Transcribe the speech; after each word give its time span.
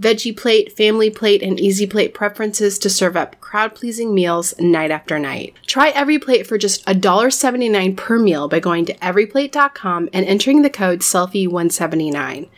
veggie 0.00 0.36
plate, 0.36 0.76
family 0.76 1.10
plate, 1.10 1.42
and 1.42 1.58
easy 1.58 1.86
plate 1.86 2.14
preferences 2.14 2.78
to 2.78 2.90
serve 2.90 3.16
up 3.16 3.40
crowd 3.40 3.74
pleasing 3.74 4.14
meals 4.14 4.58
night 4.58 4.90
after 4.90 5.18
night. 5.18 5.54
Try 5.66 5.88
every 5.90 6.18
plate 6.18 6.46
for 6.46 6.58
just 6.58 6.84
$1.79 6.86 7.96
per 7.96 8.18
meal 8.18 8.48
by 8.48 8.60
going 8.60 8.84
to 8.86 8.94
everyplate.com 8.98 10.08
and 10.12 10.26
entering 10.26 10.62
the 10.62 10.70
code 10.70 11.00
SELFIE179. 11.00 12.48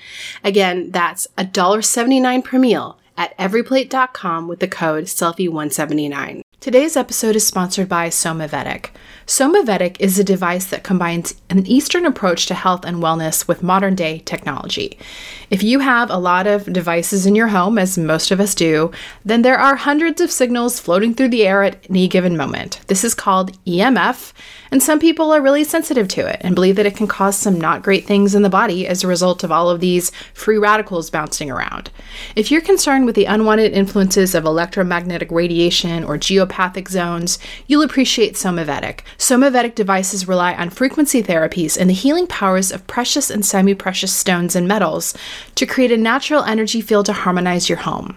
Again, 0.45 0.91
that's 0.91 1.27
$1.79 1.39 2.45
per 2.45 2.59
meal 2.59 2.99
at 3.17 3.37
everyplate.com 3.39 4.49
with 4.49 4.61
the 4.61 4.69
code 4.69 5.05
SELFIE179. 5.05 6.43
Today's 6.61 6.97
episode 6.97 7.37
is 7.37 7.47
sponsored 7.47 7.89
by 7.89 8.09
Somavedic. 8.09 8.91
Somavedic 9.29 9.99
is 10.01 10.19
a 10.19 10.25
device 10.25 10.65
that 10.65 10.83
combines 10.83 11.35
an 11.51 11.67
Eastern 11.67 12.07
approach 12.07 12.47
to 12.47 12.55
health 12.55 12.87
and 12.87 12.97
wellness 12.97 13.47
with 13.47 13.63
modern 13.63 13.95
day 13.95 14.21
technology. 14.21 14.99
If 15.51 15.63
you 15.63 15.81
have 15.81 16.09
a 16.09 16.17
lot 16.17 16.47
of 16.47 16.73
devices 16.73 17.27
in 17.27 17.35
your 17.35 17.49
home, 17.49 17.77
as 17.77 17.99
most 17.99 18.31
of 18.31 18.41
us 18.41 18.55
do, 18.55 18.91
then 19.27 19.43
there 19.43 19.59
are 19.59 19.77
hundreds 19.77 20.23
of 20.23 20.31
signals 20.31 20.81
floating 20.81 21.13
through 21.13 21.29
the 21.29 21.47
air 21.47 21.63
at 21.63 21.85
any 21.91 22.09
given 22.09 22.39
moment. 22.39 22.81
This 22.87 23.05
is 23.05 23.15
called 23.15 23.53
EMF, 23.67 24.33
and 24.71 24.83
some 24.83 24.99
people 24.99 25.33
are 25.33 25.41
really 25.41 25.65
sensitive 25.65 26.09
to 26.09 26.27
it 26.27 26.41
and 26.41 26.55
believe 26.55 26.77
that 26.77 26.87
it 26.87 26.97
can 26.97 27.07
cause 27.07 27.37
some 27.37 27.61
not 27.61 27.83
great 27.83 28.07
things 28.07 28.35
in 28.35 28.43
the 28.43 28.49
body 28.49 28.87
as 28.87 29.03
a 29.03 29.09
result 29.09 29.45
of 29.45 29.53
all 29.53 29.71
of 29.71 29.81
these 29.81 30.11
free 30.35 30.59
radicals 30.59 31.11
bouncing 31.11 31.51
around. 31.51 31.91
If 32.37 32.51
you're 32.51 32.61
concerned 32.61 33.07
with 33.07 33.15
the 33.15 33.25
unwanted 33.25 33.73
influences 33.73 34.35
of 34.35 34.45
electromagnetic 34.45 35.31
radiation 35.31 36.05
or 36.05 36.19
geopathic 36.19 36.89
zones, 36.89 37.39
you'll 37.67 37.83
appreciate 37.83 38.35
Somavedic. 38.35 39.01
Somavedic 39.19 39.75
devices 39.75 40.29
rely 40.29 40.55
on 40.55 40.71
frequency 40.71 41.23
therapies 41.23 41.79
and 41.79 41.89
the 41.89 41.95
healing 41.95 42.27
powers 42.27 42.73
of 42.73 42.87
precious 42.87 43.31
and 43.31 43.45
semi 43.45 43.75
precious 43.75 44.15
stones 44.15 44.55
and 44.55 44.69
metals 44.69 45.17
to 45.55 45.67
create 45.67 45.93
a 45.93 45.97
natural 45.97 46.45
energy 46.45 46.81
field 46.81 47.07
to 47.07 47.13
harmonize 47.13 47.69
your 47.69 47.79
home. 47.79 48.17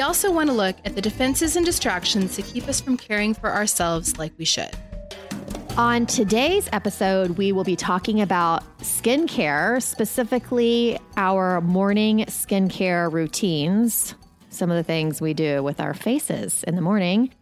also 0.00 0.32
want 0.32 0.48
to 0.48 0.54
look 0.54 0.76
at 0.84 0.94
the 0.94 1.02
defenses 1.02 1.56
and 1.56 1.64
distractions 1.64 2.36
that 2.36 2.46
keep 2.46 2.68
us 2.68 2.80
from 2.80 2.96
caring 2.96 3.34
for 3.34 3.50
ourselves 3.50 4.18
like 4.18 4.32
we 4.38 4.44
should. 4.44 4.70
On 5.76 6.06
today's 6.06 6.68
episode, 6.72 7.38
we 7.38 7.52
will 7.52 7.64
be 7.64 7.76
talking 7.76 8.20
about 8.20 8.64
skincare, 8.80 9.80
specifically 9.80 10.98
our 11.16 11.60
morning 11.60 12.24
skincare 12.26 13.12
routines, 13.12 14.14
some 14.50 14.70
of 14.70 14.76
the 14.76 14.82
things 14.82 15.20
we 15.20 15.34
do 15.34 15.62
with 15.62 15.80
our 15.80 15.94
faces 15.94 16.64
in 16.64 16.74
the 16.74 16.82
morning. 16.82 17.32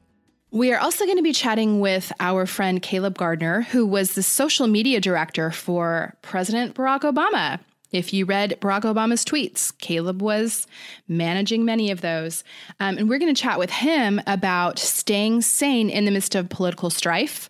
We 0.51 0.73
are 0.73 0.79
also 0.79 1.07
going 1.07 1.17
to 1.17 1.23
be 1.23 1.33
chatting 1.33 1.81
with 1.81 2.13
our 2.21 2.47
friend 2.47 2.81
Caleb 2.81 3.19
Gardner, 3.19 3.63
who 3.63 3.87
was 3.87 4.13
the 4.13 4.23
social 4.23 4.67
media 4.67 5.01
director 5.01 5.51
for 5.51 6.15
President 6.23 6.75
Barack 6.75 7.01
Obama. 7.01 7.59
If 7.93 8.13
you 8.13 8.25
read 8.25 8.59
Barack 8.61 8.83
Obama's 8.83 9.25
tweets, 9.25 9.77
Caleb 9.79 10.21
was 10.21 10.67
managing 11.09 11.65
many 11.65 11.91
of 11.91 12.01
those. 12.01 12.45
Um, 12.81 12.99
and 12.99 13.09
we're 13.09 13.19
going 13.19 13.35
to 13.35 13.41
chat 13.41 13.59
with 13.59 13.71
him 13.71 14.21
about 14.27 14.79
staying 14.79 15.43
sane 15.43 15.89
in 15.89 16.05
the 16.05 16.11
midst 16.11 16.35
of 16.35 16.49
political 16.49 16.91
strife 16.91 17.49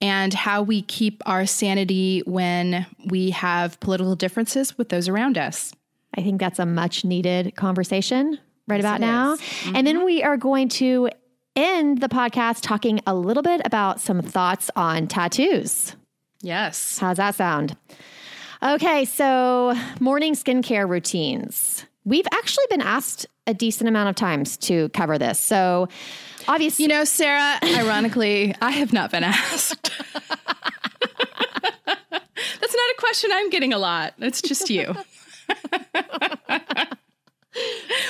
and 0.00 0.34
how 0.34 0.62
we 0.62 0.82
keep 0.82 1.22
our 1.26 1.46
sanity 1.46 2.22
when 2.26 2.86
we 3.06 3.30
have 3.30 3.80
political 3.80 4.14
differences 4.14 4.76
with 4.76 4.90
those 4.90 5.08
around 5.08 5.38
us. 5.38 5.72
I 6.16 6.22
think 6.22 6.40
that's 6.40 6.58
a 6.58 6.66
much 6.66 7.04
needed 7.04 7.56
conversation 7.56 8.38
right 8.66 8.76
yes, 8.76 8.84
about 8.84 9.00
now. 9.00 9.36
Mm-hmm. 9.36 9.76
And 9.76 9.86
then 9.86 9.96
mm-hmm. 9.96 10.04
we 10.04 10.22
are 10.22 10.36
going 10.36 10.68
to 10.70 11.10
end 11.56 12.00
the 12.00 12.08
podcast 12.08 12.60
talking 12.62 13.00
a 13.06 13.14
little 13.14 13.42
bit 13.42 13.62
about 13.64 14.00
some 14.00 14.22
thoughts 14.22 14.70
on 14.76 15.06
tattoos. 15.06 15.96
Yes. 16.40 16.98
How's 16.98 17.16
that 17.16 17.34
sound? 17.34 17.76
Okay, 18.62 19.04
so 19.04 19.74
morning 20.00 20.34
skincare 20.34 20.88
routines. 20.88 21.84
We've 22.04 22.26
actually 22.32 22.64
been 22.70 22.80
asked 22.80 23.26
a 23.46 23.54
decent 23.54 23.88
amount 23.88 24.08
of 24.08 24.16
times 24.16 24.56
to 24.58 24.88
cover 24.90 25.16
this. 25.16 25.38
So, 25.38 25.88
obviously, 26.48 26.84
you 26.84 26.88
know, 26.88 27.04
Sarah, 27.04 27.58
ironically, 27.62 28.54
I 28.60 28.72
have 28.72 28.92
not 28.92 29.12
been 29.12 29.22
asked. 29.24 29.92
That's 31.86 32.74
not 32.74 32.90
a 32.90 32.94
question 32.98 33.30
I'm 33.32 33.50
getting 33.50 33.72
a 33.72 33.78
lot. 33.78 34.14
It's 34.18 34.42
just 34.42 34.68
you. 34.70 34.92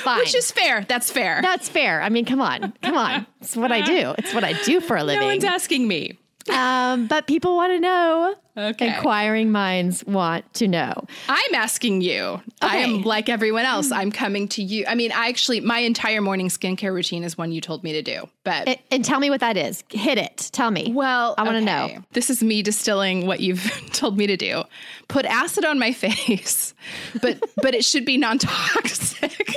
Fine. 0.03 0.19
Which 0.19 0.33
is 0.35 0.51
fair. 0.51 0.83
That's 0.87 1.11
fair. 1.11 1.41
That's 1.41 1.69
fair. 1.69 2.01
I 2.01 2.09
mean, 2.09 2.25
come 2.25 2.41
on. 2.41 2.73
Come 2.81 2.97
on. 2.97 3.27
It's 3.41 3.55
what 3.55 3.71
I 3.71 3.81
do. 3.81 4.15
It's 4.17 4.33
what 4.33 4.43
I 4.43 4.53
do 4.63 4.81
for 4.81 4.97
a 4.97 5.03
living. 5.03 5.21
No 5.21 5.27
one's 5.27 5.43
asking 5.43 5.87
me. 5.87 6.17
Um, 6.51 7.07
but 7.07 7.27
people 7.27 7.55
want 7.55 7.73
to 7.73 7.79
know 7.79 8.35
Okay. 8.59 8.87
Inquiring 8.93 9.51
minds 9.51 10.03
want 10.05 10.53
to 10.55 10.67
know. 10.67 11.05
I'm 11.29 11.55
asking 11.55 12.01
you. 12.01 12.41
I 12.61 12.77
am 12.77 13.03
like 13.03 13.29
everyone 13.29 13.63
else. 13.63 13.89
I'm 13.91 14.11
coming 14.11 14.49
to 14.49 14.61
you. 14.63 14.85
I 14.85 14.95
mean, 14.95 15.13
I 15.13 15.29
actually, 15.29 15.61
my 15.61 15.79
entire 15.79 16.19
morning 16.19 16.49
skincare 16.49 16.93
routine 16.93 17.23
is 17.23 17.37
one 17.37 17.53
you 17.53 17.61
told 17.61 17.85
me 17.85 17.93
to 17.93 18.01
do. 18.01 18.27
But 18.43 18.67
And, 18.67 18.79
and 18.91 19.05
tell 19.05 19.21
me 19.21 19.29
what 19.29 19.39
that 19.39 19.55
is. 19.55 19.83
Hit 19.89 20.17
it. 20.17 20.49
Tell 20.51 20.71
me. 20.71 20.91
well, 20.93 21.35
I 21.37 21.43
wanna 21.43 21.59
okay. 21.59 21.95
know. 21.95 22.03
This 22.11 22.29
is 22.29 22.43
me 22.43 22.61
distilling 22.61 23.25
what 23.25 23.39
you've 23.39 23.63
told 23.93 24.17
me 24.17 24.27
to 24.27 24.35
do. 24.35 24.63
Put 25.07 25.25
acid 25.25 25.63
on 25.63 25.79
my 25.79 25.93
face, 25.93 26.73
but 27.21 27.41
but 27.61 27.73
it 27.73 27.85
should 27.85 28.03
be 28.03 28.17
non-toxic. 28.17 29.31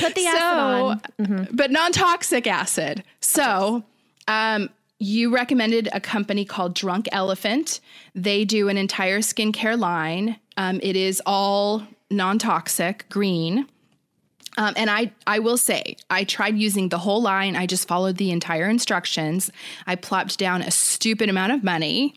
Put 0.00 0.14
the 0.14 0.26
acid 0.26 0.42
on. 0.42 1.00
So, 1.00 1.46
but 1.52 1.70
non-toxic 1.70 2.46
acid. 2.46 3.02
So, 3.28 3.84
um, 4.26 4.70
you 4.98 5.32
recommended 5.32 5.90
a 5.92 6.00
company 6.00 6.46
called 6.46 6.74
Drunk 6.74 7.08
Elephant. 7.12 7.80
They 8.14 8.46
do 8.46 8.68
an 8.70 8.78
entire 8.78 9.18
skincare 9.18 9.78
line. 9.78 10.38
Um, 10.56 10.80
it 10.82 10.96
is 10.96 11.20
all 11.26 11.86
non-toxic, 12.10 13.06
green. 13.10 13.68
Um, 14.56 14.72
and 14.76 14.90
I, 14.90 15.12
I 15.26 15.40
will 15.40 15.58
say, 15.58 15.96
I 16.08 16.24
tried 16.24 16.56
using 16.56 16.88
the 16.88 16.96
whole 16.98 17.20
line. 17.20 17.54
I 17.54 17.66
just 17.66 17.86
followed 17.86 18.16
the 18.16 18.30
entire 18.30 18.66
instructions. 18.68 19.52
I 19.86 19.94
plopped 19.94 20.38
down 20.38 20.62
a 20.62 20.70
stupid 20.70 21.28
amount 21.28 21.52
of 21.52 21.62
money, 21.62 22.14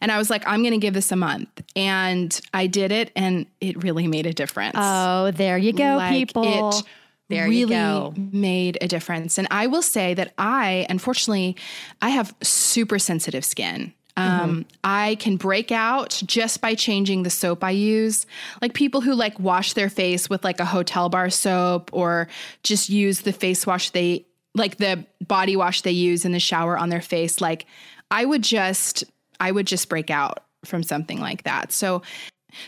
and 0.00 0.10
I 0.10 0.16
was 0.16 0.30
like, 0.30 0.42
I'm 0.46 0.62
going 0.62 0.72
to 0.72 0.78
give 0.78 0.94
this 0.94 1.12
a 1.12 1.16
month. 1.16 1.62
And 1.76 2.40
I 2.54 2.66
did 2.66 2.92
it, 2.92 3.12
and 3.14 3.46
it 3.60 3.84
really 3.84 4.08
made 4.08 4.26
a 4.26 4.32
difference 4.32 4.76
Oh, 4.76 5.32
there 5.32 5.58
you 5.58 5.74
go, 5.74 5.96
like 5.96 6.12
people. 6.12 6.70
it 6.70 6.82
There 7.28 7.48
really 7.48 7.74
go. 7.74 8.14
made 8.16 8.78
a 8.80 8.88
difference. 8.88 9.36
And 9.38 9.48
I 9.50 9.66
will 9.66 9.82
say 9.82 10.14
that 10.14 10.32
I, 10.38 10.86
unfortunately, 10.88 11.56
I 12.00 12.10
have 12.10 12.34
super 12.42 12.98
sensitive 12.98 13.44
skin. 13.44 13.92
Mm-hmm. 14.16 14.44
Um, 14.44 14.66
I 14.82 15.16
can 15.16 15.36
break 15.36 15.70
out 15.70 16.22
just 16.24 16.60
by 16.60 16.74
changing 16.74 17.22
the 17.22 17.30
soap 17.30 17.62
I 17.62 17.70
use. 17.70 18.26
Like 18.62 18.72
people 18.74 19.00
who 19.00 19.14
like 19.14 19.38
wash 19.38 19.74
their 19.74 19.90
face 19.90 20.30
with 20.30 20.44
like 20.44 20.60
a 20.60 20.64
hotel 20.64 21.08
bar 21.08 21.28
soap 21.28 21.90
or 21.92 22.28
just 22.62 22.88
use 22.88 23.20
the 23.20 23.32
face 23.32 23.66
wash 23.66 23.90
they 23.90 24.24
like 24.54 24.78
the 24.78 25.04
body 25.26 25.54
wash 25.54 25.82
they 25.82 25.90
use 25.90 26.24
in 26.24 26.32
the 26.32 26.40
shower 26.40 26.78
on 26.78 26.88
their 26.88 27.02
face. 27.02 27.42
Like 27.42 27.66
I 28.10 28.24
would 28.24 28.42
just, 28.42 29.04
I 29.38 29.50
would 29.50 29.66
just 29.66 29.88
break 29.90 30.10
out 30.10 30.44
from 30.64 30.82
something 30.82 31.20
like 31.20 31.42
that. 31.42 31.72
So 31.72 32.00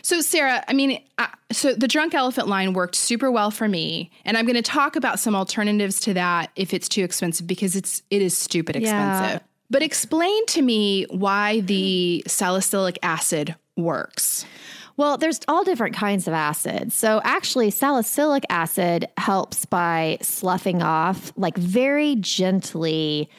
so, 0.01 0.21
Sarah, 0.21 0.63
I 0.67 0.73
mean, 0.73 1.01
uh, 1.17 1.27
so 1.51 1.73
the 1.73 1.87
Drunk 1.87 2.13
Elephant 2.13 2.47
line 2.47 2.73
worked 2.73 2.95
super 2.95 3.31
well 3.31 3.51
for 3.51 3.67
me, 3.67 4.11
and 4.25 4.37
I'm 4.37 4.45
going 4.45 4.55
to 4.55 4.61
talk 4.61 4.95
about 4.95 5.19
some 5.19 5.35
alternatives 5.35 5.99
to 6.01 6.13
that 6.13 6.51
if 6.55 6.73
it's 6.73 6.87
too 6.87 7.03
expensive 7.03 7.47
because 7.47 7.75
it's 7.75 8.03
it 8.09 8.21
is 8.21 8.37
stupid 8.37 8.75
Yeah. 8.75 8.81
expensive. 8.81 9.47
But 9.71 9.83
explain 9.83 10.45
to 10.47 10.61
me 10.61 11.05
why 11.09 11.59
the 11.61 12.23
salicylic 12.27 12.97
acid 13.03 13.55
works. 13.77 14.45
Well, 14.97 15.17
there's 15.17 15.39
all 15.47 15.63
different 15.63 15.95
kinds 15.95 16.27
of 16.27 16.33
acids. 16.33 16.93
So 16.93 17.21
actually, 17.23 17.69
salicylic 17.71 18.43
acid 18.49 19.07
helps 19.17 19.65
by 19.65 20.17
sloughing 20.21 20.81
off, 20.81 21.31
like 21.37 21.55
very 21.57 22.15
gently 22.15 23.29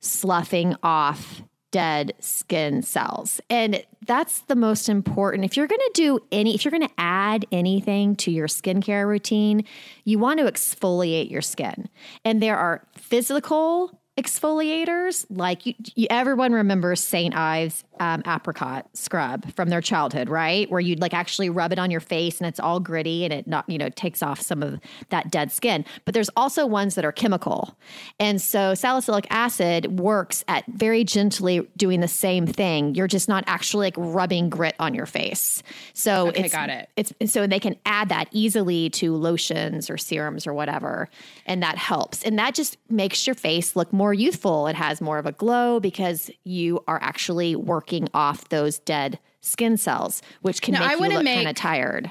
sloughing 0.00 0.76
off 0.82 1.42
dead 1.70 2.14
skin 2.18 2.82
cells. 2.82 3.40
And 3.50 3.84
that's 4.06 4.40
the 4.40 4.56
most 4.56 4.88
important. 4.88 5.44
If 5.44 5.56
you're 5.56 5.66
going 5.66 5.78
to 5.78 5.90
do 5.94 6.20
any, 6.32 6.54
if 6.54 6.64
you're 6.64 6.70
going 6.70 6.88
to 6.88 6.94
add 6.96 7.46
anything 7.52 8.16
to 8.16 8.30
your 8.30 8.48
skincare 8.48 9.06
routine, 9.06 9.64
you 10.04 10.18
want 10.18 10.40
to 10.40 10.50
exfoliate 10.50 11.30
your 11.30 11.42
skin. 11.42 11.88
And 12.24 12.42
there 12.42 12.56
are 12.56 12.86
physical 12.96 14.00
exfoliators 14.18 15.24
like 15.30 15.64
you, 15.64 15.74
you 15.94 16.08
everyone 16.10 16.52
remembers 16.52 17.00
St. 17.00 17.34
Ives 17.34 17.84
um, 18.00 18.22
apricot 18.26 18.88
scrub 18.94 19.52
from 19.54 19.68
their 19.68 19.80
childhood, 19.80 20.28
right? 20.28 20.70
Where 20.70 20.80
you'd 20.80 21.00
like 21.00 21.14
actually 21.14 21.50
rub 21.50 21.72
it 21.72 21.78
on 21.78 21.90
your 21.90 22.00
face 22.00 22.40
and 22.40 22.48
it's 22.48 22.58
all 22.58 22.80
gritty 22.80 23.24
and 23.24 23.32
it 23.32 23.46
not, 23.46 23.68
you 23.68 23.78
know, 23.78 23.88
takes 23.90 24.22
off 24.22 24.40
some 24.40 24.62
of 24.62 24.80
that 25.10 25.30
dead 25.30 25.52
skin. 25.52 25.84
But 26.04 26.14
there's 26.14 26.30
also 26.36 26.66
ones 26.66 26.96
that 26.96 27.04
are 27.04 27.12
chemical. 27.12 27.76
And 28.18 28.40
so 28.40 28.74
salicylic 28.74 29.26
acid 29.30 30.00
works 30.00 30.44
at 30.48 30.64
very 30.66 31.04
gently 31.04 31.66
doing 31.76 32.00
the 32.00 32.08
same 32.08 32.46
thing. 32.46 32.94
You're 32.94 33.06
just 33.06 33.28
not 33.28 33.44
actually 33.46 33.86
like 33.86 33.94
rubbing 33.96 34.50
grit 34.50 34.74
on 34.80 34.94
your 34.94 35.06
face. 35.06 35.62
So 35.92 36.28
Okay, 36.28 36.44
it's, 36.44 36.54
got 36.54 36.70
it. 36.70 36.88
It's 36.96 37.32
so 37.32 37.46
they 37.46 37.60
can 37.60 37.76
add 37.86 38.08
that 38.08 38.28
easily 38.32 38.90
to 38.90 39.14
lotions 39.14 39.90
or 39.90 39.96
serums 39.96 40.46
or 40.46 40.54
whatever. 40.54 41.08
And 41.46 41.62
that 41.62 41.78
helps. 41.78 42.22
And 42.24 42.38
that 42.38 42.54
just 42.54 42.76
makes 42.90 43.26
your 43.26 43.34
face 43.34 43.76
look 43.76 43.92
more 43.92 44.07
youthful. 44.12 44.66
It 44.66 44.76
has 44.76 45.00
more 45.00 45.18
of 45.18 45.26
a 45.26 45.32
glow 45.32 45.80
because 45.80 46.30
you 46.44 46.82
are 46.86 47.02
actually 47.02 47.56
working 47.56 48.08
off 48.14 48.48
those 48.48 48.78
dead 48.78 49.18
skin 49.40 49.76
cells, 49.76 50.22
which 50.42 50.62
can 50.62 50.74
Now, 50.74 50.84
I 50.84 50.96
make 50.96 51.10
you 51.10 51.18
look 51.18 51.26
kind 51.26 51.48
of 51.48 51.54
tired. 51.54 52.10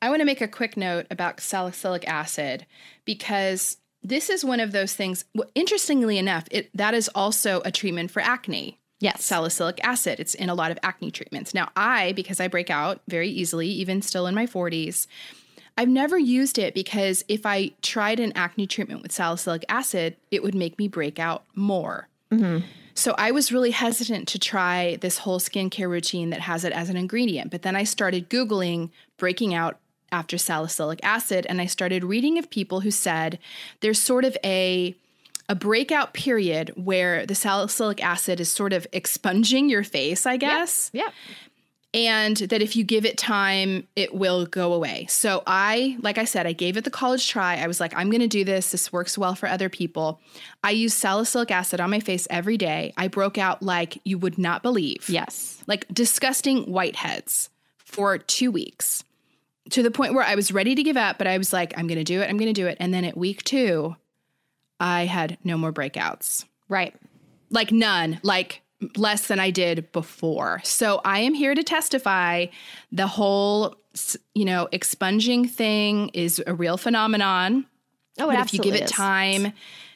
I 0.00 0.08
want 0.08 0.20
to 0.20 0.26
make 0.26 0.40
a 0.40 0.48
quick 0.48 0.76
note 0.76 1.06
about 1.10 1.40
salicylic 1.40 2.06
acid 2.08 2.66
because 3.04 3.76
this 4.02 4.28
is 4.28 4.44
one 4.44 4.60
of 4.60 4.72
those 4.72 4.94
things. 4.94 5.24
well, 5.34 5.48
Interestingly 5.54 6.18
enough, 6.18 6.44
it 6.50 6.70
that 6.76 6.94
is 6.94 7.08
also 7.14 7.62
a 7.64 7.70
treatment 7.70 8.10
for 8.10 8.20
acne. 8.20 8.78
Yes. 8.98 9.24
salicylic 9.24 9.84
acid. 9.84 10.20
It's 10.20 10.34
in 10.34 10.48
a 10.48 10.54
lot 10.54 10.70
of 10.70 10.78
acne 10.84 11.10
treatments. 11.10 11.54
Now, 11.54 11.70
I, 11.74 12.12
because 12.12 12.38
I 12.38 12.46
break 12.46 12.70
out 12.70 13.00
very 13.08 13.28
easily, 13.28 13.66
even 13.66 14.00
still 14.00 14.28
in 14.28 14.34
my 14.34 14.46
40s, 14.46 15.08
I've 15.76 15.88
never 15.88 16.18
used 16.18 16.58
it 16.58 16.74
because 16.74 17.24
if 17.28 17.46
I 17.46 17.72
tried 17.80 18.20
an 18.20 18.32
acne 18.34 18.66
treatment 18.66 19.02
with 19.02 19.12
salicylic 19.12 19.64
acid, 19.68 20.16
it 20.30 20.42
would 20.42 20.54
make 20.54 20.78
me 20.78 20.88
break 20.88 21.18
out 21.18 21.44
more. 21.54 22.08
Mm-hmm. 22.30 22.66
So 22.94 23.14
I 23.16 23.30
was 23.30 23.52
really 23.52 23.70
hesitant 23.70 24.28
to 24.28 24.38
try 24.38 24.96
this 24.96 25.18
whole 25.18 25.40
skincare 25.40 25.88
routine 25.88 26.30
that 26.30 26.40
has 26.40 26.64
it 26.64 26.72
as 26.72 26.90
an 26.90 26.96
ingredient. 26.96 27.50
But 27.50 27.62
then 27.62 27.74
I 27.74 27.84
started 27.84 28.28
Googling 28.28 28.90
breaking 29.16 29.54
out 29.54 29.78
after 30.10 30.36
salicylic 30.36 31.00
acid 31.02 31.46
and 31.48 31.60
I 31.60 31.66
started 31.66 32.04
reading 32.04 32.38
of 32.38 32.50
people 32.50 32.80
who 32.80 32.90
said 32.90 33.38
there's 33.80 34.00
sort 34.00 34.24
of 34.24 34.36
a 34.44 34.94
a 35.48 35.54
breakout 35.54 36.14
period 36.14 36.72
where 36.76 37.26
the 37.26 37.34
salicylic 37.34 38.02
acid 38.02 38.40
is 38.40 38.50
sort 38.50 38.72
of 38.72 38.86
expunging 38.92 39.68
your 39.68 39.82
face, 39.82 40.24
I 40.24 40.36
guess 40.36 40.90
Yeah. 40.92 41.08
And 41.94 42.36
that 42.38 42.62
if 42.62 42.74
you 42.74 42.84
give 42.84 43.04
it 43.04 43.18
time, 43.18 43.86
it 43.96 44.14
will 44.14 44.46
go 44.46 44.72
away. 44.72 45.06
So 45.10 45.42
I, 45.46 45.98
like 46.00 46.16
I 46.16 46.24
said, 46.24 46.46
I 46.46 46.52
gave 46.52 46.76
it 46.76 46.84
the 46.84 46.90
college 46.90 47.28
try. 47.28 47.56
I 47.56 47.66
was 47.66 47.80
like, 47.80 47.92
I'm 47.94 48.08
going 48.08 48.20
to 48.22 48.26
do 48.26 48.44
this. 48.44 48.70
This 48.70 48.92
works 48.92 49.18
well 49.18 49.34
for 49.34 49.46
other 49.48 49.68
people. 49.68 50.18
I 50.64 50.70
use 50.70 50.94
salicylic 50.94 51.50
acid 51.50 51.80
on 51.80 51.90
my 51.90 52.00
face 52.00 52.26
every 52.30 52.56
day. 52.56 52.94
I 52.96 53.08
broke 53.08 53.36
out 53.36 53.62
like 53.62 54.00
you 54.04 54.16
would 54.18 54.38
not 54.38 54.62
believe. 54.62 55.08
Yes. 55.08 55.62
Like 55.66 55.86
disgusting 55.92 56.64
whiteheads 56.64 57.50
for 57.76 58.16
two 58.16 58.50
weeks 58.50 59.04
to 59.70 59.82
the 59.82 59.90
point 59.90 60.14
where 60.14 60.24
I 60.24 60.34
was 60.34 60.50
ready 60.50 60.74
to 60.74 60.82
give 60.82 60.96
up, 60.96 61.18
but 61.18 61.26
I 61.26 61.36
was 61.38 61.52
like, 61.52 61.72
I'm 61.76 61.86
going 61.86 61.98
to 61.98 62.04
do 62.04 62.20
it. 62.22 62.28
I'm 62.30 62.38
going 62.38 62.52
to 62.52 62.58
do 62.58 62.66
it. 62.66 62.78
And 62.80 62.92
then 62.94 63.04
at 63.04 63.16
week 63.16 63.44
two, 63.44 63.96
I 64.80 65.04
had 65.04 65.36
no 65.44 65.56
more 65.58 65.72
breakouts 65.72 66.46
Right. 66.68 66.94
like 67.50 67.70
none, 67.70 68.18
like 68.22 68.62
less 68.96 69.26
than 69.26 69.40
I 69.40 69.50
did 69.50 69.90
before. 69.92 70.60
So 70.64 71.00
I 71.04 71.20
am 71.20 71.34
here 71.34 71.54
to 71.54 71.62
testify 71.62 72.46
the 72.90 73.06
whole, 73.06 73.76
you 74.34 74.44
know, 74.44 74.68
expunging 74.72 75.46
thing 75.46 76.08
is 76.10 76.42
a 76.46 76.54
real 76.54 76.76
phenomenon. 76.76 77.66
Oh, 78.18 78.26
but 78.26 78.38
if 78.38 78.52
you 78.52 78.60
give 78.60 78.74
it 78.74 78.82
it 78.82 78.84
is. 78.84 78.90
time, 78.90 79.52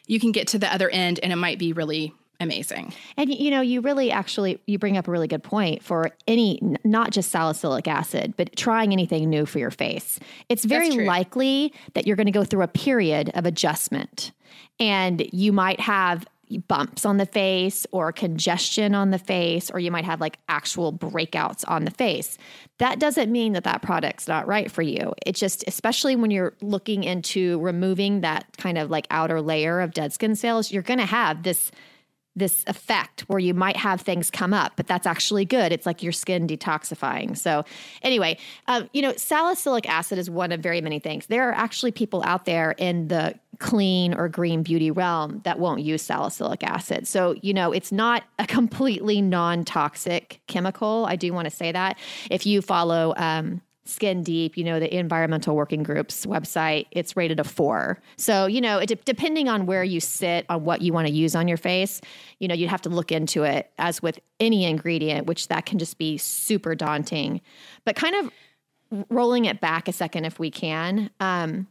you 0.06 0.20
can 0.20 0.32
get 0.32 0.48
to 0.48 0.58
the 0.58 0.72
other 0.72 0.88
end 0.88 1.20
and 1.22 1.32
it 1.32 1.36
might 1.36 1.58
be 1.58 1.72
really 1.72 2.14
amazing. 2.40 2.92
And 3.16 3.32
you 3.32 3.50
know, 3.50 3.60
you 3.60 3.80
really 3.80 4.10
actually 4.10 4.60
you 4.66 4.78
bring 4.78 4.96
up 4.96 5.08
a 5.08 5.10
really 5.10 5.28
good 5.28 5.42
point 5.42 5.82
for 5.82 6.10
any 6.26 6.60
not 6.84 7.10
just 7.10 7.30
salicylic 7.30 7.88
acid, 7.88 8.34
but 8.36 8.54
trying 8.56 8.92
anything 8.92 9.28
new 9.30 9.46
for 9.46 9.58
your 9.58 9.70
face. 9.70 10.18
It's 10.48 10.64
very 10.64 10.90
likely 10.90 11.72
that 11.94 12.06
you're 12.06 12.16
going 12.16 12.26
to 12.26 12.32
go 12.32 12.44
through 12.44 12.62
a 12.62 12.68
period 12.68 13.30
of 13.34 13.46
adjustment 13.46 14.32
and 14.78 15.26
you 15.32 15.52
might 15.52 15.80
have 15.80 16.26
bumps 16.68 17.04
on 17.04 17.16
the 17.16 17.26
face 17.26 17.86
or 17.92 18.12
congestion 18.12 18.94
on 18.94 19.10
the 19.10 19.18
face 19.18 19.70
or 19.70 19.78
you 19.78 19.90
might 19.90 20.04
have 20.04 20.20
like 20.20 20.38
actual 20.48 20.92
breakouts 20.92 21.64
on 21.68 21.84
the 21.84 21.90
face. 21.90 22.38
That 22.78 22.98
doesn't 22.98 23.30
mean 23.30 23.52
that 23.54 23.64
that 23.64 23.82
product's 23.82 24.28
not 24.28 24.46
right 24.46 24.70
for 24.70 24.82
you. 24.82 25.12
It 25.24 25.34
just 25.34 25.64
especially 25.66 26.16
when 26.16 26.30
you're 26.30 26.54
looking 26.60 27.04
into 27.04 27.58
removing 27.60 28.20
that 28.20 28.46
kind 28.56 28.78
of 28.78 28.90
like 28.90 29.06
outer 29.10 29.40
layer 29.40 29.80
of 29.80 29.92
dead 29.92 30.12
skin 30.12 30.36
cells, 30.36 30.70
you're 30.70 30.82
going 30.82 31.00
to 31.00 31.06
have 31.06 31.42
this 31.42 31.70
this 32.36 32.62
effect 32.66 33.22
where 33.22 33.38
you 33.38 33.54
might 33.54 33.76
have 33.76 34.02
things 34.02 34.30
come 34.30 34.52
up, 34.52 34.74
but 34.76 34.86
that's 34.86 35.06
actually 35.06 35.46
good. 35.46 35.72
It's 35.72 35.86
like 35.86 36.02
your 36.02 36.12
skin 36.12 36.46
detoxifying. 36.46 37.36
So, 37.36 37.64
anyway, 38.02 38.38
um, 38.68 38.88
you 38.92 39.00
know, 39.00 39.14
salicylic 39.16 39.88
acid 39.88 40.18
is 40.18 40.28
one 40.28 40.52
of 40.52 40.60
very 40.60 40.82
many 40.82 40.98
things. 40.98 41.26
There 41.26 41.48
are 41.48 41.52
actually 41.52 41.92
people 41.92 42.22
out 42.24 42.44
there 42.44 42.72
in 42.72 43.08
the 43.08 43.34
clean 43.58 44.12
or 44.12 44.28
green 44.28 44.62
beauty 44.62 44.90
realm 44.90 45.40
that 45.44 45.58
won't 45.58 45.80
use 45.80 46.02
salicylic 46.02 46.62
acid. 46.62 47.08
So, 47.08 47.34
you 47.40 47.54
know, 47.54 47.72
it's 47.72 47.90
not 47.90 48.24
a 48.38 48.46
completely 48.46 49.22
non 49.22 49.64
toxic 49.64 50.40
chemical. 50.46 51.06
I 51.08 51.16
do 51.16 51.32
want 51.32 51.46
to 51.46 51.54
say 51.54 51.72
that. 51.72 51.98
If 52.30 52.44
you 52.44 52.60
follow, 52.60 53.14
um, 53.16 53.62
Skin 53.88 54.22
Deep, 54.22 54.56
you 54.56 54.64
know, 54.64 54.78
the 54.80 54.94
Environmental 54.96 55.54
Working 55.56 55.82
Group's 55.82 56.26
website, 56.26 56.86
it's 56.90 57.16
rated 57.16 57.40
a 57.40 57.44
four. 57.44 57.98
So, 58.16 58.46
you 58.46 58.60
know, 58.60 58.78
it, 58.78 59.04
depending 59.04 59.48
on 59.48 59.66
where 59.66 59.84
you 59.84 60.00
sit 60.00 60.46
on 60.48 60.64
what 60.64 60.82
you 60.82 60.92
want 60.92 61.06
to 61.06 61.12
use 61.12 61.34
on 61.36 61.48
your 61.48 61.56
face, 61.56 62.00
you 62.40 62.48
know, 62.48 62.54
you'd 62.54 62.70
have 62.70 62.82
to 62.82 62.88
look 62.88 63.12
into 63.12 63.44
it 63.44 63.70
as 63.78 64.02
with 64.02 64.18
any 64.40 64.64
ingredient, 64.64 65.26
which 65.26 65.48
that 65.48 65.66
can 65.66 65.78
just 65.78 65.98
be 65.98 66.18
super 66.18 66.74
daunting. 66.74 67.40
But 67.84 67.96
kind 67.96 68.14
of 68.16 68.30
rolling 69.10 69.44
it 69.46 69.60
back 69.60 69.88
a 69.88 69.92
second 69.92 70.24
if 70.24 70.38
we 70.38 70.50
can. 70.50 71.10
Um, 71.20 71.66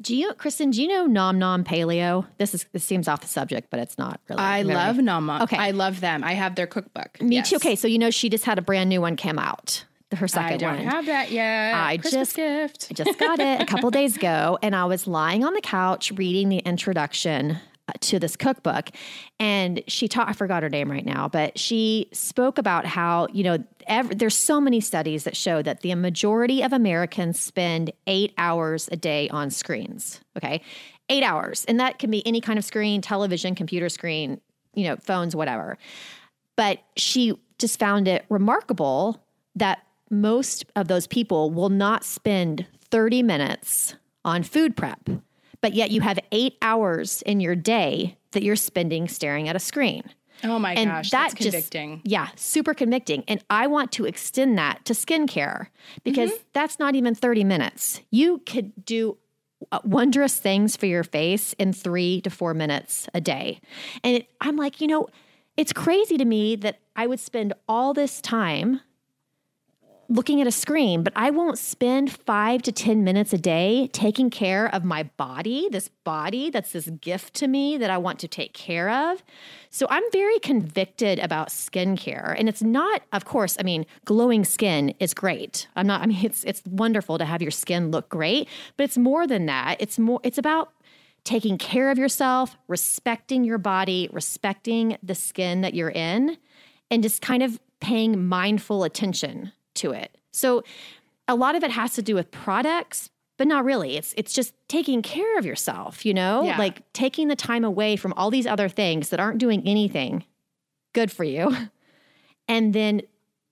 do 0.00 0.16
you, 0.16 0.32
Kristen? 0.34 0.70
Do 0.70 0.82
you 0.82 0.88
know 0.88 1.06
Nom 1.06 1.38
Nom 1.38 1.64
Paleo? 1.64 2.26
This 2.38 2.54
is 2.54 2.66
this 2.72 2.82
seems 2.82 3.08
off 3.08 3.20
the 3.20 3.26
subject, 3.28 3.68
but 3.70 3.78
it's 3.78 3.98
not 3.98 4.20
really. 4.28 4.40
I 4.42 4.62
very- 4.62 4.74
love 4.74 4.96
Nom 4.96 5.26
Nom. 5.26 5.42
Okay. 5.42 5.56
I 5.56 5.70
love 5.72 6.00
them. 6.00 6.24
I 6.24 6.32
have 6.32 6.54
their 6.54 6.66
cookbook. 6.66 7.20
Me 7.20 7.36
Yes. 7.36 7.50
too. 7.50 7.56
Okay, 7.56 7.76
so 7.76 7.86
you 7.86 7.98
know 7.98 8.10
she 8.10 8.28
just 8.30 8.44
had 8.44 8.58
a 8.58 8.62
brand 8.62 8.88
new 8.88 9.00
one 9.02 9.16
come 9.16 9.38
out. 9.38 9.84
Her 10.12 10.28
second 10.28 10.62
one. 10.62 10.70
I 10.74 10.76
don't 10.76 10.84
one. 10.86 10.94
have 10.94 11.06
that 11.06 11.30
yet. 11.30 11.74
I 11.74 11.96
Christmas 11.98 12.28
just- 12.32 12.36
gift. 12.36 12.86
I 12.90 12.94
just 12.94 13.18
got 13.18 13.38
it 13.40 13.60
a 13.60 13.66
couple 13.66 13.90
days 14.00 14.16
ago, 14.16 14.58
and 14.62 14.74
I 14.76 14.84
was 14.84 15.06
lying 15.06 15.44
on 15.44 15.54
the 15.54 15.60
couch 15.60 16.12
reading 16.12 16.48
the 16.48 16.58
introduction 16.58 17.58
uh, 17.88 17.92
to 18.00 18.18
this 18.18 18.36
cookbook, 18.36 18.90
and 19.40 19.82
she 19.88 20.06
taught. 20.08 20.28
I 20.28 20.32
forgot 20.34 20.62
her 20.62 20.68
name 20.68 20.90
right 20.90 21.04
now, 21.04 21.28
but 21.28 21.58
she 21.58 22.08
spoke 22.12 22.58
about 22.58 22.86
how 22.86 23.26
you 23.32 23.42
know 23.42 23.58
ev- 23.86 24.16
there's 24.18 24.36
so 24.36 24.60
many 24.60 24.80
studies 24.80 25.24
that 25.24 25.36
show 25.36 25.62
that 25.62 25.80
the 25.80 25.94
majority 25.96 26.62
of 26.62 26.72
Americans 26.72 27.40
spend 27.40 27.92
eight 28.06 28.32
hours 28.38 28.88
a 28.92 28.96
day 28.96 29.28
on 29.30 29.50
screens. 29.50 30.20
Okay, 30.36 30.60
eight 31.08 31.24
hours, 31.24 31.64
and 31.64 31.80
that 31.80 31.98
can 31.98 32.10
be 32.10 32.24
any 32.26 32.40
kind 32.40 32.58
of 32.58 32.64
screen, 32.64 33.00
television, 33.02 33.54
computer 33.56 33.88
screen, 33.88 34.40
you 34.74 34.84
know, 34.84 34.96
phones, 34.96 35.34
whatever. 35.34 35.76
But 36.56 36.78
she 36.96 37.32
just 37.58 37.78
found 37.80 38.06
it 38.06 38.24
remarkable 38.28 39.20
that 39.56 39.82
most 40.12 40.64
of 40.76 40.86
those 40.88 41.06
people 41.06 41.50
will 41.50 41.70
not 41.70 42.04
spend 42.04 42.66
30 42.90 43.22
minutes 43.22 43.94
on 44.24 44.42
food 44.42 44.76
prep, 44.76 45.08
but 45.60 45.72
yet 45.74 45.90
you 45.90 46.00
have 46.02 46.18
eight 46.30 46.56
hours 46.62 47.22
in 47.22 47.40
your 47.40 47.56
day 47.56 48.16
that 48.32 48.42
you're 48.42 48.54
spending 48.56 49.08
staring 49.08 49.48
at 49.48 49.56
a 49.56 49.58
screen. 49.58 50.02
Oh 50.44 50.58
my 50.58 50.74
And 50.74 50.90
gosh, 50.90 51.10
that 51.10 51.30
that's 51.30 51.34
just- 51.34 51.50
convicting. 51.52 52.02
Yeah, 52.04 52.28
super 52.36 52.74
convicting. 52.74 53.24
And 53.28 53.42
I 53.48 53.66
want 53.66 53.92
to 53.92 54.04
extend 54.04 54.58
that 54.58 54.84
to 54.86 54.92
skincare 54.92 55.68
because 56.04 56.32
that's 56.52 56.78
not 56.78 56.94
even 56.94 57.14
30 57.14 57.44
minutes. 57.44 58.00
You 58.10 58.38
could 58.44 58.84
do 58.84 59.16
uh, 59.70 59.78
wondrous 59.84 60.38
things 60.38 60.76
for 60.76 60.86
your 60.86 61.04
face 61.04 61.52
in 61.54 61.72
three 61.72 62.20
to 62.22 62.30
four 62.30 62.52
minutes 62.54 63.08
a 63.14 63.20
day. 63.20 63.60
And 64.02 64.16
it, 64.16 64.28
I'm 64.40 64.56
like, 64.56 64.80
you 64.80 64.88
know, 64.88 65.06
it's 65.56 65.72
crazy 65.72 66.16
to 66.18 66.24
me 66.24 66.56
that 66.56 66.80
I 66.96 67.06
would 67.06 67.20
spend 67.20 67.52
all 67.68 67.94
this 67.94 68.20
time 68.20 68.80
looking 70.12 70.42
at 70.42 70.46
a 70.46 70.52
screen, 70.52 71.02
but 71.02 71.12
I 71.16 71.30
won't 71.30 71.58
spend 71.58 72.12
five 72.12 72.60
to 72.62 72.72
10 72.72 73.02
minutes 73.02 73.32
a 73.32 73.38
day 73.38 73.88
taking 73.92 74.28
care 74.28 74.72
of 74.74 74.84
my 74.84 75.04
body, 75.04 75.68
this 75.70 75.88
body 76.04 76.50
that's 76.50 76.72
this 76.72 76.90
gift 77.00 77.32
to 77.34 77.48
me 77.48 77.78
that 77.78 77.88
I 77.88 77.96
want 77.96 78.18
to 78.20 78.28
take 78.28 78.52
care 78.52 78.90
of. 78.90 79.22
So 79.70 79.86
I'm 79.88 80.02
very 80.12 80.38
convicted 80.40 81.18
about 81.18 81.48
skincare. 81.48 82.34
And 82.38 82.46
it's 82.46 82.62
not, 82.62 83.02
of 83.12 83.24
course, 83.24 83.56
I 83.58 83.62
mean, 83.62 83.86
glowing 84.04 84.44
skin 84.44 84.94
is 85.00 85.14
great. 85.14 85.66
I'm 85.76 85.86
not, 85.86 86.02
I 86.02 86.06
mean, 86.06 86.24
it's 86.24 86.44
it's 86.44 86.62
wonderful 86.66 87.16
to 87.16 87.24
have 87.24 87.40
your 87.40 87.50
skin 87.50 87.90
look 87.90 88.10
great, 88.10 88.48
but 88.76 88.84
it's 88.84 88.98
more 88.98 89.26
than 89.26 89.46
that. 89.46 89.76
It's 89.80 89.98
more, 89.98 90.20
it's 90.22 90.38
about 90.38 90.72
taking 91.24 91.56
care 91.56 91.90
of 91.90 91.96
yourself, 91.98 92.56
respecting 92.68 93.44
your 93.44 93.58
body, 93.58 94.10
respecting 94.12 94.98
the 95.02 95.14
skin 95.14 95.62
that 95.62 95.72
you're 95.72 95.90
in, 95.90 96.36
and 96.90 97.02
just 97.02 97.22
kind 97.22 97.42
of 97.42 97.60
paying 97.80 98.26
mindful 98.26 98.84
attention 98.84 99.52
to 99.74 99.92
it. 99.92 100.16
So 100.32 100.64
a 101.28 101.34
lot 101.34 101.54
of 101.54 101.62
it 101.62 101.70
has 101.70 101.94
to 101.94 102.02
do 102.02 102.14
with 102.14 102.30
products, 102.30 103.10
but 103.38 103.46
not 103.46 103.64
really. 103.64 103.96
It's 103.96 104.14
it's 104.16 104.32
just 104.32 104.54
taking 104.68 105.02
care 105.02 105.38
of 105.38 105.46
yourself, 105.46 106.04
you 106.04 106.14
know? 106.14 106.44
Yeah. 106.44 106.58
Like 106.58 106.92
taking 106.92 107.28
the 107.28 107.36
time 107.36 107.64
away 107.64 107.96
from 107.96 108.12
all 108.14 108.30
these 108.30 108.46
other 108.46 108.68
things 108.68 109.10
that 109.10 109.20
aren't 109.20 109.38
doing 109.38 109.62
anything 109.66 110.24
good 110.92 111.10
for 111.10 111.24
you 111.24 111.56
and 112.48 112.74
then 112.74 113.02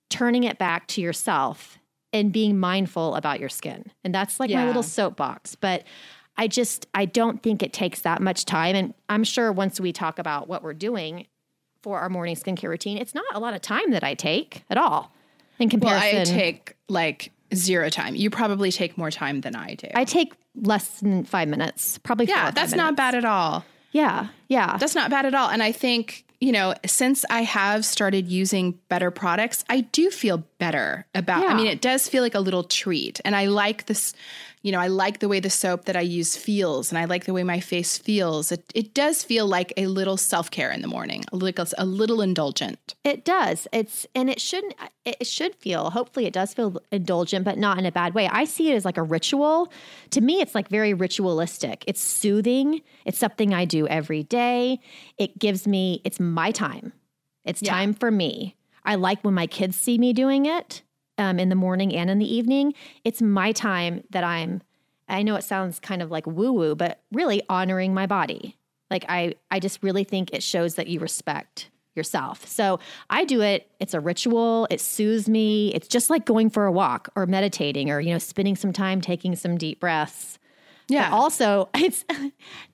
turning 0.09 0.43
it 0.43 0.57
back 0.57 0.87
to 0.87 1.01
yourself 1.01 1.79
and 2.13 2.31
being 2.31 2.59
mindful 2.59 3.15
about 3.15 3.39
your 3.39 3.49
skin. 3.49 3.89
And 4.03 4.13
that's 4.13 4.39
like 4.39 4.51
my 4.51 4.67
little 4.67 4.83
soapbox, 4.83 5.55
but 5.55 5.83
I 6.37 6.47
just 6.47 6.87
I 6.93 7.05
don't 7.05 7.41
think 7.41 7.63
it 7.63 7.73
takes 7.73 8.01
that 8.01 8.21
much 8.21 8.45
time 8.45 8.75
and 8.75 8.93
I'm 9.09 9.23
sure 9.23 9.51
once 9.51 9.79
we 9.79 9.93
talk 9.93 10.19
about 10.19 10.47
what 10.47 10.63
we're 10.63 10.73
doing 10.73 11.27
for 11.81 11.99
our 11.99 12.09
morning 12.09 12.35
skincare 12.35 12.69
routine, 12.69 12.97
it's 12.97 13.15
not 13.15 13.25
a 13.33 13.39
lot 13.39 13.53
of 13.53 13.61
time 13.61 13.91
that 13.91 14.03
I 14.03 14.13
take 14.13 14.63
at 14.69 14.77
all 14.77 15.13
in 15.61 15.69
Well. 15.79 16.21
I 16.21 16.23
take 16.23 16.75
like 16.89 17.31
zero 17.53 17.89
time. 17.89 18.15
You 18.15 18.29
probably 18.29 18.71
take 18.71 18.97
more 18.97 19.11
time 19.11 19.41
than 19.41 19.55
I 19.55 19.75
do. 19.75 19.87
I 19.93 20.05
take 20.05 20.33
less 20.55 20.99
than 20.99 21.23
five 21.23 21.47
minutes, 21.47 21.97
probably. 21.99 22.27
yeah, 22.27 22.51
that's 22.51 22.73
not 22.73 22.95
bad 22.95 23.15
at 23.15 23.25
all. 23.25 23.65
Yeah, 23.91 24.27
yeah, 24.47 24.77
That's 24.77 24.95
not 24.95 25.09
bad 25.09 25.25
at 25.25 25.35
all. 25.35 25.49
And 25.49 25.61
I 25.61 25.73
think, 25.73 26.23
you 26.39 26.53
know, 26.53 26.73
since 26.85 27.25
I 27.29 27.41
have 27.43 27.83
started 27.83 28.29
using 28.29 28.79
better 28.87 29.11
products, 29.11 29.65
I 29.69 29.81
do 29.81 30.09
feel 30.09 30.43
better 30.59 31.05
about 31.13 31.45
I 31.45 31.55
mean, 31.55 31.67
it 31.67 31.81
does 31.81 32.07
feel 32.07 32.23
like 32.23 32.33
a 32.33 32.39
little 32.39 32.63
treat. 32.63 33.19
And 33.25 33.35
I 33.35 33.47
like 33.47 33.87
this, 33.87 34.13
you 34.63 34.71
know, 34.71 34.79
I 34.79 34.87
like 34.87 35.19
the 35.19 35.27
way 35.27 35.39
the 35.39 35.49
soap 35.49 35.85
that 35.85 35.95
I 35.95 36.01
use 36.01 36.35
feels 36.37 36.91
and 36.91 36.99
I 36.99 37.05
like 37.05 37.25
the 37.25 37.33
way 37.33 37.43
my 37.43 37.59
face 37.59 37.97
feels. 37.97 38.51
It 38.51 38.63
it 38.75 38.93
does 38.93 39.23
feel 39.23 39.47
like 39.47 39.73
a 39.75 39.87
little 39.87 40.17
self-care 40.17 40.71
in 40.71 40.81
the 40.81 40.87
morning, 40.87 41.23
like 41.31 41.57
a, 41.59 41.65
a 41.79 41.85
little 41.85 42.21
indulgent. 42.21 42.93
it 43.03 43.25
does. 43.25 43.67
It's 43.73 44.05
and 44.13 44.29
it 44.29 44.39
shouldn't. 44.39 44.75
It 45.03 45.25
should 45.25 45.55
feel. 45.55 45.89
Hopefully, 45.89 46.25
it 46.27 46.33
does 46.33 46.53
feel 46.53 46.79
indulgent, 46.91 47.43
but 47.43 47.57
not 47.57 47.79
in 47.79 47.85
a 47.87 47.91
bad 47.91 48.13
way. 48.13 48.27
I 48.27 48.43
see 48.45 48.71
it 48.71 48.75
as 48.75 48.85
like 48.85 48.97
a 48.97 49.03
ritual. 49.03 49.71
To 50.11 50.21
me, 50.21 50.41
it's 50.41 50.53
like 50.53 50.67
very 50.67 50.93
ritualistic. 50.93 51.83
It's 51.87 52.01
soothing. 52.01 52.81
It's 53.05 53.17
something 53.17 53.53
I 53.53 53.65
do 53.65 53.87
every 53.87 54.23
day. 54.23 54.79
It 55.17 55.39
gives 55.39 55.65
me. 55.67 56.01
It's 56.03 56.19
my 56.19 56.51
time. 56.51 56.93
It's 57.45 57.61
Yeah. 57.63 57.71
time 57.71 57.93
for 57.95 58.11
me. 58.11 58.55
I 58.85 58.95
like 58.95 59.23
when 59.23 59.33
my 59.33 59.47
kids 59.47 59.75
see 59.75 59.97
me 59.97 60.13
doing 60.13 60.45
it 60.45 60.83
um, 61.21 61.39
in 61.39 61.49
the 61.49 61.55
morning 61.55 61.95
and 61.95 62.09
in 62.09 62.17
the 62.17 62.33
evening. 62.33 62.73
It's 63.05 63.21
my 63.21 63.51
time 63.51 64.03
that 64.09 64.23
I'm. 64.23 64.61
I 65.07 65.23
know 65.23 65.35
it 65.35 65.43
sounds 65.43 65.79
kind 65.79 66.01
of 66.01 66.09
like 66.09 66.25
woo 66.25 66.51
woo, 66.53 66.75
but 66.75 67.01
really 67.11 67.41
honoring 67.49 67.93
my 67.93 68.07
body. 68.07 68.57
Like 68.89 69.05
I, 69.07 69.35
I 69.49 69.59
just 69.59 69.83
really 69.83 70.03
think 70.03 70.33
it 70.33 70.41
shows 70.41 70.75
that 70.75 70.87
you 70.87 70.99
respect 70.99 71.69
yourself. 71.95 72.47
So 72.47 72.79
I 73.09 73.25
do 73.25 73.41
it. 73.41 73.69
It's 73.79 73.93
a 73.93 73.99
ritual. 73.99 74.67
It 74.69 74.79
soothes 74.79 75.27
me. 75.27 75.73
It's 75.73 75.87
just 75.87 76.09
like 76.09 76.25
going 76.25 76.49
for 76.49 76.65
a 76.65 76.71
walk 76.71 77.09
or 77.15 77.25
meditating 77.25 77.89
or 77.89 77.99
you 77.99 78.11
know 78.11 78.19
spending 78.19 78.55
some 78.55 78.73
time 78.73 79.01
taking 79.01 79.35
some 79.35 79.57
deep 79.57 79.79
breaths. 79.79 80.39
Yeah. 80.87 81.11
Also, 81.11 81.69
it's 81.75 82.03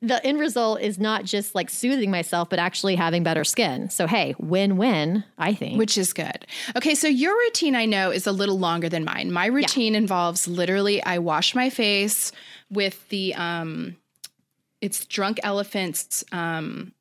the 0.02 0.26
end 0.26 0.40
result 0.40 0.82
is 0.82 1.00
not 1.00 1.26
just 1.26 1.56
like 1.56 1.70
soothing 1.70 2.12
myself, 2.12 2.50
but 2.50 2.60
actually 2.60 2.96
having 2.96 3.24
better 3.24 3.44
skin. 3.44 3.90
So 3.90 4.08
hey, 4.08 4.36
win-win. 4.40 5.24
I 5.38 5.54
think. 5.54 5.78
Which 5.78 5.98
is 5.98 6.14
good. 6.14 6.46
Okay, 6.76 6.96
so 6.96 7.08
your 7.08 7.38
routine 7.38 7.76
I 7.76 7.86
know 7.86 8.12
is 8.12 8.28
a 8.28 8.32
little 8.32 8.60
longer 8.60 8.90
than 8.90 9.04
mine. 9.04 9.32
My 9.32 9.46
routine 9.48 9.96
involves 9.96 10.48
literally 10.48 11.04
I 11.04 11.20
wash 11.20 11.54
my 11.56 11.70
face 11.70 12.32
with 12.70 13.08
the 13.10 13.34
um 13.36 13.98
it's 14.82 15.06
Drunk 15.06 15.40
Elephant's 15.44 16.24
um 16.32 16.94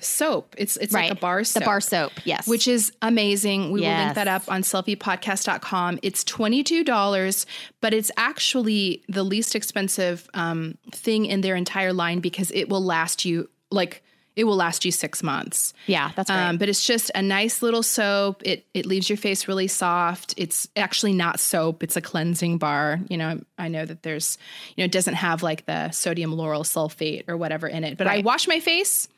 soap. 0.00 0.54
It's 0.58 0.76
it's 0.76 0.92
like 0.92 1.10
a 1.10 1.14
bar 1.14 1.44
soap. 1.44 1.62
the 1.62 1.66
bar 1.66 1.80
soap. 1.80 2.12
Yes. 2.24 2.46
Which 2.46 2.66
is 2.66 2.92
amazing. 3.02 3.70
We 3.70 3.80
will 3.80 3.88
link 3.88 4.14
that 4.14 4.28
up 4.28 4.50
on 4.50 4.62
selfiepodcast.com. 4.62 6.00
It's 6.02 6.24
$22, 6.24 7.46
but 7.80 7.94
it's 7.94 8.10
actually 8.16 9.04
the 9.08 9.22
least 9.22 9.54
expensive 9.54 10.28
um, 10.34 10.78
thing 10.92 11.26
in 11.26 11.40
their 11.40 11.56
entire 11.56 11.92
line 11.92 12.20
because 12.20 12.50
it 12.52 12.68
will 12.68 12.84
last 12.84 13.24
you 13.24 13.48
like 13.70 14.02
it 14.36 14.44
will 14.44 14.56
last 14.56 14.84
you 14.84 14.90
six 14.90 15.22
months. 15.22 15.72
yeah, 15.86 16.10
that's 16.16 16.28
right. 16.28 16.48
Um, 16.48 16.58
but 16.58 16.68
it's 16.68 16.84
just 16.84 17.08
a 17.14 17.22
nice 17.22 17.62
little 17.62 17.84
soap. 17.84 18.42
It 18.44 18.66
it 18.74 18.84
leaves 18.84 19.08
your 19.08 19.16
face 19.16 19.46
really 19.46 19.68
soft. 19.68 20.34
It's 20.36 20.68
actually 20.74 21.12
not 21.12 21.38
soap. 21.38 21.84
It's 21.84 21.96
a 21.96 22.00
cleansing 22.00 22.58
bar. 22.58 22.98
You 23.08 23.16
know, 23.16 23.40
I 23.58 23.68
know 23.68 23.84
that 23.84 24.02
there's, 24.02 24.36
you 24.74 24.82
know, 24.82 24.86
it 24.86 24.92
doesn't 24.92 25.14
have 25.14 25.44
like 25.44 25.66
the 25.66 25.92
sodium 25.92 26.32
lauryl 26.34 26.64
sulfate 26.64 27.28
or 27.28 27.36
whatever 27.36 27.68
in 27.68 27.84
it. 27.84 27.96
But 27.96 28.08
I 28.08 28.22
wash 28.22 28.48
my 28.48 28.58
face 28.58 29.08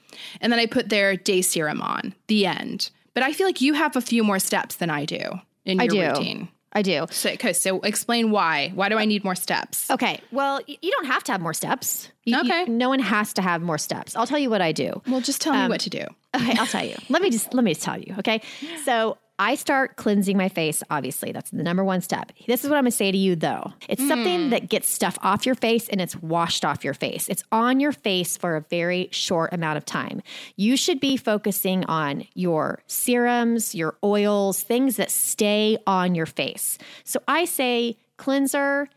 and 0.41 0.53
then 0.53 0.59
I 0.61 0.67
put 0.67 0.89
their 0.89 1.17
day 1.17 1.43
serum 1.43 1.81
on. 1.83 2.15
The 2.29 2.47
end. 2.47 2.91
But 3.15 3.23
I 3.23 3.33
feel 3.33 3.47
like 3.47 3.61
you 3.61 3.75
have 3.75 3.97
a 3.97 4.01
few 4.01 4.23
more 4.25 4.39
steps 4.39 4.77
than 4.77 4.91
I 4.91 5.05
do 5.07 5.41
in 5.65 5.81
I 5.81 5.85
your 5.85 5.89
do. 5.95 6.01
routine. 6.19 6.49
I 6.73 6.83
do. 6.83 7.07
So, 7.11 7.31
okay, 7.31 7.55
so 7.55 7.81
explain 7.81 8.31
why. 8.31 8.71
Why 8.75 8.91
do 8.91 8.99
I 8.99 9.07
need 9.07 9.25
more 9.25 9.35
steps? 9.35 9.91
Okay. 9.91 10.21
Well, 10.31 10.61
you 10.67 10.91
don't 10.91 11.07
have 11.07 11.25
to 11.25 11.33
have 11.33 11.41
more 11.41 11.55
steps. 11.55 12.11
You- 12.25 12.37
you- 12.37 12.41
Okay. 12.43 12.65
no 12.71 12.91
one 12.91 12.99
has 12.99 13.33
to 13.35 13.43
have 13.43 13.63
more 13.63 13.79
steps. 13.79 14.15
I'll 14.15 14.27
tell 14.27 14.39
you 14.39 14.51
what 14.51 14.61
I 14.61 14.73
do. 14.73 15.01
Well, 15.09 15.23
just 15.23 15.41
tell 15.41 15.55
Um, 15.55 15.63
me 15.63 15.69
what 15.71 15.81
to 15.83 15.91
do. 15.91 16.05
Okay, 16.37 16.55
I'll 16.59 16.67
tell 16.67 16.85
you. 16.85 16.97
Let 17.09 17.23
me 17.23 17.31
just 17.31 17.55
let 17.55 17.65
me 17.65 17.73
just 17.73 17.83
tell 17.83 17.99
you. 17.99 18.15
Okay, 18.19 18.43
so 18.85 19.17
I 19.38 19.55
start 19.55 19.97
cleansing 19.97 20.37
my 20.37 20.49
face. 20.49 20.83
Obviously, 20.90 21.31
that's 21.31 21.50
the 21.50 21.62
number 21.62 21.85
one 21.85 22.00
step. 22.00 22.33
This 22.47 22.64
is 22.64 22.71
what 22.71 22.76
I'm 22.76 22.85
gonna 22.85 22.90
say 22.90 23.12
to 23.12 23.19
you, 23.19 23.37
though. 23.37 23.73
It's 23.88 24.07
something 24.07 24.50
that 24.50 24.69
gets 24.69 24.88
stuff 24.88 25.19
off 25.23 25.45
your 25.45 25.55
face 25.55 25.88
and 25.88 26.00
it's 26.00 26.16
washed 26.16 26.64
off 26.64 26.85
your 26.85 26.95
face. 26.95 27.28
It's 27.28 27.45
on 27.52 27.78
your 27.78 27.93
face 27.93 28.37
for 28.37 28.57
a 28.57 28.62
very 28.62 29.09
short 29.12 29.52
amount 29.52 29.76
of 29.76 29.85
time. 29.85 30.23
You 30.57 30.76
should 30.76 31.00
be 31.00 31.16
focusing 31.16 31.85
on 31.85 32.26
your 32.35 32.81
serums, 32.87 33.75
your 33.75 33.97
oils, 34.02 34.62
things 34.62 34.97
that 34.97 35.11
stay 35.11 35.76
on 35.87 36.14
your 36.14 36.26
face. 36.26 36.78
So 37.05 37.21
I 37.28 37.45
say 37.45 37.99
cleanser, 38.16 38.88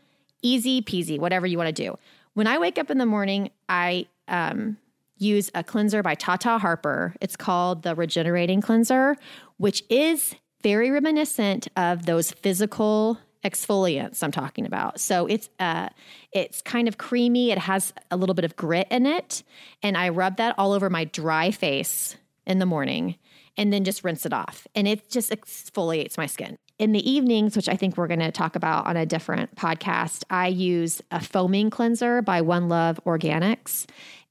easy 0.42 0.80
peasy, 0.80 1.18
whatever 1.18 1.46
you 1.46 1.58
want 1.58 1.74
to 1.74 1.84
do. 1.84 1.98
When 2.32 2.46
I 2.46 2.58
wake 2.58 2.78
up 2.78 2.90
in 2.90 2.98
the 2.98 3.06
morning, 3.06 3.50
I 3.68 4.06
um, 4.28 4.78
use 5.20 5.50
a 5.54 5.62
cleanser 5.62 6.02
by 6.02 6.14
Tata 6.14 6.58
Harper. 6.58 7.14
It's 7.20 7.36
called 7.36 7.82
the 7.82 7.94
Regenerating 7.94 8.60
Cleanser, 8.60 9.16
which 9.58 9.84
is 9.88 10.34
very 10.62 10.90
reminiscent 10.90 11.68
of 11.76 12.06
those 12.06 12.32
physical 12.32 13.18
exfoliants 13.44 14.22
I'm 14.22 14.32
talking 14.32 14.66
about. 14.66 15.00
So 15.00 15.26
it's 15.26 15.48
uh 15.58 15.88
it's 16.32 16.60
kind 16.60 16.88
of 16.88 16.98
creamy, 16.98 17.50
it 17.50 17.58
has 17.58 17.92
a 18.10 18.16
little 18.16 18.34
bit 18.34 18.44
of 18.44 18.56
grit 18.56 18.88
in 18.90 19.06
it, 19.06 19.42
and 19.82 19.96
I 19.96 20.10
rub 20.10 20.36
that 20.36 20.54
all 20.58 20.72
over 20.72 20.90
my 20.90 21.04
dry 21.04 21.50
face 21.50 22.16
in 22.46 22.58
the 22.58 22.66
morning 22.66 23.16
and 23.56 23.72
then 23.72 23.84
just 23.84 24.04
rinse 24.04 24.26
it 24.26 24.32
off. 24.32 24.66
And 24.74 24.86
it 24.86 25.10
just 25.10 25.30
exfoliates 25.30 26.16
my 26.16 26.26
skin. 26.26 26.56
In 26.78 26.92
the 26.92 27.10
evenings, 27.10 27.56
which 27.56 27.68
I 27.68 27.76
think 27.76 27.96
we're 27.96 28.06
going 28.06 28.20
to 28.20 28.32
talk 28.32 28.56
about 28.56 28.86
on 28.86 28.96
a 28.96 29.04
different 29.04 29.54
podcast, 29.54 30.24
I 30.30 30.46
use 30.46 31.02
a 31.10 31.20
foaming 31.20 31.68
cleanser 31.68 32.22
by 32.22 32.40
One 32.40 32.70
Love 32.70 32.98
Organics. 33.04 33.86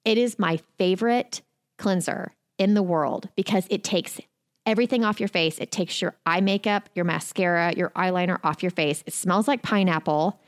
It 0.06 0.18
is 0.18 0.40
my 0.40 0.60
favorite 0.78 1.42
cleanser 1.78 2.34
in 2.58 2.74
the 2.74 2.84
world 2.84 3.30
because 3.36 3.66
it 3.70 3.84
takes 3.84 4.20
everything 4.66 5.04
off 5.04 5.20
your 5.20 5.30
face. 5.30 5.58
It 5.58 5.72
takes 5.72 6.02
your 6.02 6.16
eye 6.26 6.42
makeup, 6.42 6.90
your 6.94 7.06
mascara, 7.06 7.74
your 7.76 7.90
eyeliner 7.92 8.40
off 8.44 8.62
your 8.62 8.72
face. 8.72 9.04
It 9.06 9.14
smells 9.14 9.48
like 9.48 9.64
pineapple. 9.64 10.40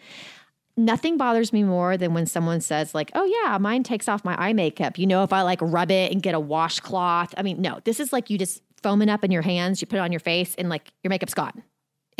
Nothing 0.77 1.17
bothers 1.17 1.51
me 1.51 1.63
more 1.63 1.97
than 1.97 2.13
when 2.13 2.25
someone 2.25 2.61
says, 2.61 2.95
like, 2.95 3.11
oh, 3.13 3.25
yeah, 3.25 3.57
mine 3.57 3.83
takes 3.83 4.07
off 4.07 4.23
my 4.23 4.35
eye 4.37 4.53
makeup. 4.53 4.97
You 4.97 5.07
know, 5.07 5.23
if 5.23 5.33
I 5.33 5.41
like 5.41 5.59
rub 5.61 5.91
it 5.91 6.11
and 6.11 6.21
get 6.21 6.35
a 6.35 6.39
washcloth. 6.39 7.33
I 7.37 7.43
mean, 7.43 7.61
no, 7.61 7.79
this 7.83 7.99
is 7.99 8.13
like 8.13 8.29
you 8.29 8.37
just 8.37 8.61
foaming 8.81 9.09
up 9.09 9.23
in 9.23 9.31
your 9.31 9.41
hands, 9.41 9.81
you 9.81 9.87
put 9.87 9.97
it 9.97 10.01
on 10.01 10.11
your 10.11 10.19
face, 10.19 10.55
and 10.55 10.69
like 10.69 10.91
your 11.03 11.09
makeup's 11.09 11.33
gone. 11.33 11.63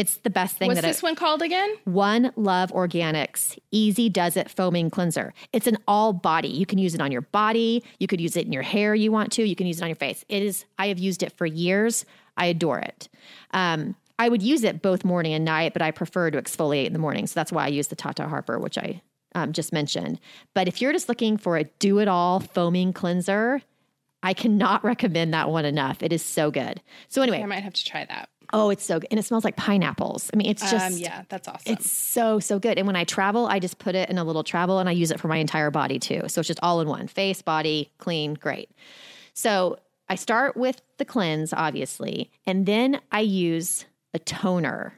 It's 0.01 0.17
the 0.17 0.31
best 0.31 0.57
thing. 0.57 0.67
What's 0.67 0.81
this 0.81 0.97
it, 0.97 1.03
one 1.03 1.13
called 1.13 1.43
again? 1.43 1.75
One 1.83 2.31
Love 2.35 2.71
Organics 2.71 3.59
Easy 3.69 4.09
Does 4.09 4.35
It 4.35 4.49
Foaming 4.49 4.89
Cleanser. 4.89 5.31
It's 5.53 5.67
an 5.67 5.77
all 5.87 6.11
body. 6.11 6.47
You 6.47 6.65
can 6.65 6.79
use 6.79 6.95
it 6.95 7.01
on 7.01 7.11
your 7.11 7.21
body. 7.21 7.83
You 7.99 8.07
could 8.07 8.19
use 8.19 8.35
it 8.35 8.47
in 8.47 8.51
your 8.51 8.63
hair. 8.63 8.95
You 8.95 9.11
want 9.11 9.31
to. 9.33 9.47
You 9.47 9.55
can 9.55 9.67
use 9.67 9.77
it 9.77 9.83
on 9.83 9.89
your 9.89 9.95
face. 9.95 10.25
It 10.27 10.41
is. 10.41 10.65
I 10.79 10.87
have 10.87 10.97
used 10.97 11.21
it 11.21 11.37
for 11.37 11.45
years. 11.45 12.03
I 12.35 12.47
adore 12.47 12.79
it. 12.79 13.09
Um, 13.51 13.95
I 14.17 14.27
would 14.27 14.41
use 14.41 14.63
it 14.63 14.81
both 14.81 15.05
morning 15.05 15.33
and 15.33 15.45
night, 15.45 15.73
but 15.73 15.83
I 15.83 15.91
prefer 15.91 16.31
to 16.31 16.41
exfoliate 16.41 16.87
in 16.87 16.93
the 16.93 16.99
morning. 16.99 17.27
So 17.27 17.39
that's 17.39 17.51
why 17.51 17.65
I 17.65 17.67
use 17.67 17.89
the 17.89 17.95
Tata 17.95 18.27
Harper, 18.27 18.57
which 18.57 18.79
I 18.79 19.03
um, 19.35 19.53
just 19.53 19.71
mentioned. 19.71 20.19
But 20.55 20.67
if 20.67 20.81
you're 20.81 20.93
just 20.93 21.09
looking 21.09 21.37
for 21.37 21.57
a 21.57 21.65
do 21.77 21.99
it 21.99 22.07
all 22.07 22.39
foaming 22.39 22.91
cleanser, 22.91 23.61
I 24.23 24.33
cannot 24.33 24.83
recommend 24.83 25.31
that 25.35 25.51
one 25.51 25.65
enough. 25.65 26.01
It 26.01 26.11
is 26.11 26.25
so 26.25 26.49
good. 26.49 26.81
So 27.07 27.21
anyway, 27.21 27.43
I 27.43 27.45
might 27.45 27.63
have 27.63 27.73
to 27.73 27.85
try 27.85 28.03
that. 28.03 28.29
Oh, 28.53 28.69
it's 28.69 28.85
so 28.85 28.99
good. 28.99 29.07
And 29.11 29.19
it 29.19 29.23
smells 29.23 29.43
like 29.43 29.55
pineapples. 29.55 30.29
I 30.33 30.37
mean, 30.37 30.47
it's 30.47 30.69
just, 30.69 30.93
um, 30.93 30.97
yeah, 30.97 31.23
that's 31.29 31.47
awesome. 31.47 31.73
it's 31.73 31.91
so, 31.91 32.39
so 32.39 32.59
good. 32.59 32.77
And 32.77 32.87
when 32.87 32.95
I 32.95 33.03
travel, 33.03 33.47
I 33.47 33.59
just 33.59 33.77
put 33.79 33.95
it 33.95 34.09
in 34.09 34.17
a 34.17 34.23
little 34.23 34.43
travel 34.43 34.79
and 34.79 34.89
I 34.89 34.91
use 34.91 35.11
it 35.11 35.19
for 35.19 35.27
my 35.27 35.37
entire 35.37 35.71
body 35.71 35.99
too. 35.99 36.23
So 36.27 36.39
it's 36.39 36.47
just 36.47 36.59
all 36.61 36.81
in 36.81 36.87
one 36.87 37.07
face, 37.07 37.41
body, 37.41 37.91
clean, 37.97 38.33
great. 38.35 38.69
So 39.33 39.79
I 40.09 40.15
start 40.15 40.57
with 40.57 40.81
the 40.97 41.05
cleanse, 41.05 41.53
obviously, 41.53 42.31
and 42.45 42.65
then 42.65 42.99
I 43.11 43.21
use 43.21 43.85
a 44.13 44.19
toner. 44.19 44.93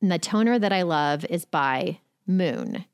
And 0.00 0.12
the 0.12 0.18
toner 0.18 0.58
that 0.58 0.72
I 0.72 0.82
love 0.82 1.24
is 1.24 1.44
by 1.44 1.98
Moon. 2.26 2.84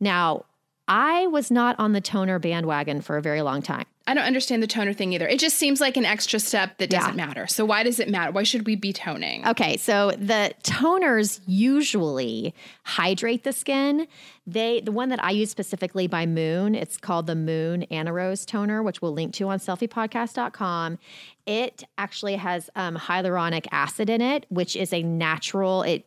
Now, 0.00 0.46
I 0.86 1.26
was 1.28 1.50
not 1.50 1.76
on 1.78 1.92
the 1.92 2.00
toner 2.00 2.38
bandwagon 2.38 3.00
for 3.00 3.16
a 3.16 3.22
very 3.22 3.40
long 3.42 3.62
time. 3.62 3.86
I 4.06 4.12
don't 4.12 4.24
understand 4.24 4.62
the 4.62 4.66
toner 4.66 4.92
thing 4.92 5.14
either. 5.14 5.26
It 5.26 5.38
just 5.38 5.56
seems 5.56 5.80
like 5.80 5.96
an 5.96 6.04
extra 6.04 6.38
step 6.38 6.76
that 6.76 6.90
doesn't 6.90 7.16
Yeah. 7.18 7.26
matter. 7.26 7.46
So 7.46 7.64
why 7.64 7.82
does 7.82 7.98
it 7.98 8.10
matter? 8.10 8.32
Why 8.32 8.42
should 8.42 8.66
we 8.66 8.76
be 8.76 8.92
toning? 8.92 9.46
Okay, 9.48 9.78
so 9.78 10.10
the 10.10 10.52
toners 10.62 11.40
usually 11.46 12.54
hydrate 12.82 13.44
the 13.44 13.52
skin. 13.54 14.06
They 14.46 14.80
the 14.80 14.92
one 14.92 15.08
that 15.08 15.24
I 15.24 15.30
use 15.30 15.50
specifically 15.50 16.06
by 16.06 16.26
Moon, 16.26 16.74
it's 16.74 16.98
called 16.98 17.26
the 17.26 17.34
Moon 17.34 17.86
Anarose 17.90 18.44
toner, 18.44 18.82
which 18.82 19.00
we'll 19.00 19.14
link 19.14 19.32
to 19.36 19.48
on 19.48 19.58
selfiepodcast.com. 19.58 20.98
It 21.46 21.84
actually 21.96 22.36
has 22.36 22.68
um, 22.76 22.96
hyaluronic 22.96 23.66
acid 23.72 24.10
in 24.10 24.20
it, 24.20 24.44
which 24.50 24.76
is 24.76 24.92
a 24.92 25.02
natural 25.02 25.82
it 25.82 26.04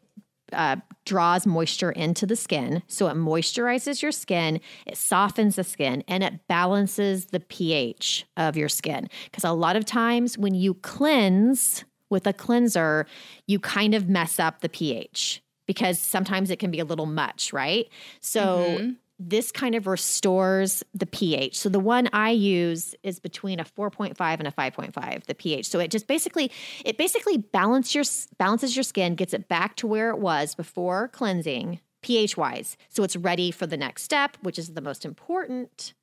uh, 0.53 0.77
draws 1.05 1.45
moisture 1.45 1.91
into 1.91 2.25
the 2.25 2.35
skin. 2.35 2.83
So 2.87 3.07
it 3.07 3.15
moisturizes 3.15 4.01
your 4.01 4.11
skin, 4.11 4.59
it 4.85 4.97
softens 4.97 5.55
the 5.55 5.63
skin, 5.63 6.03
and 6.07 6.23
it 6.23 6.47
balances 6.47 7.27
the 7.27 7.39
pH 7.39 8.25
of 8.35 8.57
your 8.57 8.69
skin. 8.69 9.09
Because 9.25 9.43
a 9.43 9.51
lot 9.51 9.75
of 9.75 9.85
times 9.85 10.37
when 10.37 10.53
you 10.53 10.73
cleanse 10.75 11.85
with 12.09 12.27
a 12.27 12.33
cleanser, 12.33 13.05
you 13.47 13.59
kind 13.59 13.93
of 13.93 14.07
mess 14.07 14.39
up 14.39 14.61
the 14.61 14.69
pH 14.69 15.41
because 15.65 15.99
sometimes 15.99 16.49
it 16.49 16.59
can 16.59 16.71
be 16.71 16.79
a 16.79 16.85
little 16.85 17.05
much, 17.05 17.51
right? 17.51 17.87
So 18.21 18.93
this 19.19 19.51
kind 19.51 19.73
of 19.73 19.87
restores 19.87 20.83
the 20.93 21.05
pH. 21.05 21.57
So 21.57 21.69
the 21.69 21.79
one 21.79 22.07
I 22.13 22.29
use 22.31 22.93
is 23.03 23.19
between 23.19 23.59
a 23.59 23.63
4.5 23.63 24.15
and 24.19 24.47
a 24.47 24.51
5.5 24.51 25.23
the 25.25 25.35
pH. 25.35 25.67
So 25.67 25.79
it 25.79 25.89
just 25.89 26.07
basically 26.07 26.51
it 26.85 26.97
basically 26.97 27.37
balance 27.37 27.95
your 27.95 28.03
balances 28.37 28.75
your 28.75 28.83
skin, 28.83 29.15
gets 29.15 29.33
it 29.33 29.47
back 29.47 29.75
to 29.77 29.87
where 29.87 30.09
it 30.09 30.19
was 30.19 30.53
before 30.53 31.07
cleansing 31.09 31.79
pH 32.01 32.37
wise. 32.37 32.77
So 32.89 33.03
it's 33.03 33.15
ready 33.15 33.51
for 33.51 33.65
the 33.65 33.77
next 33.77 34.03
step, 34.03 34.37
which 34.41 34.59
is 34.59 34.73
the 34.73 34.81
most 34.81 35.03
important, 35.03 35.93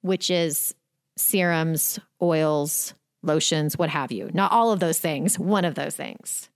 which 0.00 0.30
is 0.30 0.74
serums, 1.16 2.00
oils, 2.20 2.94
lotions, 3.22 3.78
what 3.78 3.90
have 3.90 4.10
you. 4.10 4.30
Not 4.34 4.52
all 4.52 4.72
of 4.72 4.80
those 4.80 4.98
things, 4.98 5.38
one 5.38 5.64
of 5.64 5.76
those 5.76 5.94
things. 5.94 6.48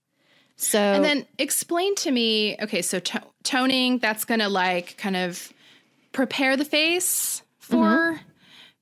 So 0.57 0.79
And 0.79 1.03
then 1.03 1.25
explain 1.39 1.95
to 1.95 2.11
me, 2.11 2.55
okay, 2.61 2.81
so 2.83 2.99
to- 2.99 3.23
toning, 3.43 3.97
that's 3.97 4.25
going 4.25 4.41
to 4.41 4.49
like 4.49 4.95
kind 4.97 5.15
of 5.15 5.51
prepare 6.11 6.57
the 6.57 6.65
face 6.65 7.43
for 7.59 7.75
mm-hmm. 7.75 8.23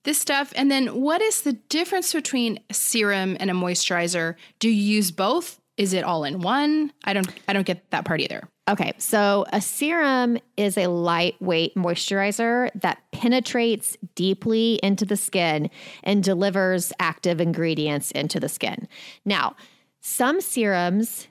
this 0.04 0.20
stuff. 0.20 0.54
And 0.56 0.70
then 0.70 1.02
what 1.02 1.22
is 1.22 1.42
the 1.42 1.54
difference 1.54 2.14
between 2.14 2.60
a 2.70 2.74
serum 2.74 3.38
and 3.40 3.50
a 3.50 3.54
moisturizer? 3.54 4.36
Do 4.60 4.70
you 4.70 4.96
use 4.96 5.12
both? 5.12 5.60
Is 5.78 5.94
it 5.94 6.04
all 6.04 6.26
in 6.26 6.42
one? 6.42 6.92
I 7.06 7.14
don't 7.14 7.28
I 7.48 7.54
don't 7.54 7.66
get 7.66 7.90
that 7.92 8.04
part 8.04 8.20
either. 8.20 8.50
Okay, 8.70 8.92
so 9.00 9.46
a 9.52 9.62
serum 9.62 10.38
is 10.56 10.78
a 10.78 10.88
lightweight 10.88 11.74
moisturizer 11.76 12.70
that 12.76 13.02
penetrates 13.12 13.98
deeply 14.14 14.80
into 14.84 15.06
the 15.06 15.18
skin 15.18 15.72
and 16.04 16.24
delivers 16.24 16.94
active 17.00 17.42
ingredients 17.42 18.12
into 18.12 18.40
the 18.40 18.50
skin. 18.50 18.88
Now, 19.26 19.56
some 20.02 20.40
serums, 20.40 21.28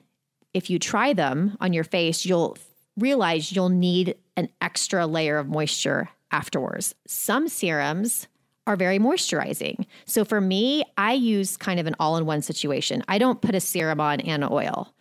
if 0.53 0.69
you 0.69 0.81
try 0.81 1.13
them 1.13 1.57
on 1.61 1.73
your 1.73 1.85
face, 1.85 2.25
you'll 2.25 2.57
realize 2.99 3.53
you'll 3.53 3.69
need 3.69 4.17
an 4.37 4.49
extra 4.61 5.07
layer 5.07 5.39
of 5.39 5.49
moisture 5.49 6.09
afterwards. 6.31 6.95
Some 7.07 7.49
serums 7.49 8.29
are 8.67 8.77
very 8.77 8.99
moisturizing. 8.99 9.87
So 10.05 10.25
for 10.25 10.41
me, 10.41 10.85
I 10.99 11.15
use 11.15 11.57
kind 11.57 11.81
of 11.81 11.87
an 11.87 11.97
all 11.99 12.17
in 12.17 12.27
one 12.27 12.43
situation. 12.43 13.03
I 13.09 13.19
don't 13.19 13.41
put 13.41 13.55
a 13.55 13.61
serum 13.61 14.01
on 14.01 14.21
and 14.21 14.45
an 14.45 14.51
oil. 14.53 14.93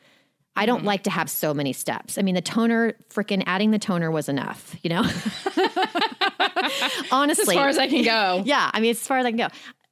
I 0.56 0.66
don't 0.66 0.80
mm-hmm. 0.80 0.88
like 0.88 1.04
to 1.04 1.12
have 1.12 1.30
so 1.30 1.54
many 1.54 1.72
steps. 1.74 2.18
I 2.18 2.24
mean, 2.24 2.34
the 2.34 2.42
toner, 2.42 2.94
freaking 3.10 3.44
adding 3.46 3.72
the 3.72 3.78
toner 3.78 4.10
was 4.10 4.28
enough, 4.28 4.76
you 4.82 4.90
know? 4.90 5.04
Honestly. 7.12 7.56
As 7.56 7.60
far 7.60 7.68
as 7.68 7.78
I 7.78 7.88
can 7.88 8.04
go. 8.04 8.42
yeah, 8.46 8.72
I 8.74 8.80
mean, 8.80 8.92
as 8.92 9.06
far 9.06 9.20
as 9.20 9.26
I 9.26 9.32
can 9.32 9.38
go. 9.38 9.48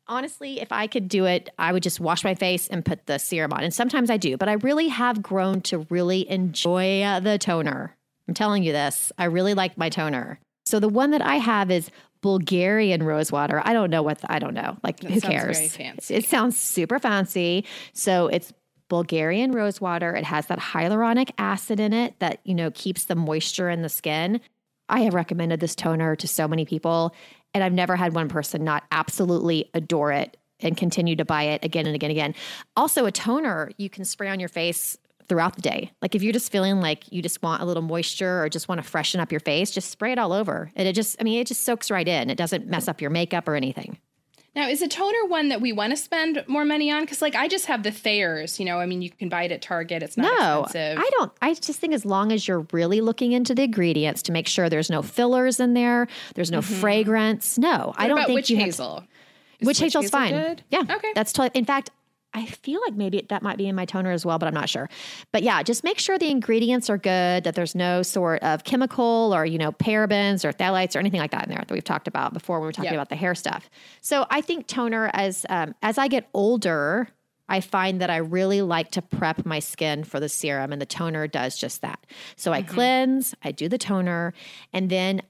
Honestly, 0.08 0.62
if 0.62 0.72
I 0.72 0.88
could 0.88 1.08
do 1.08 1.26
it, 1.26 1.50
I 1.58 1.74
would 1.74 1.84
just 1.84 2.00
wash 2.00 2.24
my 2.24 2.36
face 2.36 2.68
and 2.68 2.86
put 2.86 3.06
the 3.08 3.18
serum 3.18 3.54
on. 3.54 3.63
And 3.63 3.74
sometimes 3.74 4.10
I 4.10 4.18
do, 4.18 4.38
but 4.38 4.48
I 4.48 4.54
really 4.54 4.88
have 4.89 5.22
grown 5.22 5.62
to 5.62 5.80
really 5.89 6.30
enjoy 6.30 7.02
uh, 7.02 7.20
the 7.20 7.38
toner. 7.38 7.96
I'm 8.28 8.34
telling 8.34 8.63
you 8.63 8.72
this. 8.72 9.12
I 9.18 9.26
really 9.26 9.54
like 9.54 9.78
my 9.78 9.89
toner. 9.89 10.39
So 10.65 10.80
the 10.80 10.89
one 10.89 11.12
that 11.12 11.22
I 11.22 11.36
have 11.36 11.72
is 11.72 11.89
Bulgarian 12.22 13.04
rose 13.04 13.32
water. 13.32 13.62
I 13.63 13.74
don't 13.74 13.89
know 13.91 14.02
what 14.02 14.20
the, 14.20 14.32
I 14.32 14.39
don't 14.39 14.56
know. 14.56 14.78
Like 14.84 15.02
who 15.02 15.20
sounds 15.20 15.24
cares? 15.24 15.58
very 15.58 15.70
fancy. 15.70 16.15
It 16.15 16.26
sounds 16.26 16.58
super 16.58 16.98
fancy. 16.98 17.65
So 17.94 18.28
it's 18.28 18.52
Bulgarian 18.89 19.52
rose 19.52 19.80
water. 19.82 20.15
It 20.15 20.24
has 20.24 20.48
that 20.48 20.60
hyaluronic 20.60 21.32
acid 21.38 21.80
in 21.80 21.94
it 21.94 22.20
that, 22.20 22.39
you 22.44 22.56
know, 22.56 22.72
keeps 22.72 23.06
the 23.06 23.15
moisture 23.15 23.70
in 23.70 23.82
the 23.82 23.89
skin. 23.89 24.41
I 24.89 25.02
have 25.02 25.13
recommended 25.13 25.60
this 25.60 25.76
toner 25.76 26.15
to 26.15 26.28
so 26.28 26.48
many 26.48 26.65
people, 26.65 27.13
and 27.56 27.63
I've 27.63 27.74
never 27.74 27.96
had 27.96 28.13
one 28.13 28.28
person 28.28 28.63
not 28.65 28.84
absolutely 28.91 29.72
adore 29.74 30.12
it 30.12 30.38
and 30.60 30.76
continue 30.76 31.15
to 31.15 31.26
buy 31.26 31.44
it 31.44 31.63
again 31.63 31.88
and 31.88 31.96
again 31.96 32.12
and 32.12 32.18
again. 32.18 32.36
Also, 32.76 33.06
a 33.06 33.12
toner 33.12 33.72
you 33.78 33.89
can 33.89 34.04
spray 34.04 34.30
on 34.30 34.39
your 34.41 34.50
face 34.50 34.98
throughout 35.28 35.56
the 35.56 35.62
day. 35.62 35.91
Like 36.02 36.15
if 36.15 36.22
you're 36.22 36.34
just 36.34 36.52
feeling 36.52 36.82
like 36.82 37.12
you 37.12 37.22
just 37.22 37.41
want 37.41 37.62
a 37.62 37.65
little 37.65 37.82
moisture 37.82 38.44
or 38.44 38.50
just 38.50 38.68
want 38.68 38.84
to 38.84 38.88
freshen 38.88 39.22
up 39.22 39.32
your 39.32 39.39
face, 39.39 39.72
just 39.72 39.89
spray 39.89 40.12
it 40.12 40.20
all 40.20 40.34
over. 40.34 40.70
And 40.76 40.88
it 40.88 40.94
just, 40.94 41.15
I 41.20 41.24
mean, 41.24 41.39
it 41.39 41.48
just 41.48 41.63
soaks 41.63 41.89
right 41.89 42.08
in. 42.08 42.30
It 42.30 42.38
doesn't 42.38 42.68
mess 42.68 42.88
up 42.88 43.02
your 43.02 43.10
makeup 43.10 43.48
or 43.48 43.56
anything. 43.56 43.98
Now, 44.56 44.70
is 44.70 44.82
a 44.82 44.88
toner 44.88 45.26
one 45.28 45.50
that 45.50 45.60
we 45.60 45.74
want 45.74 45.91
to 45.91 45.98
spend 45.98 46.44
more 46.48 46.63
money 46.63 46.89
on? 46.89 47.02
Because, 47.04 47.22
like, 47.22 47.36
I 47.36 47.48
just 47.50 47.65
have 47.65 47.84
the 47.84 47.91
Thayers. 47.91 48.58
You 48.60 48.65
know, 48.65 48.80
I 48.80 48.86
mean, 48.86 49.02
you 49.02 49.10
can 49.10 49.28
buy 49.28 49.44
it 49.44 49.52
at 49.52 49.62
Target. 49.62 50.02
It's 50.02 50.15
not 50.15 50.32
No, 50.39 50.63
expensive. 50.63 51.04
I 51.04 51.10
don't. 51.18 51.32
I 51.41 51.54
just 51.54 51.80
think 51.80 51.94
as 51.94 52.06
long 52.06 52.32
as 52.32 52.48
you're 52.48 52.65
really 52.72 53.02
looking 53.02 53.34
into 53.34 53.54
the 53.54 53.63
ingredients 53.63 54.22
to 54.24 54.32
make 54.32 54.48
sure 54.48 54.70
there's 54.70 54.89
no 54.89 55.02
fillers 55.02 55.60
in 55.60 55.74
there, 55.74 56.08
there's 56.36 56.52
no 56.52 56.60
mm-hmm. 56.60 56.76
fragrance. 56.76 57.58
No, 57.58 57.94
I 57.98 58.08
don't 58.08 58.18
think 58.26 58.36
witch 58.36 58.50
you 58.50 58.56
have 58.58 58.63
to- 58.63 58.68
hazel? 58.68 59.04
Is 59.60 59.68
Witch 59.68 59.80
hazel's 59.80 60.06
hazel 60.06 60.20
fine. 60.20 60.34
good? 60.34 60.63
Yeah. 60.70 60.96
Okay. 60.96 61.12
That's 61.15 61.32
totally. 61.32 61.58
In 61.58 61.65
fact, 61.65 61.89
I 62.36 62.45
feel 62.45 62.82
like 62.82 62.93
maybe 62.95 63.26
that 63.30 63.41
might 63.41 63.58
be 63.58 63.65
in 63.67 63.76
my 63.76 63.86
toner 63.86 64.12
as 64.12 64.26
well, 64.26 64.38
but 64.38 64.45
I'm 64.48 64.54
not 64.54 64.67
sure. 64.67 64.89
But 65.32 65.41
yeah, 65.41 65.63
just 65.63 65.86
make 65.86 65.98
sure 66.00 66.17
the 66.19 66.30
ingredients 66.30 66.89
are 66.89 66.98
good, 66.98 67.45
that 67.45 67.56
there's 67.56 67.74
no 67.76 68.04
sort 68.04 68.43
of 68.43 68.65
chemical 68.65 69.34
or, 69.34 69.45
you 69.45 69.58
know, 69.58 69.71
parabens 69.71 70.43
or 70.43 70.52
phthalates 70.52 70.95
or 70.95 71.00
anything 71.00 71.21
like 71.21 71.32
that 71.32 71.45
in 71.45 71.50
there 71.50 71.63
that 71.65 71.71
we've 71.71 71.84
talked 71.84 72.10
about 72.10 72.34
before 72.34 72.58
when 72.58 72.63
we 72.63 72.67
were 72.67 72.74
talking 72.74 72.91
Yep. 72.91 72.95
about 72.95 73.10
the 73.10 73.15
hair 73.15 73.36
stuff. 73.36 73.69
So 74.02 74.26
I 74.30 74.41
think 74.41 74.67
toner 74.67 75.10
as 75.13 75.45
um, 75.50 75.76
as 75.82 75.98
I 75.98 76.10
get 76.10 76.28
older, 76.34 77.08
I 77.48 77.62
find 77.62 78.02
that 78.02 78.10
I 78.10 78.17
really 78.17 78.62
like 78.62 78.91
to 78.91 79.02
prep 79.02 79.45
my 79.45 79.60
skin 79.60 80.04
for 80.04 80.19
the 80.19 80.28
serum, 80.30 80.74
and 80.74 80.82
the 80.82 80.86
toner 80.86 81.28
does 81.28 81.58
just 81.58 81.82
that. 81.84 82.06
So 82.36 82.52
I 82.52 82.63
cleanse, 82.63 83.34
I 83.43 83.52
do 83.54 83.69
the 83.69 83.78
toner, 83.78 84.34
and 84.74 84.89
then 84.89 85.21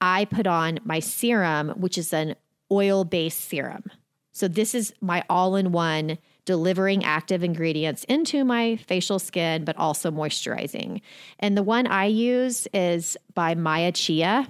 I 0.00 0.24
put 0.24 0.46
on 0.46 0.78
my 0.84 1.00
serum, 1.00 1.70
which 1.70 1.98
is 1.98 2.12
an 2.12 2.36
oil 2.72 3.04
based 3.04 3.42
serum. 3.42 3.84
So 4.32 4.48
this 4.48 4.74
is 4.74 4.94
my 5.00 5.24
all 5.28 5.56
in 5.56 5.70
one 5.72 6.18
delivering 6.44 7.04
active 7.04 7.42
ingredients 7.42 8.04
into 8.04 8.44
my 8.44 8.76
facial 8.76 9.18
skin, 9.18 9.64
but 9.64 9.76
also 9.76 10.10
moisturizing. 10.10 11.00
And 11.38 11.56
the 11.56 11.62
one 11.62 11.86
I 11.86 12.06
use 12.06 12.68
is 12.74 13.16
by 13.34 13.54
Maya 13.54 13.92
Chia, 13.92 14.46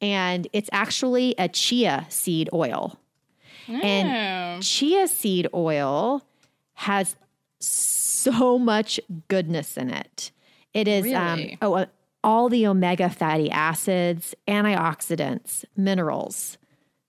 and 0.00 0.46
it's 0.52 0.68
actually 0.72 1.34
a 1.38 1.48
chia 1.48 2.06
seed 2.08 2.50
oil. 2.52 2.98
And 3.66 4.62
chia 4.62 5.08
seed 5.08 5.48
oil 5.54 6.22
has 6.74 7.16
so 7.60 8.58
much 8.58 9.00
goodness 9.28 9.76
in 9.76 9.90
it. 9.90 10.30
It 10.74 10.88
is 10.88 11.12
um, 11.14 11.46
oh 11.62 11.74
uh, 11.74 11.86
all 12.22 12.48
the 12.48 12.66
omega 12.66 13.08
fatty 13.08 13.50
acids, 13.50 14.34
antioxidants, 14.48 15.64
minerals. 15.76 16.58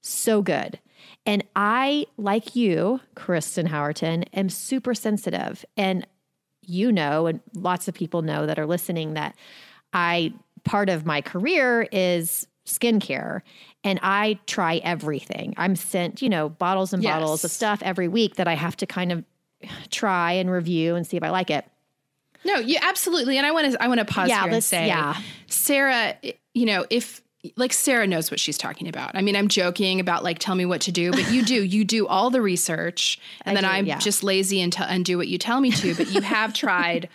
So 0.01 0.41
good. 0.41 0.80
And 1.25 1.43
I, 1.55 2.05
like 2.17 2.55
you, 2.55 2.99
Kristen 3.15 3.67
Howerton, 3.67 4.27
am 4.33 4.49
super 4.49 4.93
sensitive. 4.93 5.65
And 5.75 6.05
you 6.67 6.91
know, 6.91 7.27
and 7.27 7.41
lots 7.53 7.88
of 7.88 7.93
people 7.93 8.21
know 8.21 8.45
that 8.45 8.57
are 8.57 8.65
listening 8.65 9.13
that 9.13 9.35
I 9.93 10.33
part 10.63 10.89
of 10.89 11.05
my 11.05 11.21
career 11.21 11.88
is 11.91 12.47
skincare 12.65 13.41
and 13.83 13.99
I 14.01 14.39
try 14.47 14.77
everything. 14.77 15.53
I'm 15.57 15.75
sent, 15.75 16.21
you 16.21 16.29
know, 16.29 16.49
bottles 16.49 16.93
and 16.93 17.03
bottles 17.03 17.43
of 17.43 17.51
stuff 17.51 17.81
every 17.83 18.07
week 18.07 18.35
that 18.35 18.47
I 18.47 18.55
have 18.55 18.75
to 18.77 18.88
kind 18.88 19.11
of 19.11 19.23
try 19.91 20.33
and 20.33 20.49
review 20.49 20.95
and 20.95 21.05
see 21.05 21.17
if 21.17 21.23
I 21.23 21.29
like 21.29 21.51
it. 21.51 21.65
No, 22.43 22.55
you 22.55 22.77
absolutely. 22.81 23.38
And 23.38 23.45
I 23.45 23.51
want 23.51 23.71
to 23.71 23.83
I 23.83 23.88
want 23.88 23.99
to 23.99 24.05
pause 24.05 24.29
Yeah, 24.29 24.43
here 24.43 24.53
and 24.53 24.63
say, 24.63 24.88
yeah. 24.88 25.19
Sarah, 25.47 26.15
you 26.53 26.65
know, 26.65 26.85
if 26.89 27.21
like 27.55 27.73
Sarah 27.73 28.08
knows 28.08 28.31
what 28.31 28.39
she's 28.39 28.58
talking 28.58 28.88
about. 28.88 29.12
I 29.13 29.21
mean, 29.21 29.36
I'm 29.36 29.47
joking 29.47 29.99
about 29.99 30.23
like 30.23 30.39
tell 30.39 30.55
me 30.55 30.65
what 30.65 30.81
to 30.81 30.91
do, 30.91 31.12
but 31.12 31.31
you 31.31 31.43
do. 31.43 31.63
You 31.63 31.86
do 31.86 32.08
all 32.08 32.29
the 32.29 32.41
research, 32.41 33.19
and 33.45 33.58
I 33.58 33.62
then 33.62 33.69
do, 33.69 33.75
I'm 33.75 33.86
yeah. 33.86 33.99
just 33.99 34.23
lazy 34.23 34.62
and, 34.62 34.71
t- 34.71 34.84
and 34.88 35.05
do 35.05 35.17
what 35.17 35.27
you 35.27 35.38
tell 35.38 35.62
me 35.62 35.71
to. 35.71 35.95
But 35.95 36.12
you 36.12 36.21
have 36.21 36.53
tried 36.53 37.10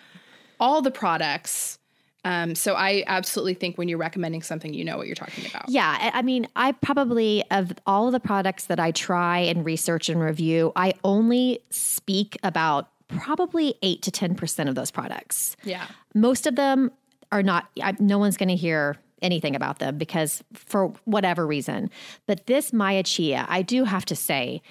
all 0.59 0.83
the 0.83 0.91
products. 0.91 1.79
Um, 2.23 2.55
so 2.55 2.75
I 2.75 3.03
absolutely 3.07 3.55
think 3.55 3.79
when 3.79 3.89
you're 3.89 3.99
recommending 3.99 4.43
something, 4.43 4.75
you 4.75 4.85
know 4.85 4.99
what 4.99 5.07
you're 5.07 5.17
talking 5.17 5.47
about. 5.47 5.69
Yeah, 5.69 6.11
I 6.13 6.21
mean, 6.21 6.47
I 6.55 6.73
probably 6.73 7.43
of 7.51 7.73
all 7.87 8.07
of 8.07 8.13
the 8.13 8.21
products 8.21 8.67
that 8.67 8.79
I 8.79 8.91
try 8.91 9.39
and 9.39 9.65
research 9.65 10.11
and 10.11 10.21
review, 10.21 10.73
I 10.77 10.93
only 11.03 11.61
speak 11.71 12.37
about 12.43 12.91
probably 13.09 13.75
8 13.83 14.03
to 14.03 14.11
10% 14.11 14.69
of 14.69 14.75
those 14.75 14.91
products. 14.91 15.57
Yeah. 15.65 15.87
Most 16.15 16.47
of 16.47 16.57
them 16.57 16.93
are 17.33 17.43
not 17.43 17.69
I, 17.83 17.97
no 17.99 18.19
one's 18.19 18.37
going 18.37 18.49
to 18.49 18.57
hear 18.57 18.97
anything 19.23 19.55
about 19.57 19.79
them 19.79 19.99
because 19.99 20.43
for 20.55 20.93
whatever 21.05 21.47
reason. 21.47 21.91
But 22.27 22.47
this 22.47 22.73
Maya 22.73 23.03
Chia, 23.03 23.47
I 23.49 23.63
do 23.63 23.85
have 23.85 24.05
to 24.07 24.17
say, 24.17 24.63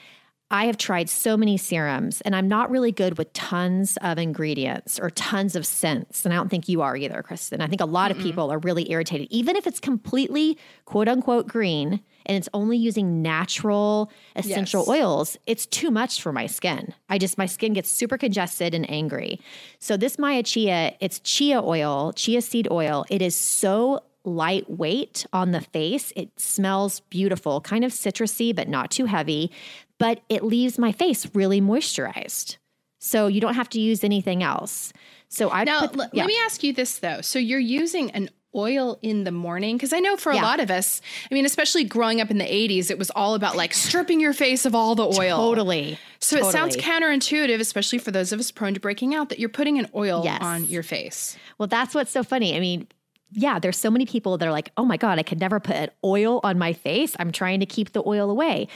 I 0.51 0.65
have 0.65 0.77
tried 0.77 1.11
so 1.11 1.37
many 1.37 1.57
serums 1.57 2.21
and 2.21 2.35
I'm 2.35 2.47
not 2.47 2.71
really 2.71 2.91
good 2.91 3.19
with 3.19 3.31
tons 3.33 3.99
of 4.01 4.17
ingredients 4.17 4.99
or 4.99 5.11
tons 5.11 5.55
of 5.55 5.63
scents. 5.63 6.25
And 6.25 6.33
I 6.33 6.37
don't 6.37 6.49
think 6.49 6.67
you 6.67 6.81
are 6.81 6.97
either, 6.97 7.21
Kristen. 7.21 7.61
I 7.61 7.67
think 7.67 7.81
a 7.81 7.85
lot 7.85 8.09
of 8.09 8.17
people 8.17 8.51
are 8.51 8.57
really 8.57 8.89
irritated, 8.91 9.27
even 9.29 9.55
if 9.55 9.67
it's 9.67 9.79
completely 9.79 10.57
quote 10.85 11.07
unquote 11.07 11.47
green 11.47 12.01
and 12.25 12.35
it's 12.35 12.49
only 12.51 12.77
using 12.77 13.21
natural 13.21 14.11
essential 14.35 14.81
Yes. 14.81 14.89
oils, 14.89 15.37
it's 15.45 15.67
too 15.67 15.91
much 15.91 16.19
for 16.19 16.33
my 16.33 16.47
skin. 16.47 16.95
I 17.09 17.19
just, 17.19 17.37
my 17.37 17.45
skin 17.45 17.73
gets 17.73 17.89
super 17.89 18.17
congested 18.17 18.73
and 18.73 18.89
angry. 18.89 19.39
So 19.77 19.97
this 19.97 20.17
Maya 20.17 20.41
Chia, 20.41 20.95
it's 20.99 21.19
chia 21.19 21.61
oil, 21.61 22.11
chia 22.13 22.41
seed 22.41 22.67
oil. 22.71 23.05
It 23.11 23.21
is 23.21 23.35
so 23.35 24.01
lightweight 24.25 25.25
on 25.33 25.51
the 25.51 25.61
face. 25.61 26.11
It 26.15 26.37
smells 26.39 26.99
beautiful, 27.01 27.61
kind 27.61 27.83
of 27.83 27.91
citrusy, 27.91 28.55
but 28.55 28.67
not 28.67 28.91
too 28.91 29.05
heavy. 29.05 29.51
But 29.97 30.21
it 30.29 30.43
leaves 30.43 30.77
my 30.77 30.91
face 30.91 31.27
really 31.33 31.61
moisturized. 31.61 32.57
So 32.99 33.27
you 33.27 33.39
don't 33.41 33.53
have 33.55 33.69
to 33.69 33.79
use 33.79 34.03
anything 34.03 34.43
else. 34.43 34.91
So 35.29 35.49
I 35.51 35.63
Now, 35.63 35.81
put, 35.87 35.97
l- 35.99 36.09
yeah. 36.13 36.23
let 36.23 36.27
me 36.27 36.37
ask 36.43 36.63
you 36.63 36.73
this 36.73 36.99
though. 36.99 37.21
So 37.21 37.39
you're 37.39 37.59
using 37.59 38.11
an 38.11 38.29
oil 38.55 38.97
in 39.03 39.25
the 39.25 39.31
morning 39.31 39.77
because 39.77 39.93
I 39.93 39.99
know 39.99 40.17
for 40.17 40.31
a 40.31 40.35
Yeah. 40.35 40.41
lot 40.41 40.59
of 40.59 40.71
us, 40.71 41.01
I 41.29 41.33
mean, 41.33 41.45
especially 41.45 41.83
growing 41.83 42.19
up 42.19 42.31
in 42.31 42.39
the 42.39 42.45
80s, 42.45 42.89
it 42.89 42.97
was 42.97 43.11
all 43.11 43.35
about 43.35 43.55
like 43.55 43.73
stripping 43.73 44.19
your 44.19 44.33
face 44.33 44.65
of 44.65 44.73
all 44.73 44.95
the 44.95 45.05
oil. 45.05 45.37
totally. 45.37 45.99
So 46.19 46.37
it 46.37 46.51
sounds 46.51 46.75
counterintuitive, 46.75 47.59
especially 47.59 47.99
for 47.99 48.11
those 48.11 48.31
of 48.33 48.39
us 48.39 48.51
prone 48.51 48.73
to 48.73 48.79
breaking 48.79 49.13
out, 49.13 49.29
that 49.29 49.39
you're 49.39 49.49
putting 49.49 49.77
an 49.79 49.87
oil 49.95 50.21
Yes. 50.25 50.41
on 50.41 50.65
your 50.67 50.83
face. 50.83 51.37
Well, 51.57 51.67
that's 51.67 51.93
what's 51.93 52.11
so 52.11 52.23
funny. 52.23 52.55
I 52.55 52.59
mean, 52.59 52.87
yeah, 53.31 53.59
there's 53.59 53.77
so 53.77 53.91
many 53.91 54.05
people 54.05 54.37
that 54.37 54.47
are 54.47 54.51
like, 54.51 54.71
oh 54.77 54.85
my 54.85 54.97
God, 54.97 55.19
I 55.19 55.23
could 55.23 55.39
never 55.39 55.59
put 55.59 55.93
oil 56.03 56.39
on 56.43 56.57
my 56.57 56.73
face. 56.73 57.15
I'm 57.19 57.31
trying 57.31 57.59
to 57.59 57.65
keep 57.65 57.93
the 57.93 58.03
oil 58.05 58.29
away. 58.29 58.67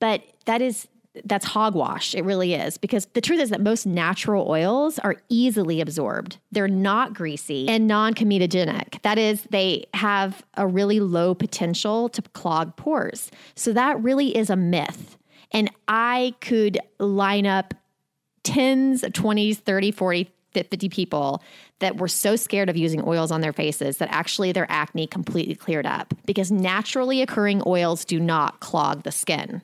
But 0.00 0.22
that 0.46 0.62
is, 0.62 0.88
that's 1.24 1.44
hogwash. 1.44 2.14
It 2.14 2.24
really 2.24 2.54
is. 2.54 2.78
Because 2.78 3.06
the 3.06 3.20
truth 3.20 3.40
is 3.40 3.50
that 3.50 3.60
most 3.60 3.86
natural 3.86 4.48
oils 4.48 4.98
are 5.00 5.16
easily 5.28 5.80
absorbed. 5.80 6.38
They're 6.52 6.68
not 6.68 7.14
greasy 7.14 7.68
and 7.68 7.86
non 7.86 8.14
comedogenic. 8.14 9.02
That 9.02 9.18
is, 9.18 9.42
they 9.50 9.86
have 9.94 10.42
a 10.54 10.66
really 10.66 11.00
low 11.00 11.34
potential 11.34 12.08
to 12.10 12.22
clog 12.22 12.76
pores. 12.76 13.30
So 13.54 13.72
that 13.72 14.00
really 14.02 14.36
is 14.36 14.48
a 14.48 14.56
myth. 14.56 15.16
And 15.50 15.70
I 15.86 16.34
could 16.40 16.78
line 16.98 17.46
up 17.46 17.74
tens, 18.42 19.02
20s, 19.02 19.56
30, 19.56 19.90
40, 19.90 20.30
50 20.52 20.88
people 20.88 21.42
that 21.80 21.98
were 21.98 22.08
so 22.08 22.36
scared 22.36 22.68
of 22.68 22.76
using 22.76 23.02
oils 23.06 23.30
on 23.30 23.40
their 23.40 23.52
faces 23.52 23.98
that 23.98 24.08
actually 24.10 24.52
their 24.52 24.66
acne 24.70 25.06
completely 25.06 25.54
cleared 25.54 25.86
up 25.86 26.14
because 26.26 26.50
naturally 26.50 27.22
occurring 27.22 27.62
oils 27.66 28.04
do 28.04 28.18
not 28.18 28.60
clog 28.60 29.02
the 29.04 29.12
skin. 29.12 29.62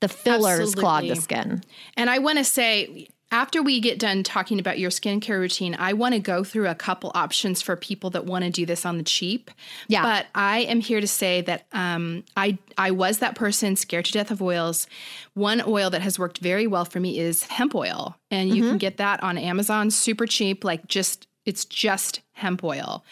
The 0.00 0.08
fillers 0.08 0.74
clog 0.74 1.04
the 1.04 1.16
skin. 1.16 1.62
And 1.96 2.10
I 2.10 2.18
want 2.18 2.36
to 2.36 2.44
say, 2.44 3.08
after 3.30 3.62
we 3.62 3.80
get 3.80 3.98
done 3.98 4.22
talking 4.22 4.60
about 4.60 4.78
your 4.78 4.90
skincare 4.90 5.40
routine, 5.40 5.74
I 5.78 5.94
want 5.94 6.14
to 6.14 6.20
go 6.20 6.44
through 6.44 6.68
a 6.68 6.74
couple 6.74 7.10
options 7.14 7.62
for 7.62 7.74
people 7.74 8.10
that 8.10 8.26
want 8.26 8.44
to 8.44 8.50
do 8.50 8.66
this 8.66 8.84
on 8.84 8.98
the 8.98 9.02
cheap. 9.02 9.50
Yeah. 9.88 10.02
But 10.02 10.26
I 10.34 10.60
am 10.60 10.80
here 10.80 11.00
to 11.00 11.08
say 11.08 11.40
that 11.40 11.66
um, 11.72 12.24
I 12.36 12.58
I 12.76 12.90
was 12.90 13.18
that 13.18 13.34
person 13.34 13.76
scared 13.76 14.04
to 14.04 14.12
death 14.12 14.30
of 14.30 14.42
oils. 14.42 14.86
One 15.32 15.62
oil 15.66 15.90
that 15.90 16.02
has 16.02 16.18
worked 16.18 16.38
very 16.38 16.66
well 16.66 16.84
for 16.84 17.00
me 17.00 17.18
is 17.18 17.44
hemp 17.44 17.74
oil, 17.74 18.14
and 18.30 18.50
you 18.50 18.62
can 18.62 18.78
get 18.78 18.98
that 18.98 19.22
on 19.22 19.38
Amazon 19.38 19.90
super 19.90 20.26
cheap. 20.26 20.62
Like 20.62 20.86
just 20.86 21.26
it's 21.46 21.64
just 21.64 22.20
hemp 22.32 22.62
oil. 22.64 23.04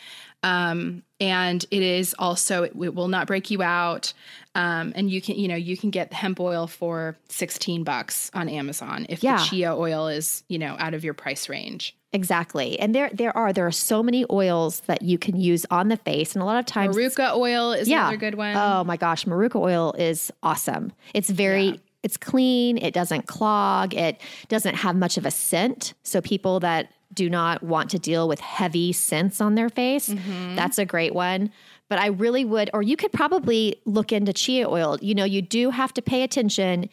Um, 0.44 1.04
and 1.20 1.64
it 1.70 1.82
is 1.82 2.16
also 2.18 2.64
it, 2.64 2.74
will 2.74 3.06
not 3.08 3.28
break 3.28 3.50
you 3.50 3.62
out. 3.62 4.12
Um, 4.56 4.92
and 4.96 5.08
you 5.10 5.22
can 5.22 5.36
you 5.36 5.46
know 5.48 5.54
you 5.54 5.76
can 5.76 5.90
get 5.90 6.12
hemp 6.12 6.40
oil 6.40 6.66
for 6.66 7.16
sixteen 7.28 7.84
bucks 7.84 8.30
on 8.34 8.48
Amazon 8.48 9.06
if 9.08 9.22
Yeah. 9.22 9.38
the 9.38 9.44
chia 9.44 9.74
oil 9.74 10.08
is 10.08 10.42
you 10.48 10.58
know 10.58 10.74
out 10.78 10.94
of 10.94 11.04
your 11.04 11.14
price 11.14 11.48
range. 11.48 11.96
Exactly. 12.12 12.78
And 12.80 12.92
there 12.94 13.08
there 13.14 13.34
are 13.36 13.52
there 13.52 13.66
are 13.66 13.72
so 13.72 14.02
many 14.02 14.26
oils 14.30 14.80
that 14.80 15.02
you 15.02 15.16
can 15.16 15.40
use 15.40 15.64
on 15.70 15.88
the 15.88 15.96
face 15.96 16.34
and 16.34 16.42
a 16.42 16.44
lot 16.44 16.58
of 16.58 16.66
times 16.66 16.96
Marula 16.96 17.36
oil 17.36 17.72
is 17.72 17.86
another 17.88 18.16
good 18.16 18.34
one. 18.34 18.56
Oh 18.56 18.82
my 18.84 18.96
gosh, 18.96 19.24
Marula 19.24 19.54
oil 19.56 19.94
is 19.96 20.32
awesome. 20.42 20.92
It's 21.14 21.30
very 21.30 21.66
Yeah. 21.66 21.76
it's 22.02 22.16
clean, 22.16 22.78
it 22.78 22.92
doesn't 22.92 23.28
clog, 23.28 23.94
it 23.94 24.20
doesn't 24.48 24.74
have 24.74 24.96
much 24.96 25.16
of 25.16 25.24
a 25.24 25.30
scent. 25.30 25.94
So 26.02 26.20
people 26.20 26.58
that 26.60 26.90
do 27.14 27.28
not 27.30 27.62
want 27.62 27.90
to 27.90 27.98
deal 27.98 28.26
with 28.28 28.40
heavy 28.40 28.92
scents 28.92 29.40
on 29.40 29.54
their 29.54 29.68
face, 29.68 30.08
Mm-hmm. 30.08 30.56
that's 30.56 30.78
a 30.78 30.84
great 30.84 31.14
one. 31.14 31.50
But 31.88 31.98
I 31.98 32.06
really 32.06 32.44
would 32.44 32.70
or 32.72 32.82
you 32.82 32.96
could 32.96 33.12
probably 33.12 33.76
look 33.84 34.12
into 34.12 34.32
chia 34.32 34.68
oil. 34.68 34.98
You 35.02 35.14
know, 35.14 35.24
you 35.24 35.42
do 35.42 35.70
have 35.70 35.92
to 35.94 36.02
pay 36.02 36.22
attention 36.22 36.88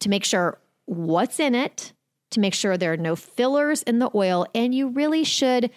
to 0.00 0.08
make 0.10 0.24
sure 0.24 0.58
what's 0.84 1.40
in 1.40 1.54
it, 1.54 1.92
to 2.30 2.40
make 2.40 2.52
sure 2.54 2.76
there 2.76 2.92
are 2.92 2.96
no 2.98 3.16
fillers 3.16 3.82
in 3.84 4.00
the 4.00 4.10
oil, 4.14 4.46
and 4.54 4.74
you 4.74 4.88
really 4.88 5.24
should 5.24 5.70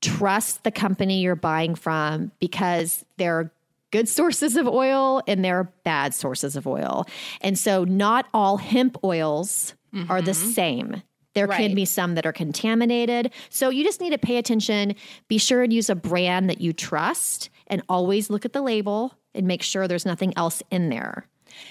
trust 0.00 0.64
the 0.64 0.70
company 0.70 1.20
you're 1.20 1.34
buying 1.36 1.74
from 1.74 2.30
because 2.38 3.04
there 3.16 3.38
are 3.38 3.52
good 3.90 4.08
sources 4.08 4.56
of 4.56 4.66
oil 4.66 5.22
and 5.26 5.44
there 5.44 5.58
are 5.58 5.72
bad 5.84 6.14
sources 6.14 6.56
of 6.56 6.66
oil. 6.66 7.06
And 7.40 7.58
so 7.58 7.84
not 7.84 8.26
all 8.32 8.56
hemp 8.58 8.96
oils 9.04 9.74
are 10.10 10.20
the 10.20 10.34
same. 10.34 11.02
There 11.36 11.46
can 11.46 11.74
be 11.74 11.84
some 11.84 12.14
that 12.14 12.24
are 12.24 12.32
contaminated. 12.32 13.30
So 13.50 13.68
you 13.68 13.84
just 13.84 14.00
need 14.00 14.10
to 14.10 14.18
pay 14.18 14.38
attention. 14.38 14.94
Be 15.28 15.38
sure 15.38 15.62
and 15.62 15.72
use 15.72 15.90
a 15.90 15.94
brand 15.94 16.48
that 16.48 16.60
you 16.60 16.72
trust 16.72 17.50
and 17.66 17.82
always 17.88 18.30
look 18.30 18.44
at 18.44 18.52
the 18.54 18.62
label 18.62 19.14
and 19.34 19.46
make 19.46 19.62
sure 19.62 19.86
there's 19.86 20.06
nothing 20.06 20.32
else 20.36 20.62
in 20.70 20.88
there. 20.88 21.28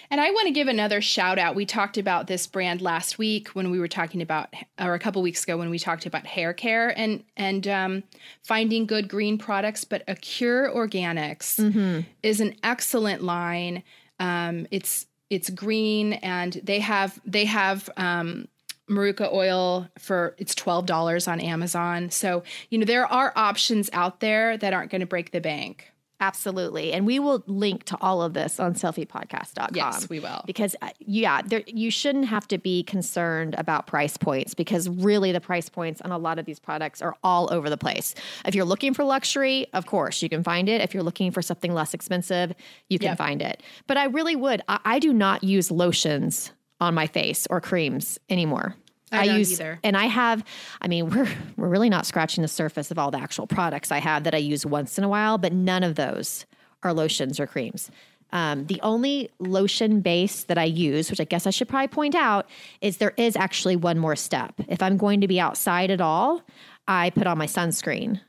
And 0.09 0.21
I 0.21 0.31
want 0.31 0.47
to 0.47 0.51
give 0.51 0.67
another 0.67 1.01
shout 1.01 1.37
out. 1.37 1.55
We 1.55 1.65
talked 1.65 1.97
about 1.97 2.27
this 2.27 2.47
brand 2.47 2.81
last 2.81 3.17
week 3.17 3.49
when 3.49 3.71
we 3.71 3.79
were 3.79 3.87
talking 3.87 4.21
about, 4.21 4.53
or 4.79 4.93
a 4.93 4.99
couple 4.99 5.21
weeks 5.21 5.43
ago 5.43 5.57
when 5.57 5.69
we 5.69 5.79
talked 5.79 6.05
about 6.05 6.25
hair 6.25 6.53
care 6.53 6.97
and 6.97 7.23
and 7.35 7.67
um, 7.67 8.03
finding 8.43 8.85
good 8.85 9.07
green 9.07 9.37
products. 9.37 9.83
But 9.83 10.03
Acure 10.07 10.71
Organics 10.73 11.59
mm-hmm. 11.59 12.01
is 12.23 12.39
an 12.39 12.55
excellent 12.63 13.23
line. 13.23 13.83
Um, 14.19 14.67
it's 14.71 15.07
it's 15.29 15.49
green 15.49 16.13
and 16.13 16.53
they 16.63 16.79
have 16.79 17.19
they 17.25 17.45
have 17.45 17.89
um, 17.97 18.47
marula 18.89 19.31
oil 19.33 19.87
for 19.97 20.35
it's 20.37 20.53
$12 20.55 21.31
on 21.31 21.39
Amazon. 21.39 22.09
So, 22.09 22.43
you 22.69 22.77
know, 22.77 22.85
there 22.85 23.05
are 23.05 23.33
options 23.35 23.89
out 23.93 24.19
there 24.19 24.57
that 24.57 24.73
aren't 24.73 24.91
going 24.91 25.01
to 25.01 25.07
break 25.07 25.31
the 25.31 25.41
bank. 25.41 25.91
Absolutely. 26.21 26.93
And 26.93 27.05
we 27.05 27.19
will 27.19 27.43
link 27.45 27.83
to 27.85 27.97
all 27.99 28.21
of 28.21 28.33
this 28.33 28.57
on 28.57 28.73
selfiepodcast.com. 28.73 29.75
Yes, 29.75 30.09
we 30.09 30.21
will. 30.21 30.43
Because, 30.45 30.73
uh, 30.81 30.89
yeah, 30.99 31.41
there, 31.41 31.61
you 31.67 31.91
shouldn't 31.91 32.27
have 32.27 32.47
to 32.47 32.57
be 32.57 32.83
concerned 32.83 33.53
about 33.57 33.85
price 33.85 34.15
points 34.15 34.53
because 34.53 34.87
really 34.87 35.33
the 35.33 35.41
price 35.41 35.67
points 35.67 35.99
on 36.01 36.11
a 36.11 36.17
lot 36.17 36.39
of 36.39 36.45
these 36.45 36.59
products 36.59 37.01
are 37.01 37.17
all 37.21 37.51
over 37.53 37.69
the 37.69 37.77
place. 37.77 38.15
If 38.45 38.55
you're 38.55 38.65
looking 38.65 38.93
for 38.93 39.03
luxury, 39.03 39.67
of 39.73 39.87
course, 39.87 40.21
you 40.21 40.29
can 40.29 40.41
find 40.41 40.69
it. 40.69 40.79
If 40.79 40.93
you're 40.93 41.03
looking 41.03 41.31
for 41.31 41.41
something 41.41 41.73
less 41.73 41.93
expensive, 41.93 42.53
you 42.89 42.97
can 42.97 43.09
yep. 43.09 43.17
find 43.17 43.41
it. 43.41 43.61
But 43.85 43.97
I 43.97 44.05
really 44.05 44.37
would. 44.37 44.61
I, 44.69 44.79
I 44.85 44.99
do 44.99 45.11
not 45.11 45.43
use 45.43 45.69
lotions 45.69 46.51
on 46.79 46.93
my 46.93 47.07
face 47.07 47.47
or 47.49 47.61
creams 47.61 48.19
anymore. 48.29 48.75
I, 49.11 49.29
I 49.29 49.37
use 49.37 49.53
either. 49.53 49.79
and 49.83 49.95
I 49.95 50.05
have 50.05 50.43
I 50.81 50.87
mean 50.87 51.09
we're 51.09 51.29
we're 51.57 51.69
really 51.69 51.89
not 51.89 52.05
scratching 52.05 52.41
the 52.41 52.47
surface 52.47 52.91
of 52.91 52.99
all 52.99 53.11
the 53.11 53.19
actual 53.19 53.47
products 53.47 53.91
I 53.91 53.99
have 53.99 54.23
that 54.23 54.33
I 54.33 54.39
use 54.39 54.65
once 54.65 54.97
in 54.97 55.03
a 55.03 55.09
while, 55.09 55.37
but 55.37 55.53
none 55.53 55.83
of 55.83 55.95
those 55.95 56.45
are 56.83 56.93
lotions 56.93 57.39
or 57.39 57.47
creams. 57.47 57.89
Um, 58.31 58.65
the 58.65 58.81
only 58.81 59.29
lotion 59.39 60.01
base 60.01 60.43
that 60.45 60.57
I 60.57 60.65
use, 60.65 61.09
which 61.09 61.21
I 61.21 61.23
guess 61.23 61.47
I 61.47 61.51
should 61.51 61.69
probably 61.69 61.87
point 61.87 62.15
out, 62.15 62.49
is 62.81 62.97
there 62.97 63.13
is 63.17 63.35
actually 63.35 63.75
one 63.75 63.97
more 63.97 64.15
step. 64.15 64.53
If 64.67 64.81
I'm 64.81 64.97
going 64.97 65.21
to 65.21 65.27
be 65.27 65.39
outside 65.39 65.89
at 65.89 66.01
all, 66.01 66.41
I 66.87 67.11
put 67.11 67.27
on 67.27 67.37
my 67.37 67.45
sunscreen 67.45 68.19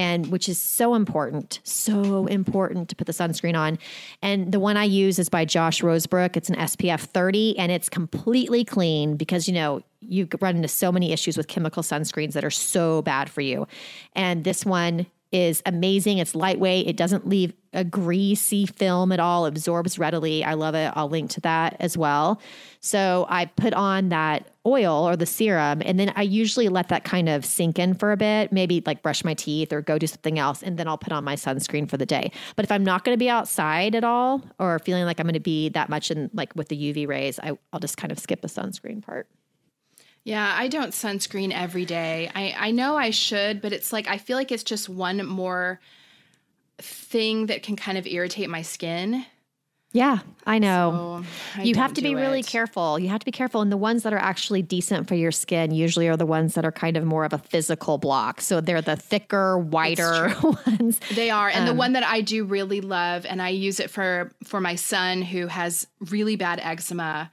and 0.00 0.28
which 0.28 0.48
is 0.48 0.58
so 0.58 0.94
important, 0.94 1.60
so 1.62 2.24
important 2.24 2.88
to 2.88 2.96
put 2.96 3.06
the 3.06 3.12
sunscreen 3.12 3.54
on. 3.54 3.78
And 4.22 4.50
the 4.50 4.58
one 4.58 4.78
I 4.78 4.84
use 4.84 5.18
is 5.18 5.28
by 5.28 5.44
Josh 5.44 5.82
Rosebrook. 5.82 6.38
It's 6.38 6.48
an 6.48 6.56
SPF 6.56 7.00
30 7.00 7.58
and 7.58 7.70
it's 7.70 7.90
completely 7.90 8.64
clean 8.64 9.18
because, 9.18 9.46
you 9.46 9.52
know, 9.52 9.82
you 10.00 10.26
run 10.40 10.56
into 10.56 10.68
so 10.68 10.90
many 10.90 11.12
issues 11.12 11.36
with 11.36 11.48
chemical 11.48 11.82
sunscreens 11.82 12.32
that 12.32 12.46
are 12.46 12.50
so 12.50 13.02
bad 13.02 13.28
for 13.28 13.42
you. 13.42 13.66
And 14.14 14.42
this 14.42 14.64
one 14.64 15.04
is 15.32 15.62
amazing. 15.64 16.18
It's 16.18 16.34
lightweight. 16.34 16.88
It 16.88 16.96
doesn't 16.96 17.28
leave 17.28 17.52
a 17.72 17.84
greasy 17.84 18.66
film 18.66 19.12
at 19.12 19.20
all. 19.20 19.46
absorbs 19.46 19.98
readily. 19.98 20.42
I 20.42 20.54
love 20.54 20.74
it. 20.74 20.92
I'll 20.96 21.08
link 21.08 21.30
to 21.32 21.40
that 21.42 21.76
as 21.78 21.96
well. 21.96 22.40
So 22.80 23.26
I 23.28 23.46
put 23.46 23.72
on 23.74 24.08
that 24.08 24.48
oil 24.66 25.08
or 25.08 25.16
the 25.16 25.26
serum, 25.26 25.80
and 25.84 25.98
then 25.98 26.12
I 26.16 26.22
usually 26.22 26.68
let 26.68 26.88
that 26.88 27.04
kind 27.04 27.28
of 27.28 27.44
sink 27.44 27.78
in 27.78 27.94
for 27.94 28.12
a 28.12 28.16
bit, 28.16 28.52
maybe 28.52 28.82
like 28.84 29.02
brush 29.02 29.24
my 29.24 29.34
teeth 29.34 29.72
or 29.72 29.82
go 29.82 29.98
do 29.98 30.06
something 30.06 30.38
else, 30.38 30.62
and 30.62 30.78
then 30.78 30.88
I'll 30.88 30.98
put 30.98 31.12
on 31.12 31.22
my 31.22 31.36
sunscreen 31.36 31.88
for 31.88 31.96
the 31.96 32.06
day. 32.06 32.32
But 32.56 32.64
if 32.64 32.72
I'm 32.72 32.84
not 32.84 33.04
going 33.04 33.14
to 33.14 33.18
be 33.18 33.30
outside 33.30 33.94
at 33.94 34.04
all 34.04 34.42
or 34.58 34.78
feeling 34.80 35.04
like 35.04 35.20
I'm 35.20 35.26
going 35.26 35.34
to 35.34 35.40
be 35.40 35.68
that 35.70 35.88
much 35.88 36.10
in 36.10 36.30
like 36.34 36.54
with 36.56 36.68
the 36.68 36.92
UV 36.92 37.06
rays, 37.06 37.38
I, 37.38 37.56
I'll 37.72 37.80
just 37.80 37.96
kind 37.96 38.10
of 38.10 38.18
skip 38.18 38.40
the 38.40 38.48
sunscreen 38.48 39.02
part. 39.02 39.28
Yeah, 40.24 40.54
I 40.56 40.68
don't 40.68 40.92
sunscreen 40.92 41.52
every 41.52 41.84
day. 41.84 42.30
I, 42.34 42.54
I 42.58 42.70
know 42.72 42.96
I 42.96 43.10
should, 43.10 43.62
but 43.62 43.72
it's 43.72 43.92
like 43.92 44.06
I 44.06 44.18
feel 44.18 44.36
like 44.36 44.52
it's 44.52 44.62
just 44.62 44.88
one 44.88 45.26
more 45.26 45.80
thing 46.78 47.46
that 47.46 47.62
can 47.62 47.76
kind 47.76 47.96
of 47.96 48.06
irritate 48.06 48.50
my 48.50 48.62
skin. 48.62 49.24
Yeah, 49.92 50.18
I 50.46 50.60
know. 50.60 51.24
So 51.54 51.60
I 51.60 51.64
you 51.64 51.74
have 51.74 51.94
to 51.94 52.02
be 52.02 52.14
really 52.14 52.44
careful. 52.44 52.96
You 52.96 53.08
have 53.08 53.18
to 53.20 53.24
be 53.24 53.32
careful. 53.32 53.60
And 53.60 53.72
the 53.72 53.76
ones 53.76 54.04
that 54.04 54.12
are 54.12 54.18
actually 54.18 54.62
decent 54.62 55.08
for 55.08 55.16
your 55.16 55.32
skin 55.32 55.72
usually 55.72 56.06
are 56.06 56.16
the 56.16 56.26
ones 56.26 56.54
that 56.54 56.64
are 56.64 56.70
kind 56.70 56.96
of 56.96 57.04
more 57.04 57.24
of 57.24 57.32
a 57.32 57.38
physical 57.38 57.98
block. 57.98 58.40
So 58.40 58.60
they're 58.60 58.82
the 58.82 58.94
thicker, 58.94 59.58
whiter 59.58 60.32
ones. 60.66 61.00
They 61.12 61.30
are. 61.30 61.48
And 61.48 61.62
um, 61.62 61.66
the 61.66 61.74
one 61.74 61.94
that 61.94 62.04
I 62.04 62.20
do 62.20 62.44
really 62.44 62.80
love, 62.80 63.26
and 63.26 63.42
I 63.42 63.48
use 63.48 63.80
it 63.80 63.90
for 63.90 64.30
for 64.44 64.60
my 64.60 64.76
son 64.76 65.22
who 65.22 65.48
has 65.48 65.88
really 66.08 66.36
bad 66.36 66.60
eczema 66.62 67.32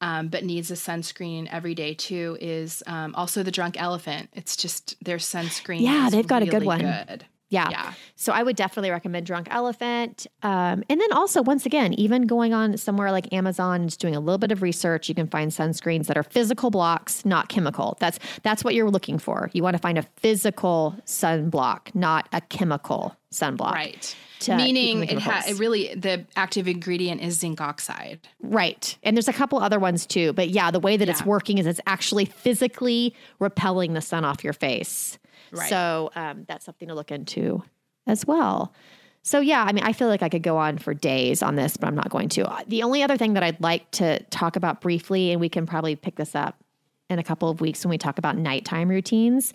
um, 0.00 0.28
but 0.28 0.44
needs 0.44 0.70
a 0.70 0.74
sunscreen 0.74 1.48
every 1.50 1.74
day 1.74 1.94
too, 1.94 2.36
is 2.40 2.82
um, 2.86 3.14
also 3.14 3.42
the 3.42 3.50
Drunk 3.50 3.80
Elephant. 3.80 4.30
It's 4.32 4.56
just 4.56 4.96
their 5.04 5.18
sunscreen. 5.18 5.80
Yeah, 5.80 6.08
they've 6.10 6.26
got 6.26 6.42
really 6.42 6.48
a 6.48 6.60
good 6.60 6.66
one. 6.66 6.80
Good. 6.80 7.26
Yeah. 7.50 7.70
yeah. 7.70 7.92
So 8.16 8.32
I 8.32 8.42
would 8.42 8.56
definitely 8.56 8.90
recommend 8.90 9.26
Drunk 9.26 9.48
Elephant. 9.50 10.26
Um, 10.42 10.84
and 10.88 11.00
then 11.00 11.12
also, 11.12 11.42
once 11.42 11.64
again, 11.64 11.94
even 11.94 12.26
going 12.26 12.52
on 12.52 12.76
somewhere 12.76 13.10
like 13.10 13.32
Amazon 13.32 13.88
just 13.88 14.00
doing 14.00 14.14
a 14.14 14.20
little 14.20 14.38
bit 14.38 14.52
of 14.52 14.60
research, 14.60 15.08
you 15.08 15.14
can 15.14 15.26
find 15.26 15.50
sunscreens 15.50 16.06
that 16.06 16.18
are 16.18 16.22
physical 16.22 16.70
blocks, 16.70 17.24
not 17.24 17.48
chemical. 17.48 17.96
That's 18.00 18.18
that's 18.42 18.64
what 18.64 18.74
you're 18.74 18.90
looking 18.90 19.18
for. 19.18 19.50
You 19.54 19.62
want 19.62 19.74
to 19.74 19.80
find 19.80 19.96
a 19.96 20.02
physical 20.02 20.94
sunblock, 21.06 21.94
not 21.94 22.28
a 22.32 22.40
chemical 22.42 23.16
sunblock. 23.32 23.72
Right. 23.72 24.16
Meaning 24.46 25.02
it, 25.04 25.18
ha- 25.18 25.42
it 25.48 25.58
really 25.58 25.94
the 25.94 26.24
active 26.36 26.68
ingredient 26.68 27.20
is 27.22 27.38
zinc 27.38 27.60
oxide. 27.60 28.20
Right. 28.40 28.96
And 29.02 29.16
there's 29.16 29.26
a 29.26 29.32
couple 29.32 29.58
other 29.58 29.80
ones 29.80 30.06
too, 30.06 30.32
but 30.32 30.50
yeah, 30.50 30.70
the 30.70 30.78
way 30.78 30.96
that 30.96 31.06
yeah. 31.06 31.12
it's 31.12 31.24
working 31.24 31.58
is 31.58 31.66
it's 31.66 31.80
actually 31.86 32.26
physically 32.26 33.14
repelling 33.40 33.94
the 33.94 34.00
sun 34.00 34.24
off 34.24 34.44
your 34.44 34.52
face. 34.52 35.18
Right. 35.52 35.68
So 35.68 36.10
um, 36.14 36.44
that's 36.48 36.64
something 36.64 36.88
to 36.88 36.94
look 36.94 37.10
into 37.10 37.62
as 38.06 38.26
well. 38.26 38.72
So 39.22 39.40
yeah, 39.40 39.64
I 39.64 39.72
mean, 39.72 39.84
I 39.84 39.92
feel 39.92 40.08
like 40.08 40.22
I 40.22 40.28
could 40.28 40.42
go 40.42 40.56
on 40.56 40.78
for 40.78 40.94
days 40.94 41.42
on 41.42 41.56
this, 41.56 41.76
but 41.76 41.86
I'm 41.86 41.94
not 41.94 42.08
going 42.08 42.28
to. 42.30 42.64
The 42.66 42.82
only 42.82 43.02
other 43.02 43.16
thing 43.16 43.34
that 43.34 43.42
I'd 43.42 43.60
like 43.60 43.90
to 43.92 44.22
talk 44.30 44.56
about 44.56 44.80
briefly, 44.80 45.32
and 45.32 45.40
we 45.40 45.48
can 45.48 45.66
probably 45.66 45.96
pick 45.96 46.16
this 46.16 46.34
up 46.34 46.56
in 47.10 47.18
a 47.18 47.22
couple 47.22 47.48
of 47.48 47.60
weeks 47.60 47.84
when 47.84 47.90
we 47.90 47.98
talk 47.98 48.18
about 48.18 48.36
nighttime 48.36 48.88
routines 48.88 49.52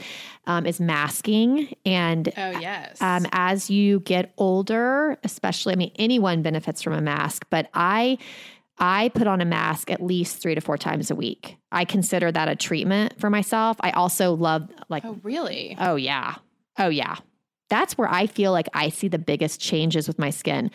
um, 0.48 0.66
is 0.66 0.80
masking 0.80 1.74
and 1.86 2.30
oh 2.36 2.60
yes 2.60 3.00
um, 3.02 3.28
as 3.32 3.70
you 3.70 4.00
get 4.02 4.34
older 4.38 5.18
especially 5.24 5.74
i 5.74 5.76
mean 5.76 5.92
anyone 5.98 6.42
benefits 6.42 6.82
from 6.82 6.94
a 6.94 7.02
mask 7.02 7.46
but 7.52 7.70
i 7.76 8.18
i 8.78 9.10
put 9.10 9.28
on 9.28 9.42
a 9.42 9.46
mask 9.46 9.92
at 9.92 10.02
least 10.02 10.42
three 10.42 10.56
to 10.56 10.62
four 10.62 10.78
times 10.78 11.12
a 11.12 11.16
week. 11.16 11.58
I 11.72 11.86
consider 11.86 12.32
that 12.32 12.48
a 12.48 12.56
treatment 12.56 13.20
for 13.20 13.30
myself. 13.30 13.78
I 13.80 13.92
also 13.92 14.34
love 14.34 14.70
like 14.90 15.06
oh 15.06 15.20
really? 15.24 15.76
Oh 15.80 15.96
yeah. 15.96 16.36
Oh 16.78 16.90
yeah. 16.90 17.16
That's 17.70 17.98
where 17.98 18.10
i 18.10 18.28
feel 18.28 18.52
like 18.52 18.68
i 18.74 18.90
see 18.90 19.08
the 19.08 19.18
biggest 19.20 19.60
changes 19.60 20.08
with 20.08 20.20
my 20.20 20.30
skin 20.30 20.70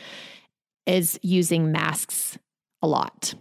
is 0.86 1.18
using 1.22 1.70
masks 1.70 2.38
a 2.82 2.88
lot 2.88 3.34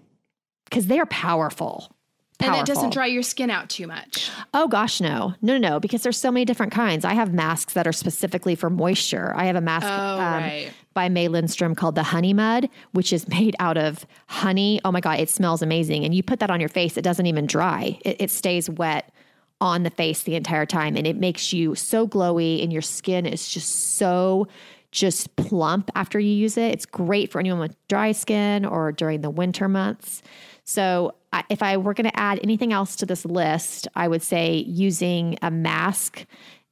because 0.66 0.88
they 0.88 1.00
are 1.00 1.06
powerful 1.08 1.96
Powerful. 2.40 2.60
And 2.60 2.68
it 2.68 2.72
doesn't 2.72 2.94
dry 2.94 3.08
your 3.08 3.24
skin 3.24 3.50
out 3.50 3.68
too 3.68 3.88
much. 3.88 4.30
Oh 4.54 4.68
gosh, 4.68 5.02
no, 5.02 5.34
no, 5.42 5.58
no, 5.58 5.70
no, 5.70 5.80
because 5.80 6.04
there's 6.04 6.20
so 6.20 6.32
many 6.32 6.46
different 6.46 6.72
kinds. 6.72 7.04
I 7.04 7.14
have 7.14 7.34
masks 7.34 7.74
that 7.74 7.88
are 7.88 7.94
specifically 7.94 8.54
for 8.54 8.70
moisture. 8.70 9.34
I 9.36 9.46
have 9.46 9.56
a 9.56 9.62
mask 9.62 9.88
oh, 9.88 9.90
um, 9.90 10.44
right. 10.44 10.72
by 10.94 11.10
May 11.10 11.30
Lindstrom 11.30 11.74
called 11.74 11.96
the 11.96 12.04
Honey 12.04 12.34
Mud, 12.34 12.70
which 12.92 13.12
is 13.12 13.28
made 13.30 13.56
out 13.60 13.78
of 13.78 14.06
honey. 14.28 14.80
Oh 14.86 14.92
my 14.92 15.02
god, 15.02 15.20
it 15.20 15.32
smells 15.32 15.64
amazing. 15.64 16.06
And 16.06 16.14
you 16.14 16.22
put 16.22 16.40
that 16.40 16.52
on 16.52 16.60
your 16.60 16.70
face, 16.70 16.96
it 16.96 17.02
doesn't 17.02 17.26
even 17.26 17.48
dry. 17.48 17.98
It, 18.06 18.18
it 18.20 18.32
stays 18.32 18.70
wet 18.70 19.12
on 19.60 19.82
the 19.82 19.90
face 19.90 20.22
the 20.22 20.36
entire 20.36 20.68
time, 20.68 20.96
and 20.96 21.08
it 21.08 21.16
makes 21.16 21.52
you 21.52 21.74
so 21.74 22.08
glowy, 22.08 22.62
and 22.62 22.72
your 22.72 22.84
skin 22.84 23.26
is 23.26 23.50
just 23.50 23.96
so 23.96 24.48
just 24.92 25.36
plump 25.36 25.90
after 25.96 26.20
you 26.20 26.32
use 26.32 26.58
it. 26.58 26.72
It's 26.72 26.86
great 26.86 27.32
for 27.32 27.40
anyone 27.40 27.60
with 27.60 27.76
dry 27.88 28.12
skin 28.12 28.66
or 28.66 28.92
during 28.92 29.22
the 29.22 29.30
winter 29.30 29.68
months. 29.68 30.22
So, 30.64 31.14
if 31.50 31.62
I 31.62 31.78
were 31.78 31.94
going 31.94 32.10
to 32.10 32.20
add 32.20 32.40
anything 32.44 32.74
else 32.74 32.96
to 32.98 33.06
this 33.06 33.26
list, 33.26 33.88
I 33.96 34.08
would 34.08 34.22
say 34.22 34.64
using 34.68 35.38
a 35.42 35.52
mask, 35.52 36.26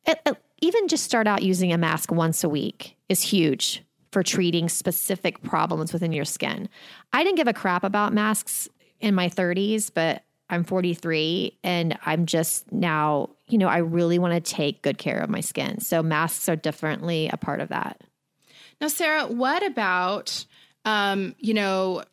it, 0.05 0.19
it, 0.25 0.37
even 0.61 0.87
just 0.87 1.03
start 1.03 1.27
out 1.27 1.43
using 1.43 1.73
a 1.73 1.77
mask 1.77 2.11
once 2.11 2.43
a 2.43 2.49
week 2.49 2.95
is 3.09 3.21
huge 3.21 3.83
for 4.11 4.23
treating 4.23 4.69
specific 4.69 5.41
problems 5.43 5.91
within 5.91 6.13
your 6.13 6.25
skin. 6.25 6.69
I 7.11 7.23
didn't 7.23 7.37
give 7.37 7.47
a 7.47 7.53
crap 7.53 7.83
about 7.83 8.13
masks 8.13 8.69
in 9.01 9.13
my 9.13 9.27
30s, 9.27 9.91
but 9.93 10.23
I'm 10.49 10.63
43 10.63 11.57
and 11.63 11.97
I'm 12.05 12.25
just 12.25 12.71
now, 12.71 13.31
you 13.47 13.57
know, 13.57 13.67
I 13.67 13.79
really 13.79 14.19
want 14.19 14.33
to 14.33 14.53
take 14.53 14.83
good 14.83 14.97
care 14.97 15.17
of 15.17 15.29
my 15.29 15.41
skin. 15.41 15.79
So 15.81 16.01
masks 16.01 16.47
are 16.47 16.55
definitely 16.55 17.29
a 17.29 17.37
part 17.37 17.59
of 17.59 17.69
that. 17.69 18.01
Now, 18.79 18.87
Sarah, 18.87 19.25
what 19.27 19.65
about, 19.65 20.45
um, 20.85 21.35
you 21.39 21.53
know, 21.53 22.03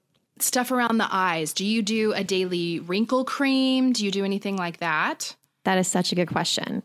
stuff 0.42 0.70
around 0.70 0.98
the 0.98 1.09
eyes. 1.11 1.52
Do 1.52 1.64
you 1.64 1.83
do 1.83 2.12
a 2.12 2.24
daily 2.24 2.81
wrinkle 2.81 3.24
cream? 3.24 3.92
Do 3.92 4.05
you 4.05 4.11
do 4.11 4.24
anything 4.24 4.57
like 4.57 4.78
that? 4.78 5.37
That 5.64 5.78
is 5.78 5.88
such 5.88 6.12
a 6.12 6.14
good 6.14 6.28
question. 6.28 6.83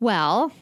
Well, 0.00 0.52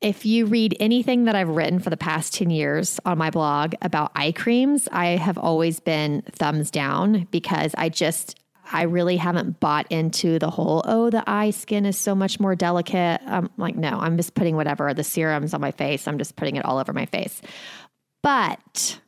if 0.00 0.24
you 0.24 0.46
read 0.46 0.76
anything 0.80 1.24
that 1.24 1.34
I've 1.34 1.50
written 1.50 1.78
for 1.78 1.90
the 1.90 1.96
past 1.96 2.34
10 2.34 2.50
years 2.50 2.98
on 3.04 3.18
my 3.18 3.30
blog 3.30 3.74
about 3.82 4.12
eye 4.14 4.32
creams, 4.32 4.88
I 4.90 5.08
have 5.08 5.36
always 5.36 5.78
been 5.80 6.22
thumbs 6.32 6.70
down 6.70 7.28
because 7.30 7.74
I 7.76 7.90
just, 7.90 8.40
I 8.72 8.84
really 8.84 9.18
haven't 9.18 9.60
bought 9.60 9.86
into 9.90 10.38
the 10.38 10.48
whole, 10.48 10.82
oh, 10.86 11.10
the 11.10 11.22
eye 11.28 11.50
skin 11.50 11.84
is 11.84 11.98
so 11.98 12.14
much 12.14 12.40
more 12.40 12.54
delicate. 12.54 13.20
I'm 13.26 13.50
like, 13.58 13.76
no, 13.76 13.90
I'm 14.00 14.16
just 14.16 14.34
putting 14.34 14.56
whatever, 14.56 14.94
the 14.94 15.04
serums 15.04 15.52
on 15.52 15.60
my 15.60 15.72
face, 15.72 16.08
I'm 16.08 16.18
just 16.18 16.36
putting 16.36 16.56
it 16.56 16.64
all 16.64 16.78
over 16.78 16.94
my 16.94 17.06
face. 17.06 17.42
But 18.22 18.98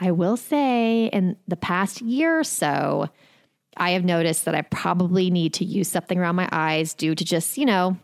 I 0.00 0.12
will 0.12 0.38
say 0.38 1.06
in 1.06 1.36
the 1.46 1.56
past 1.56 2.00
year 2.00 2.40
or 2.40 2.44
so, 2.44 3.10
I 3.76 3.90
have 3.90 4.04
noticed 4.04 4.46
that 4.46 4.54
I 4.54 4.62
probably 4.62 5.30
need 5.30 5.54
to 5.54 5.64
use 5.64 5.88
something 5.88 6.18
around 6.18 6.36
my 6.36 6.48
eyes 6.50 6.94
due 6.94 7.14
to 7.14 7.24
just, 7.24 7.58
you 7.58 7.66
know, 7.66 7.98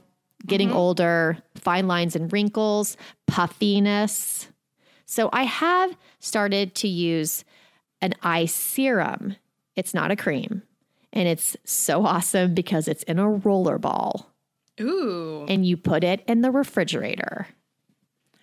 getting 0.47 0.69
mm-hmm. 0.69 0.77
older, 0.77 1.39
fine 1.55 1.89
lines 1.89 2.15
and 2.15 2.31
wrinkles, 2.33 2.99
puffiness. 3.27 4.49
So 5.07 5.31
I 5.33 5.45
have 5.45 5.97
started 6.21 6.75
to 6.77 6.89
use 6.89 7.45
an 8.03 8.15
eye 8.23 8.45
serum. 8.45 9.37
It's 9.75 9.95
not 9.95 10.11
a 10.11 10.17
cream. 10.17 10.63
And 11.15 11.27
it's 11.27 11.57
so 11.65 12.05
awesome 12.05 12.55
because 12.55 12.89
it's 12.89 13.05
in 13.05 13.19
a 13.19 13.29
roller 13.29 13.79
ball 13.79 14.31
Ooh. 14.81 15.47
and 15.49 15.65
you 15.65 15.79
put 15.79 16.05
it 16.05 16.23
in 16.29 16.43
the 16.43 16.51
refrigerator. 16.51 17.47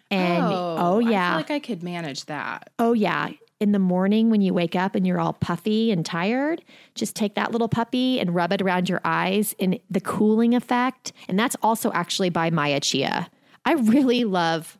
And 0.10 0.44
oh, 0.44 1.00
yeah. 1.00 1.30
I 1.30 1.32
feel 1.32 1.38
like 1.38 1.52
I 1.52 1.60
could 1.60 1.84
manage 1.84 2.26
that. 2.26 2.72
Oh, 2.80 2.94
yeah. 2.94 3.30
In 3.63 3.71
the 3.71 3.80
morning 3.80 4.30
when 4.30 4.41
you 4.41 4.54
wake 4.54 4.76
up 4.76 4.93
and 4.93 5.08
you're 5.08 5.21
all 5.21 5.32
puffy 5.32 5.89
and 5.89 6.06
tired, 6.06 6.62
just 6.95 7.15
take 7.15 7.36
that 7.36 7.54
little 7.54 7.69
puppy 7.69 8.19
and 8.19 8.36
rub 8.36 8.52
it 8.52 8.62
around 8.62 8.89
your 8.89 8.99
eyes 9.06 9.56
in 9.58 9.80
the 9.89 10.02
cooling 10.02 10.54
effect. 10.54 11.13
And 11.30 11.39
that's 11.39 11.56
also 11.62 11.89
actually 11.93 12.30
by 12.30 12.49
Maya 12.49 12.82
Chia. 12.82 13.30
I 13.63 13.76
really 13.76 14.26
love 14.26 14.78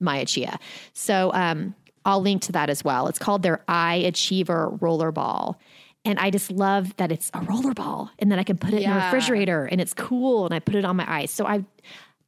Maya 0.00 0.24
Chia. 0.24 0.58
So 0.92 1.30
um, 1.34 1.76
I'll 2.04 2.20
link 2.20 2.42
to 2.42 2.52
that 2.52 2.68
as 2.68 2.82
well. 2.82 3.06
It's 3.06 3.20
called 3.20 3.44
their 3.44 3.62
Eye 3.68 4.02
Achiever 4.04 4.70
Roller 4.80 5.12
Ball. 5.12 5.56
And 6.04 6.18
I 6.18 6.30
just 6.30 6.50
love 6.50 6.96
that 6.96 7.12
it's 7.12 7.30
a 7.32 7.42
roller 7.42 7.74
ball 7.74 8.10
and 8.18 8.32
then 8.32 8.40
I 8.40 8.42
can 8.42 8.58
put 8.58 8.74
it 8.74 8.82
in 8.82 8.90
the 8.90 8.96
refrigerator 8.96 9.66
and 9.66 9.80
it's 9.80 9.94
cool 9.94 10.46
and 10.46 10.52
I 10.52 10.58
put 10.58 10.74
it 10.74 10.84
on 10.84 10.96
my 10.96 11.08
eyes. 11.08 11.30
So 11.30 11.46
I 11.46 11.64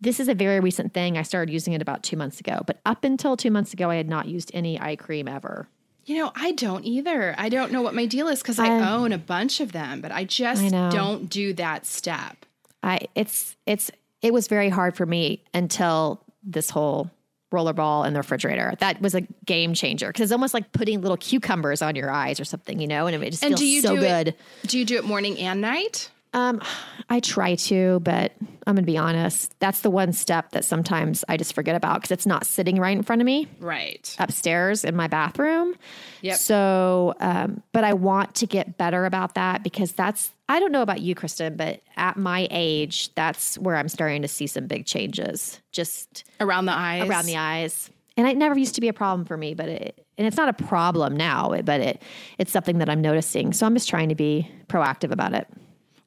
this 0.00 0.20
is 0.20 0.28
a 0.28 0.34
very 0.34 0.60
recent 0.60 0.94
thing. 0.94 1.18
I 1.18 1.22
started 1.22 1.52
using 1.52 1.72
it 1.72 1.82
about 1.82 2.04
two 2.04 2.16
months 2.16 2.38
ago, 2.38 2.62
but 2.68 2.78
up 2.86 3.02
until 3.02 3.36
two 3.36 3.50
months 3.50 3.72
ago, 3.72 3.90
I 3.90 3.96
had 3.96 4.08
not 4.08 4.28
used 4.28 4.52
any 4.54 4.80
eye 4.80 4.94
cream 4.94 5.26
ever. 5.26 5.66
You 6.08 6.16
know, 6.16 6.32
I 6.34 6.52
don't 6.52 6.86
either. 6.86 7.34
I 7.36 7.50
don't 7.50 7.70
know 7.70 7.82
what 7.82 7.94
my 7.94 8.06
deal 8.06 8.28
is 8.28 8.40
because 8.40 8.58
I 8.58 8.94
own 8.94 9.12
a 9.12 9.18
bunch 9.18 9.60
of 9.60 9.72
them, 9.72 10.00
but 10.00 10.10
I 10.10 10.24
just 10.24 10.72
I 10.72 10.88
don't 10.88 11.28
do 11.28 11.52
that 11.54 11.84
step. 11.84 12.46
I 12.82 13.00
it's 13.14 13.56
it's 13.66 13.90
it 14.22 14.32
was 14.32 14.48
very 14.48 14.70
hard 14.70 14.96
for 14.96 15.04
me 15.04 15.44
until 15.52 16.24
this 16.42 16.70
whole 16.70 17.10
rollerball 17.52 18.06
in 18.06 18.14
the 18.14 18.20
refrigerator. 18.20 18.74
That 18.78 19.02
was 19.02 19.14
a 19.14 19.22
game 19.44 19.74
changer 19.74 20.08
because 20.08 20.22
it's 20.22 20.32
almost 20.32 20.54
like 20.54 20.72
putting 20.72 21.02
little 21.02 21.16
cucumbers 21.18 21.82
on 21.82 21.94
your 21.94 22.10
eyes 22.10 22.40
or 22.40 22.44
something, 22.44 22.78
you 22.80 22.86
know, 22.86 23.06
and 23.06 23.22
it 23.22 23.30
just 23.30 23.42
And 23.42 23.50
feels 23.50 23.60
do 23.60 23.66
you 23.66 23.82
so 23.82 23.94
do 23.94 24.00
good. 24.00 24.28
it? 24.28 24.38
Do 24.66 24.78
you 24.78 24.84
do 24.86 24.96
it 24.96 25.04
morning 25.04 25.38
and 25.38 25.60
night? 25.60 26.10
Um, 26.34 26.60
I 27.08 27.20
try 27.20 27.54
to, 27.54 28.00
but 28.00 28.32
I'm 28.66 28.74
gonna 28.74 28.82
be 28.82 28.98
honest. 28.98 29.54
That's 29.60 29.80
the 29.80 29.90
one 29.90 30.12
step 30.12 30.50
that 30.50 30.64
sometimes 30.64 31.24
I 31.28 31.36
just 31.38 31.54
forget 31.54 31.74
about 31.74 31.96
because 32.02 32.10
it's 32.10 32.26
not 32.26 32.44
sitting 32.44 32.76
right 32.78 32.96
in 32.96 33.02
front 33.02 33.22
of 33.22 33.26
me 33.26 33.48
Right. 33.60 34.14
upstairs 34.18 34.84
in 34.84 34.94
my 34.94 35.06
bathroom. 35.08 35.74
Yep. 36.20 36.36
So, 36.36 37.14
um, 37.20 37.62
but 37.72 37.82
I 37.84 37.94
want 37.94 38.34
to 38.36 38.46
get 38.46 38.76
better 38.76 39.06
about 39.06 39.34
that 39.36 39.62
because 39.62 39.92
that's, 39.92 40.30
I 40.50 40.60
don't 40.60 40.70
know 40.72 40.82
about 40.82 41.00
you, 41.00 41.14
Kristen, 41.14 41.56
but 41.56 41.80
at 41.96 42.18
my 42.18 42.46
age, 42.50 43.14
that's 43.14 43.56
where 43.58 43.76
I'm 43.76 43.88
starting 43.88 44.20
to 44.22 44.28
see 44.28 44.46
some 44.46 44.66
big 44.66 44.84
changes 44.84 45.60
just 45.72 46.24
Around 46.40 46.66
the 46.66 46.72
eyes. 46.72 47.08
around 47.08 47.24
the 47.26 47.36
eyes. 47.38 47.90
And 48.18 48.26
it 48.28 48.36
never 48.36 48.58
used 48.58 48.74
to 48.74 48.80
be 48.82 48.88
a 48.88 48.92
problem 48.92 49.24
for 49.24 49.36
me, 49.36 49.54
but 49.54 49.68
it, 49.68 50.04
and 50.18 50.26
it's 50.26 50.36
not 50.36 50.48
a 50.48 50.52
problem 50.64 51.16
now, 51.16 51.54
but 51.64 51.80
it, 51.80 52.02
it's 52.36 52.50
something 52.52 52.78
that 52.78 52.90
I'm 52.90 53.00
noticing. 53.00 53.52
So 53.54 53.64
I'm 53.64 53.74
just 53.74 53.88
trying 53.88 54.08
to 54.10 54.14
be 54.16 54.50
proactive 54.68 55.10
about 55.12 55.32
it. 55.32 55.46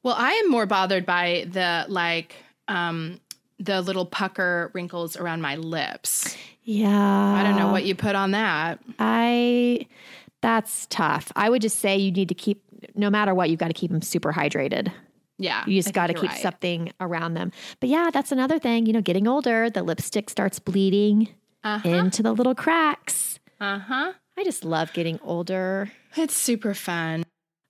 Well, 0.02 0.14
I 0.16 0.32
am 0.32 0.50
more 0.50 0.66
bothered 0.66 1.06
by 1.06 1.46
the 1.50 1.84
like 1.88 2.36
um 2.68 3.20
the 3.58 3.80
little 3.80 4.06
pucker 4.06 4.70
wrinkles 4.74 5.16
around 5.16 5.40
my 5.40 5.56
lips. 5.56 6.36
Yeah. 6.64 6.88
I 6.90 7.42
don't 7.44 7.56
know 7.56 7.70
what 7.70 7.84
you 7.84 7.94
put 7.94 8.14
on 8.16 8.32
that. 8.32 8.80
I, 8.98 9.86
that's 10.40 10.86
tough. 10.86 11.30
I 11.36 11.48
would 11.48 11.62
just 11.62 11.78
say 11.78 11.96
you 11.96 12.10
need 12.10 12.28
to 12.28 12.34
keep, 12.34 12.62
no 12.96 13.08
matter 13.10 13.34
what, 13.34 13.50
you've 13.50 13.60
got 13.60 13.68
to 13.68 13.74
keep 13.74 13.90
them 13.92 14.02
super 14.02 14.32
hydrated. 14.32 14.92
Yeah. 15.38 15.64
You 15.66 15.80
just 15.80 15.94
got 15.94 16.08
to 16.08 16.14
keep 16.14 16.30
right. 16.30 16.40
something 16.40 16.92
around 17.00 17.34
them. 17.34 17.52
But 17.78 17.88
yeah, 17.88 18.10
that's 18.12 18.32
another 18.32 18.58
thing. 18.58 18.86
You 18.86 18.92
know, 18.94 19.00
getting 19.00 19.28
older, 19.28 19.70
the 19.70 19.82
lipstick 19.84 20.28
starts 20.30 20.58
bleeding 20.58 21.28
Uh-huh. 21.62 21.88
into 21.88 22.22
the 22.22 22.32
little 22.32 22.54
cracks. 22.54 23.38
Uh-huh. 23.60 24.12
I 24.36 24.44
just 24.44 24.64
love 24.64 24.92
getting 24.92 25.20
older. 25.22 25.90
It's 26.16 26.36
super 26.36 26.74
fun. 26.74 27.24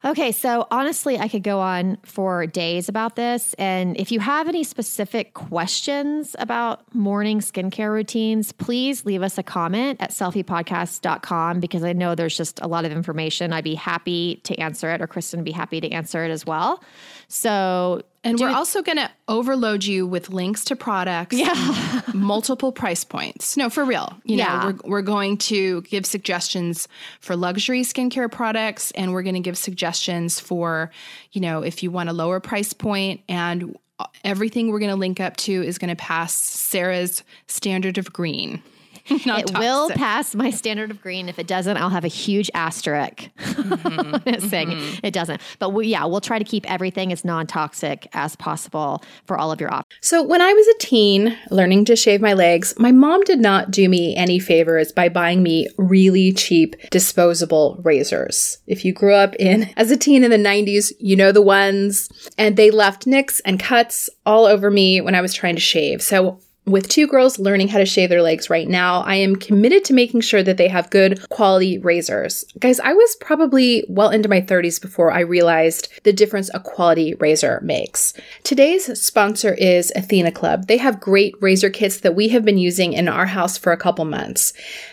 Okay, 0.05 0.33
so 0.33 0.67
honestly, 0.73 1.17
I 1.17 1.29
could 1.29 1.45
go 1.45 1.61
on 1.61 1.97
for 2.03 2.45
days 2.45 2.89
about 2.89 3.15
this. 3.15 3.55
And 3.55 3.97
if 3.97 4.11
you 4.11 4.19
have 4.19 4.49
any 4.49 4.65
specific 4.65 5.33
questions 5.35 6.35
about 6.41 6.93
morning 6.93 7.39
skincare 7.39 7.93
routines, 7.93 8.51
please 8.51 9.05
leave 9.05 9.23
us 9.23 9.39
a 9.39 9.45
comment 9.45 10.03
at 10.03 10.11
selfiepodcast.com 10.11 11.61
because 11.61 11.85
I 11.85 11.93
know 11.93 12.17
there's 12.17 12.37
just 12.37 12.59
a 12.63 12.67
lot 12.67 12.85
of 12.85 12.91
information. 12.91 13.53
I'd 13.53 13.63
be 13.63 13.77
happy 13.77 14.41
to 14.43 14.57
answer 14.57 14.91
it, 14.91 15.01
or 15.01 15.07
Kristen 15.07 15.39
would 15.39 15.45
be 15.45 15.53
happy 15.53 15.81
to 15.81 15.91
answer 15.93 16.25
it 16.25 16.33
as 16.33 16.45
well. 16.45 16.83
So, 17.29 18.03
And 18.25 18.39
do- 18.39 18.45
we're 18.45 18.51
also 18.51 18.83
going 18.83 18.99
to 18.99 19.11
overload 19.29 19.85
you 19.85 20.07
with 20.07 20.31
links 20.31 20.65
to 20.67 20.77
products. 20.77 21.37
Yeah. 21.37 22.03
multiple 22.15 22.73
price 22.73 23.05
points. 23.05 23.57
No, 23.57 23.69
for 23.71 23.85
real. 23.85 24.17
You 24.25 24.37
Yeah. 24.37 24.61
know, 24.61 24.67
we're, 24.85 24.91
we're 24.91 25.03
going 25.03 25.39
to 25.39 25.83
give 25.83 26.07
suggestions 26.07 26.87
for 27.21 27.35
luxury 27.37 27.83
skincare 27.83 28.31
products 28.31 28.91
and 28.93 29.13
we're 29.13 29.23
going 29.23 29.35
to 29.35 29.41
give 29.41 29.59
suggestions 29.59 30.39
for, 30.39 30.91
you 31.33 31.41
know, 31.41 31.63
if 31.63 31.83
you 31.83 31.91
want 31.91 32.09
a 32.11 32.13
lower 32.13 32.39
price 32.41 32.73
point 32.73 33.23
and 33.29 33.77
everything 34.25 34.71
we're 34.71 34.79
going 34.81 34.91
to 34.91 34.97
link 34.97 35.21
up 35.21 35.37
to 35.39 35.53
is 35.63 35.79
going 35.79 35.89
to 35.91 35.97
pass 35.97 36.35
Sarah's 36.35 37.23
standard 37.47 37.99
of 37.99 38.13
green. 38.13 38.63
Not 39.27 39.41
it 39.41 39.59
will 39.59 39.91
pass 39.91 40.35
my 40.35 40.51
standard 40.51 40.91
of 40.91 41.01
green. 41.01 41.29
If 41.29 41.39
it 41.39 41.47
doesn't, 41.47 41.77
I'll 41.77 41.91
have 41.91 42.05
a 42.05 42.09
huge 42.09 42.51
asterisk 42.55 43.31
mm-hmm. 43.39 44.49
saying 44.49 44.69
mm-hmm. 44.69 45.07
it 45.07 45.13
doesn't. 45.13 45.41
But 45.59 45.71
we, 45.71 45.89
yeah, 45.89 46.05
we'll 46.05 46.21
try 46.21 46.39
to 46.39 46.45
keep 46.45 46.71
everything 46.71 47.13
as 47.13 47.25
non 47.25 47.47
toxic 47.47 48.09
as 48.13 48.37
possible 48.37 49.03
for 49.27 49.37
all 49.39 49.51
of 49.51 49.61
your 49.61 49.73
options. 49.73 49.99
So, 50.01 50.23
when 50.23 50.41
I 50.41 50.53
was 50.53 50.67
a 50.69 50.79
teen 50.79 51.37
learning 51.51 51.87
to 51.87 51.97
shave 51.97 52.21
my 52.21 52.33
legs, 52.33 52.75
my 52.79 52.93
mom 52.93 53.23
did 53.23 53.41
not 53.41 53.71
do 53.71 53.89
me 53.89 54.15
any 54.17 54.39
favors 54.39 54.93
by 54.93 55.09
buying 55.09 55.43
me 55.43 55.69
really 55.79 56.33
cheap 56.33 56.77
disposable 56.91 57.81
razors. 57.83 58.59
If 58.67 58.85
you 58.85 58.93
grew 58.93 59.15
up 59.15 59.35
in 59.37 59.71
as 59.77 59.91
a 59.91 59.97
teen 59.97 60.25
in 60.25 60.31
the 60.31 60.37
90s, 60.37 60.93
you 60.99 61.17
know 61.17 61.33
the 61.33 61.43
ones, 61.43 62.09
and 62.39 62.57
they 62.57 62.71
left 62.71 63.07
nicks 63.07 63.41
and 63.41 63.59
cuts 63.59 64.09
all 64.25 64.47
over 64.47 64.71
me 64.71 65.01
when 65.01 65.15
I 65.15 65.21
was 65.21 65.35
trying 65.35 65.55
to 65.57 65.61
shave. 65.61 66.03
So, 66.03 66.41
with 66.65 66.89
two 66.89 67.09
girls 67.09 67.41
learning 67.41 67.69
how 67.69 67.79
to 67.79 67.85
shave 67.85 68.09
their 68.09 68.23
legs 68.23 68.49
right 68.49 68.69
now, 68.69 69.01
I 69.01 69.17
am 69.17 69.35
committed 69.35 69.85
to 69.87 69.95
making 69.95 70.21
sure 70.21 70.45
that 70.45 70.59
they 70.59 70.69
have 70.69 70.91
good 70.91 71.29
quality 71.29 71.79
razors. 71.79 72.45
Guys, 72.59 72.79
I 72.79 72.93
was 72.93 73.17
probably 73.17 73.85
well 73.89 74.11
into 74.11 74.29
my 74.29 74.41
30s 74.41 74.81
before 74.81 75.11
I 75.11 75.21
realized 75.21 75.89
the 76.05 76.13
difference 76.13 76.51
a 76.55 76.61
quality 76.61 77.15
razor 77.15 77.61
makes. 77.65 78.15
Today's 78.45 79.01
sponsor 79.01 79.55
is 79.55 79.93
Athena 79.97 80.31
Club. 80.31 80.69
They 80.69 80.77
have 80.77 81.01
great 81.01 81.35
razor 81.41 81.69
kits 81.69 81.99
that 82.01 82.15
we 82.15 82.29
have 82.29 82.45
been 82.45 82.59
using 82.59 82.93
in 82.93 83.09
our 83.09 83.27
house 83.27 83.59
for 83.59 83.73
a 83.73 83.77
couple 83.77 84.05
months. 84.05 84.53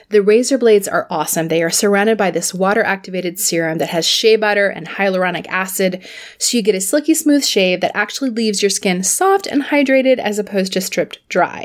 The 0.10 0.24
razor 0.24 0.58
blades 0.58 0.88
are 0.88 1.06
awesome. 1.12 1.50
They 1.50 1.62
are 1.62 1.70
surrounded 1.70 2.18
by 2.18 2.32
this 2.32 2.52
water 2.52 2.84
activated 2.84 3.40
serum 3.40 3.78
that 3.78 3.90
has 3.90 4.08
shea 4.08 4.38
butter 4.38 4.68
and 4.68 4.88
hyaluronic 4.88 5.46
acid, 5.48 6.04
so 6.40 6.58
you 6.58 6.64
get 6.64 6.74
a 6.74 6.82
silky 6.82 7.14
smooth 7.14 7.46
shave 7.46 7.82
that 7.82 7.96
actually 7.96 8.32
leaves 8.32 8.64
your 8.64 8.72
skin 8.72 9.04
soft 9.04 9.46
and 9.46 9.66
hydrated 9.66 10.18
as 10.18 10.40
opposed 10.40 10.74
to 10.74 10.82
stripped 10.82 11.20
dry. 11.30 11.59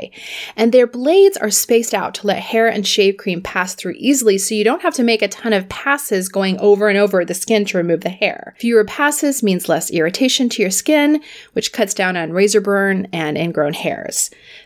And 0.55 0.71
their 0.71 0.87
blades 0.87 1.37
are 1.37 1.49
spaced 1.49 1.93
out 1.93 2.13
to 2.15 2.27
let 2.27 2.39
hair 2.39 2.67
and 2.67 2.85
shave 2.85 3.17
cream 3.17 3.41
pass 3.41 3.75
through 3.75 3.95
easily, 3.97 4.37
so 4.37 4.55
you 4.55 4.63
don't 4.63 4.81
have 4.81 4.93
to 4.95 5.03
make 5.03 5.21
a 5.21 5.27
ton 5.27 5.53
of 5.53 5.69
passes 5.69 6.29
going 6.29 6.57
over 6.59 6.87
and 6.87 6.97
over 6.97 7.23
the 7.23 7.33
skin 7.33 7.65
to 7.65 7.77
remove 7.77 8.01
the 8.01 8.09
hair. 8.09 8.55
Fewer 8.59 8.85
passes 8.85 9.43
means 9.43 9.69
less 9.69 9.91
irritation 9.91 10.49
to 10.49 10.61
your 10.61 10.71
skin, 10.71 11.21
which 11.53 11.73
cuts 11.73 11.93
down 11.93 12.17
on 12.17 12.33
razor 12.33 12.61
burn 12.61 13.07
and 13.11 13.37
ingrown 13.37 13.73
hairs. 13.73 14.29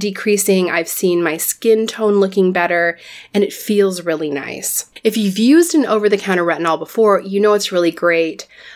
decreasing. 0.00 0.68
I've 0.68 0.88
seen 0.88 1.22
my 1.22 1.36
skin 1.36 1.86
tone 1.86 2.14
looking 2.14 2.52
better 2.52 2.98
and 3.32 3.44
it 3.44 3.52
feels 3.52 4.02
really 4.04 4.30
nice. 4.30 4.90
If 5.04 5.16
you've 5.16 5.38
used 5.38 5.74
an 5.74 5.86
over 5.86 6.08
the 6.08 6.18
counter 6.18 6.44
retinol 6.44 6.78
before, 6.78 7.20
you 7.20 7.38
know 7.38 7.54
it's 7.54 7.70
really 7.72 7.92
great, 7.92 8.48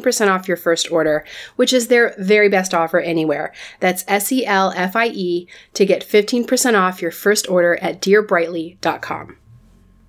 off 0.00 0.48
your 0.48 0.56
first 0.56 0.90
order, 0.90 1.24
which 1.56 1.72
is 1.72 1.88
their 1.88 2.14
very 2.18 2.48
best 2.48 2.72
offer 2.72 3.00
anywhere. 3.00 3.52
That's 3.80 4.04
S 4.08 4.32
E 4.32 4.46
L 4.46 4.72
F 4.76 4.96
I 4.96 5.08
E 5.08 5.48
to 5.74 5.84
get 5.84 6.06
15% 6.06 6.78
off 6.78 7.02
your 7.02 7.10
first 7.10 7.48
order 7.48 7.76
at 7.82 8.00
dearbrightly.com. 8.00 9.36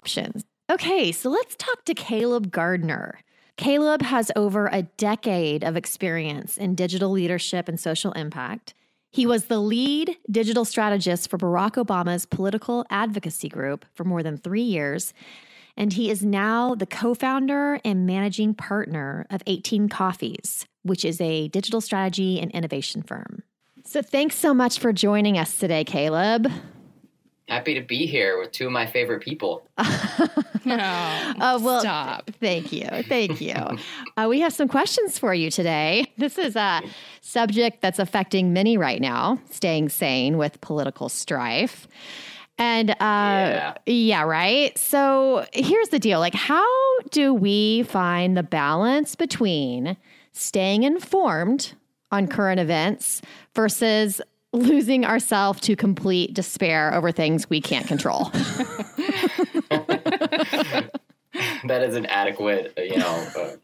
Options. 0.02 0.44
Okay, 0.72 1.12
so 1.12 1.30
let's 1.30 1.56
talk 1.56 1.84
to 1.86 1.94
Caleb 1.94 2.52
Gardner. 2.52 3.20
Caleb 3.58 4.02
has 4.02 4.32
over 4.36 4.68
a 4.68 4.84
decade 4.84 5.64
of 5.64 5.78
experience 5.78 6.58
in 6.58 6.74
digital 6.74 7.12
leadership 7.12 7.68
and 7.68 7.80
social 7.80 8.12
impact. 8.14 8.74
He 9.12 9.28
was 9.28 9.46
the 9.46 9.60
lead 9.60 10.18
digital 10.32 10.66
strategist 10.66 11.30
for 11.30 11.38
Barack 11.38 11.74
Obama's 11.74 12.26
political 12.26 12.84
advocacy 12.90 13.48
group 13.48 13.86
for 13.94 14.04
more 14.04 14.24
than 14.24 14.38
three 14.38 14.64
years. 14.64 15.14
And 15.76 15.94
he 15.94 16.10
is 16.12 16.24
now 16.24 16.76
the 16.76 16.86
co 16.86 17.14
founder 17.14 17.80
and 17.84 18.06
managing 18.06 18.54
partner 18.54 19.26
of 19.30 19.42
18 19.48 19.90
Coffees, 19.90 20.66
which 20.84 21.04
is 21.04 21.20
a 21.20 21.48
digital 21.50 21.82
strategy 21.82 22.40
and 22.40 22.52
innovation 22.52 23.02
firm. 23.02 23.44
So 23.86 24.02
thanks 24.02 24.36
so 24.36 24.54
much 24.54 24.80
for 24.80 24.94
joining 24.94 25.38
us 25.38 25.58
today, 25.58 25.84
Caleb. 25.84 26.48
Happy 27.50 27.74
to 27.74 27.82
be 27.82 28.06
here 28.06 28.40
with 28.40 28.52
two 28.52 28.68
of 28.68 28.72
my 28.72 28.86
favorite 28.86 29.22
people. 29.22 29.68
No, 30.66 30.76
Uh, 30.78 31.60
well, 31.62 31.82
stop. 31.82 32.32
Thank 32.40 32.72
you. 32.72 32.88
Thank 33.10 33.42
you. 33.42 33.54
uh, 34.16 34.28
we 34.30 34.40
have 34.40 34.54
some 34.54 34.70
questions 34.70 35.20
for 35.20 35.34
you 35.34 35.52
today. 35.52 36.06
This 36.18 36.38
is 36.38 36.56
a 36.56 36.82
subject 37.20 37.82
that's 37.82 38.00
affecting 38.00 38.54
many 38.54 38.78
right 38.78 39.02
now, 39.02 39.40
staying 39.50 39.90
sane 39.90 40.38
with 40.38 40.62
political 40.62 41.10
strife. 41.10 41.86
And 42.58 42.92
uh, 42.92 42.94
yeah. 43.00 43.74
Yeah. 43.86 44.24
right. 44.24 44.78
So 44.78 45.46
here's 45.54 45.90
the 45.90 46.00
deal 46.00 46.20
like, 46.20 46.36
how 46.36 47.00
do 47.12 47.34
we 47.34 47.84
find 47.84 48.38
the 48.38 48.44
balance 48.44 49.16
between 49.16 49.98
staying 50.32 50.84
informed 50.84 51.74
on 52.12 52.28
current 52.28 52.60
events 52.60 53.22
versus 53.56 54.22
losing 54.52 55.04
ourselves 55.04 55.60
to 55.62 55.76
complete 55.76 56.34
despair 56.34 56.94
over 56.94 57.12
things 57.12 57.50
we 57.50 57.60
can't 57.60 57.88
control? 57.88 58.26
that 61.66 61.82
is 61.82 61.96
an 61.96 62.06
adequate, 62.06 62.74
uh, 62.78 62.82
you 62.82 62.98
know, 62.98 63.28
uh, 63.38 63.56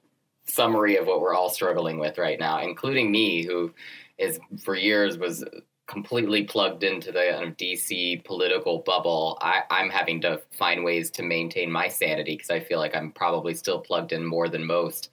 summary 0.46 0.98
of 0.98 1.06
what 1.06 1.22
we're 1.22 1.36
all 1.36 1.50
struggling 1.50 2.00
with 2.00 2.18
right 2.18 2.40
now, 2.40 2.60
including 2.60 3.12
me, 3.12 3.44
who 3.44 3.72
is 4.18 4.40
for 4.64 4.76
years 4.76 5.18
was 5.18 5.44
completely 5.90 6.44
plugged 6.44 6.84
into 6.84 7.12
the 7.12 7.42
of 7.42 7.58
DC 7.58 8.24
political 8.24 8.80
bubble. 8.80 9.38
I, 9.42 9.64
I'm 9.72 9.90
having 9.90 10.22
to 10.22 10.40
find 10.52 10.84
ways 10.84 11.10
to 11.12 11.24
maintain 11.24 11.72
my 11.72 11.88
sanity 11.88 12.36
because 12.36 12.52
I 12.52 12.60
feel 12.60 12.78
like 12.78 12.96
I'm 12.96 13.12
probably 13.12 13.56
still 13.56 13.80
plugged 13.80 14.14
in 14.14 14.24
more 14.24 14.48
than 14.48 14.64
most. 14.64 15.10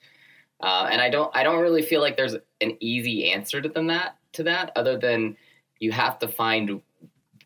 Uh, 0.61 0.89
and 0.91 1.01
I 1.01 1.09
don't, 1.09 1.35
I 1.35 1.43
don't 1.43 1.63
really 1.63 1.83
feel 1.83 2.03
like 2.03 2.17
there's 2.17 2.37
an 2.61 2.77
easy 2.81 3.33
answer 3.33 3.61
to 3.63 3.69
them 3.69 3.87
that 3.89 4.19
to 4.35 4.43
that, 4.45 4.71
other 4.77 4.99
than 4.99 5.37
you 5.81 5.93
have 5.93 6.19
to 6.21 6.29
find 6.29 6.81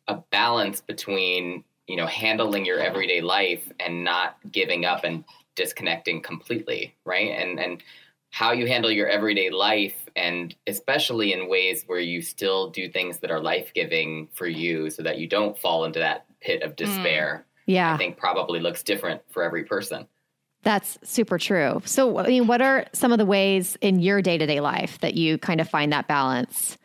a 0.09 0.17
balance 0.31 0.81
between 0.81 1.65
you 1.87 1.97
know 1.97 2.07
handling 2.07 2.65
your 2.65 2.81
everyday 2.81 3.21
life 3.21 3.71
and 3.81 4.05
not 4.05 4.37
giving 4.53 4.85
up 4.85 5.05
and 5.05 5.25
disconnecting 5.57 6.23
completely 6.23 6.95
right 7.05 7.31
and 7.31 7.59
and 7.59 7.83
how 8.31 8.53
you 8.53 8.67
handle 8.67 8.91
your 8.91 9.09
everyday 9.09 9.51
life 9.51 10.09
and 10.17 10.55
especially 10.67 11.33
in 11.33 11.49
ways 11.49 11.85
where 11.87 12.01
you 12.01 12.23
still 12.23 12.71
do 12.71 12.89
things 12.89 13.19
that 13.19 13.31
are 13.31 13.41
life-giving 13.41 14.29
for 14.33 14.47
you 14.47 14.89
so 14.91 15.03
that 15.03 15.19
you 15.19 15.27
don't 15.27 15.59
fall 15.59 15.85
into 15.85 15.99
that 15.99 16.27
pit 16.41 16.63
of 16.63 16.71
hmm. 16.71 16.85
despair 16.85 17.45
yeah. 17.67 17.95
i 17.95 17.97
think 17.97 18.17
probably 18.17 18.61
looks 18.61 18.83
different 18.83 19.21
for 19.31 19.43
every 19.43 19.65
person 19.65 20.07
That's 20.63 20.99
super 21.03 21.39
true. 21.39 21.81
So, 21.87 22.19
I 22.19 22.27
mean, 22.27 22.47
what 22.47 22.61
are 22.61 22.85
some 22.93 23.13
of 23.13 23.19
the 23.19 23.25
ways 23.25 23.79
in 23.81 23.99
your 23.99 24.21
day 24.21 24.37
to 24.37 24.47
day 24.47 24.61
life 24.61 24.99
that 25.01 25.15
you 25.15 25.39
kind 25.39 25.59
of 25.59 25.71
find 25.71 25.91
that 25.93 26.07
balance 26.07 26.77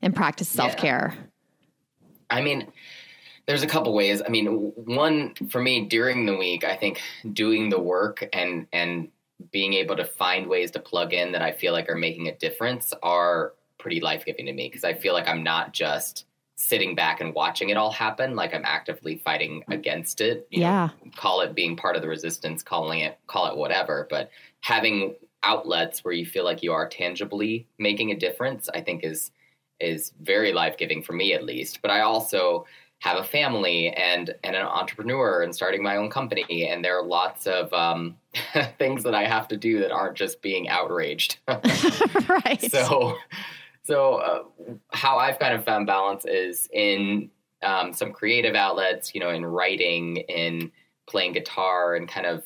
and 0.00 0.16
practice 0.16 0.48
self 0.48 0.76
care? 0.76 1.14
I 2.30 2.40
mean, 2.40 2.72
there's 3.46 3.62
a 3.62 3.66
couple 3.66 3.92
ways. 3.94 4.22
I 4.24 4.28
mean, 4.28 4.46
one 4.76 5.34
for 5.50 5.60
me 5.60 5.86
during 5.86 6.26
the 6.26 6.36
week, 6.36 6.64
I 6.64 6.76
think 6.76 7.00
doing 7.32 7.68
the 7.68 7.78
work 7.78 8.26
and 8.32 8.66
and 8.72 9.08
being 9.50 9.74
able 9.74 9.96
to 9.96 10.04
find 10.04 10.46
ways 10.46 10.70
to 10.72 10.80
plug 10.80 11.12
in 11.12 11.32
that 11.32 11.42
I 11.42 11.52
feel 11.52 11.72
like 11.72 11.88
are 11.88 11.94
making 11.96 12.28
a 12.28 12.36
difference 12.36 12.92
are 13.02 13.54
pretty 13.78 14.00
life 14.00 14.24
giving 14.24 14.46
to 14.46 14.52
me 14.52 14.68
because 14.68 14.84
I 14.84 14.94
feel 14.94 15.14
like 15.14 15.28
I'm 15.28 15.42
not 15.42 15.72
just 15.72 16.26
sitting 16.56 16.94
back 16.96 17.20
and 17.20 17.34
watching 17.34 17.68
it 17.70 17.76
all 17.76 17.92
happen 17.92 18.34
like 18.34 18.52
i'm 18.52 18.64
actively 18.64 19.16
fighting 19.18 19.62
against 19.68 20.20
it 20.20 20.44
you 20.50 20.60
Yeah. 20.62 20.88
know, 21.04 21.10
call 21.16 21.40
it 21.40 21.54
being 21.54 21.76
part 21.76 21.94
of 21.94 22.02
the 22.02 22.08
resistance 22.08 22.64
calling 22.64 22.98
it 22.98 23.16
call 23.28 23.46
it 23.46 23.56
whatever 23.56 24.08
but 24.10 24.28
having 24.62 25.14
outlets 25.44 26.02
where 26.04 26.12
you 26.12 26.26
feel 26.26 26.42
like 26.42 26.60
you 26.60 26.72
are 26.72 26.88
tangibly 26.88 27.68
making 27.78 28.10
a 28.10 28.16
difference 28.16 28.68
i 28.74 28.80
think 28.80 29.04
is 29.04 29.30
is 29.78 30.12
very 30.20 30.52
life-giving 30.52 31.00
for 31.00 31.12
me 31.12 31.32
at 31.32 31.44
least 31.44 31.80
but 31.80 31.92
i 31.92 32.00
also 32.00 32.66
have 32.98 33.18
a 33.18 33.24
family 33.24 33.90
and 33.90 34.34
and 34.42 34.56
an 34.56 34.62
entrepreneur 34.66 35.42
and 35.42 35.54
starting 35.54 35.80
my 35.80 35.96
own 35.96 36.10
company 36.10 36.66
and 36.68 36.84
there 36.84 36.98
are 36.98 37.06
lots 37.06 37.46
of 37.46 37.72
um, 37.72 38.16
things 38.78 39.02
that 39.02 39.14
i 39.14 39.24
have 39.24 39.48
to 39.48 39.56
do 39.56 39.80
that 39.80 39.90
aren't 39.90 40.16
just 40.16 40.42
being 40.42 40.68
outraged 40.68 41.38
right. 41.48 42.70
so 42.70 43.16
so 43.82 44.14
uh, 44.14 44.42
how 44.92 45.16
i've 45.18 45.38
kind 45.38 45.54
of 45.54 45.64
found 45.64 45.86
balance 45.86 46.24
is 46.24 46.68
in 46.72 47.30
um, 47.62 47.92
some 47.92 48.12
creative 48.12 48.54
outlets 48.54 49.14
you 49.14 49.20
know 49.20 49.30
in 49.30 49.44
writing 49.44 50.16
in 50.16 50.70
playing 51.08 51.32
guitar 51.32 51.94
and 51.94 52.08
kind 52.08 52.26
of 52.26 52.44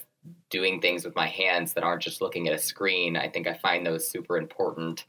doing 0.51 0.81
things 0.81 1.05
with 1.05 1.17
my 1.17 1.27
hands 1.27 1.73
that 1.73 1.83
aren't 1.83 2.03
just 2.03 2.21
looking 2.21 2.47
at 2.47 2.55
a 2.55 2.59
screen. 2.59 3.17
I 3.17 3.29
think 3.29 3.47
I 3.47 3.55
find 3.55 3.85
those 3.85 4.09
super 4.09 4.37
important. 4.37 5.07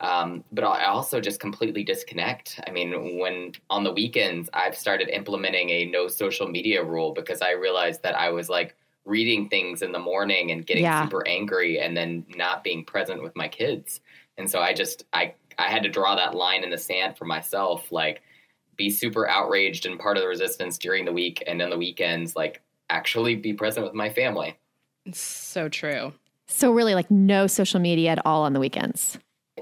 Um, 0.00 0.44
but 0.52 0.64
I 0.64 0.86
also 0.86 1.20
just 1.20 1.40
completely 1.40 1.84
disconnect. 1.84 2.60
I 2.66 2.70
mean, 2.70 3.18
when 3.18 3.52
on 3.70 3.84
the 3.84 3.92
weekends, 3.92 4.50
I've 4.52 4.76
started 4.76 5.08
implementing 5.08 5.70
a 5.70 5.86
no 5.86 6.08
social 6.08 6.48
media 6.48 6.82
rule 6.82 7.12
because 7.12 7.40
I 7.40 7.52
realized 7.52 8.02
that 8.02 8.14
I 8.14 8.30
was 8.30 8.48
like 8.48 8.74
reading 9.06 9.48
things 9.48 9.80
in 9.82 9.92
the 9.92 9.98
morning 9.98 10.50
and 10.50 10.66
getting 10.66 10.82
Yeah. 10.82 11.04
super 11.04 11.26
angry 11.26 11.78
and 11.80 11.96
then 11.96 12.26
not 12.36 12.62
being 12.62 12.84
present 12.84 13.22
with 13.22 13.34
my 13.36 13.48
kids. 13.48 14.00
And 14.36 14.50
so 14.50 14.60
I 14.60 14.74
just, 14.74 15.04
I, 15.12 15.34
I 15.58 15.68
had 15.70 15.82
to 15.84 15.88
draw 15.88 16.16
that 16.16 16.34
line 16.34 16.62
in 16.64 16.70
the 16.70 16.76
sand 16.76 17.16
for 17.16 17.24
myself, 17.24 17.90
like 17.90 18.20
be 18.76 18.90
super 18.90 19.26
outraged 19.26 19.86
and 19.86 19.98
part 19.98 20.16
of 20.18 20.22
the 20.22 20.28
resistance 20.28 20.76
during 20.76 21.04
the 21.06 21.12
week 21.12 21.42
and 21.46 21.62
on 21.62 21.70
the 21.70 21.78
weekends, 21.78 22.36
like 22.36 22.60
actually 22.90 23.36
be 23.36 23.54
present 23.54 23.86
with 23.86 23.94
my 23.94 24.10
family. 24.10 24.58
It's 25.06 25.20
so 25.20 25.68
true. 25.68 26.12
So 26.48 26.72
really 26.72 26.94
like 26.94 27.10
no 27.10 27.46
social 27.46 27.80
media 27.80 28.10
at 28.10 28.26
all 28.26 28.42
on 28.42 28.52
the 28.52 28.60
weekends. 28.60 29.18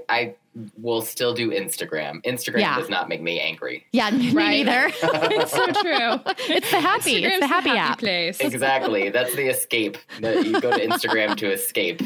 I 0.08 0.34
will 0.76 1.02
still 1.02 1.34
do 1.34 1.50
Instagram. 1.50 2.22
Instagram 2.24 2.60
Yeah. 2.60 2.78
does 2.78 2.88
not 2.88 3.08
make 3.08 3.20
me 3.22 3.40
angry. 3.40 3.86
Yeah, 3.92 4.10
me 4.10 4.30
Right. 4.30 4.64
neither. 4.64 4.92
It's 5.02 5.52
so 5.52 5.66
true. 5.66 6.20
it's 6.54 6.70
the 6.70 6.80
happy. 6.80 7.22
Instagram's 7.22 7.24
it's 7.32 7.40
the 7.40 7.46
happy 7.46 7.70
app. 7.70 7.98
place. 7.98 8.40
Exactly. 8.40 9.10
That's 9.10 9.34
the 9.34 9.48
escape. 9.48 9.98
That 10.20 10.44
you 10.46 10.60
go 10.60 10.70
to 10.70 10.86
Instagram 10.86 11.36
to 11.38 11.50
escape. 11.52 12.02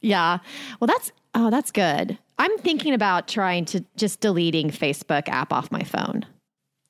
Yeah. 0.00 0.38
Well, 0.80 0.86
that's 0.86 1.12
oh, 1.34 1.50
that's 1.50 1.70
good. 1.70 2.18
I'm 2.38 2.56
thinking 2.58 2.94
about 2.94 3.28
trying 3.28 3.64
to 3.66 3.84
just 3.96 4.20
deleting 4.20 4.70
Facebook 4.70 5.28
app 5.28 5.52
off 5.52 5.70
my 5.70 5.82
phone 5.82 6.24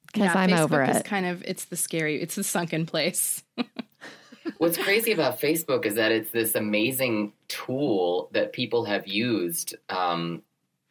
because 0.07 0.27
Yeah, 0.35 0.41
I'm 0.41 0.51
Facebook 0.51 0.61
over 0.61 0.85
is 0.85 0.97
it. 0.99 1.05
kind 1.05 1.27
of 1.27 1.43
it's 1.47 1.67
the 1.67 1.77
scary, 1.77 2.21
it's 2.23 2.35
the 2.37 2.45
sunken 2.45 2.87
place. 2.87 3.43
What's 4.59 4.77
crazy 4.77 5.13
about 5.13 5.41
Facebook 5.41 5.87
is 5.87 5.95
that 5.95 6.11
it's 6.11 6.31
this 6.31 6.55
amazing 6.57 7.33
tool 7.49 8.29
that 8.33 8.53
people 8.53 8.85
have 8.87 9.07
used. 9.07 9.77
Um, 9.89 10.43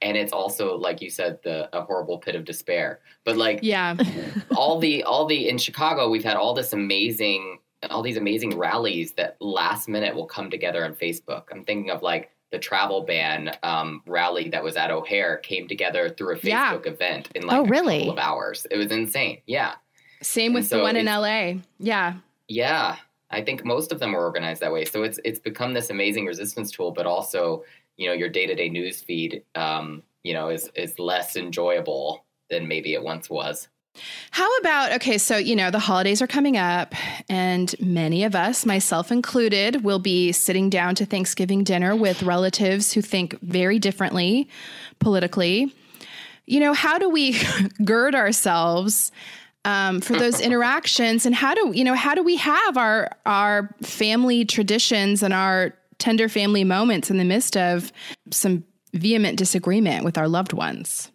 and 0.01 0.17
it's 0.17 0.33
also, 0.33 0.75
like 0.77 1.01
you 1.01 1.09
said, 1.09 1.39
the 1.43 1.69
a 1.77 1.81
horrible 1.83 2.17
pit 2.17 2.35
of 2.35 2.43
despair. 2.45 2.99
But 3.23 3.37
like 3.37 3.59
Yeah. 3.61 3.95
all 4.55 4.79
the 4.79 5.03
all 5.03 5.25
the 5.25 5.47
in 5.49 5.57
Chicago, 5.57 6.09
we've 6.09 6.23
had 6.23 6.37
all 6.37 6.53
this 6.53 6.73
amazing 6.73 7.59
all 7.89 8.03
these 8.03 8.17
amazing 8.17 8.55
rallies 8.57 9.13
that 9.13 9.37
last 9.41 9.87
minute 9.89 10.15
will 10.15 10.27
come 10.27 10.51
together 10.51 10.85
on 10.85 10.93
Facebook. 10.93 11.45
I'm 11.51 11.63
thinking 11.63 11.89
of 11.89 12.03
like 12.03 12.29
the 12.51 12.59
travel 12.59 13.01
ban 13.01 13.55
um, 13.63 14.03
rally 14.05 14.49
that 14.49 14.63
was 14.63 14.75
at 14.75 14.91
O'Hare 14.91 15.37
came 15.37 15.67
together 15.67 16.09
through 16.09 16.35
a 16.35 16.39
Yeah. 16.43 16.73
Facebook 16.73 16.85
event 16.85 17.29
in 17.33 17.47
like 17.47 17.57
Oh, 17.57 17.63
a 17.63 17.67
really? 17.67 17.99
couple 17.99 18.13
of 18.13 18.19
hours. 18.19 18.67
It 18.69 18.77
was 18.77 18.91
insane. 18.91 19.39
Yeah. 19.47 19.75
Same 20.21 20.53
with 20.53 20.69
the 20.69 20.79
one 20.79 20.95
in 20.95 21.05
LA. 21.07 21.53
Yeah. 21.79 22.15
Yeah, 22.47 22.97
I 23.31 23.41
think 23.41 23.63
most 23.65 23.91
of 23.93 23.99
them 23.99 24.11
were 24.11 24.25
organized 24.25 24.61
that 24.61 24.71
way. 24.73 24.83
So 24.85 25.01
it's 25.03 25.19
it's 25.23 25.39
become 25.39 25.73
this 25.73 25.89
amazing 25.89 26.25
resistance 26.27 26.69
tool, 26.69 26.91
but 26.91 27.05
also 27.07 27.63
you 28.01 28.07
know 28.07 28.13
your 28.13 28.29
day 28.29 28.47
to 28.47 28.55
day 28.55 28.67
news 28.67 28.99
feed, 29.01 29.43
um, 29.53 30.01
you 30.23 30.33
know, 30.33 30.49
is 30.49 30.71
is 30.73 30.97
less 30.97 31.35
enjoyable 31.35 32.25
than 32.49 32.67
maybe 32.67 32.93
it 32.93 33.03
once 33.03 33.29
was. 33.29 33.67
How 34.31 34.49
about, 34.57 34.93
okay, 34.93 35.17
so, 35.17 35.35
you 35.35 35.53
know, 35.53 35.69
the 35.69 35.79
holidays 35.79 36.21
are 36.21 36.27
coming 36.27 36.55
up, 36.55 36.95
and 37.29 37.75
many 37.81 38.23
of 38.23 38.35
us, 38.35 38.65
myself 38.65 39.11
included, 39.11 39.83
will 39.83 39.99
be 39.99 40.31
sitting 40.31 40.69
down 40.69 40.95
to 40.95 41.05
Thanksgiving 41.05 41.65
dinner 41.65 41.93
with 41.93 42.23
relatives 42.23 42.93
who 42.93 43.01
think 43.01 43.37
very 43.41 43.79
differently 43.79 44.47
politically. 44.99 45.75
You 46.45 46.61
know, 46.61 46.73
how 46.73 46.97
do 46.97 47.09
we 47.09 47.37
gird 47.85 48.15
ourselves? 48.15 49.11
Um, 49.63 50.01
for 50.01 50.13
those 50.13 50.41
interactions 50.49 51.27
and 51.27 51.35
how 51.35 51.53
do 51.53 51.71
you 51.71 51.83
know 51.83 51.93
how 51.93 52.15
do 52.15 52.23
we 52.23 52.37
have 52.37 52.77
our 52.77 53.11
our 53.27 53.75
family 53.83 54.43
traditions 54.43 55.21
and 55.21 55.35
our 55.35 55.75
tender 56.01 56.27
family 56.27 56.63
moments 56.63 57.09
in 57.09 57.17
the 57.17 57.23
midst 57.23 57.55
of 57.55 57.93
some 58.31 58.63
vehement 58.93 59.37
disagreement 59.37 60.03
with 60.03 60.17
our 60.17 60.27
loved 60.27 60.51
ones 60.51 61.11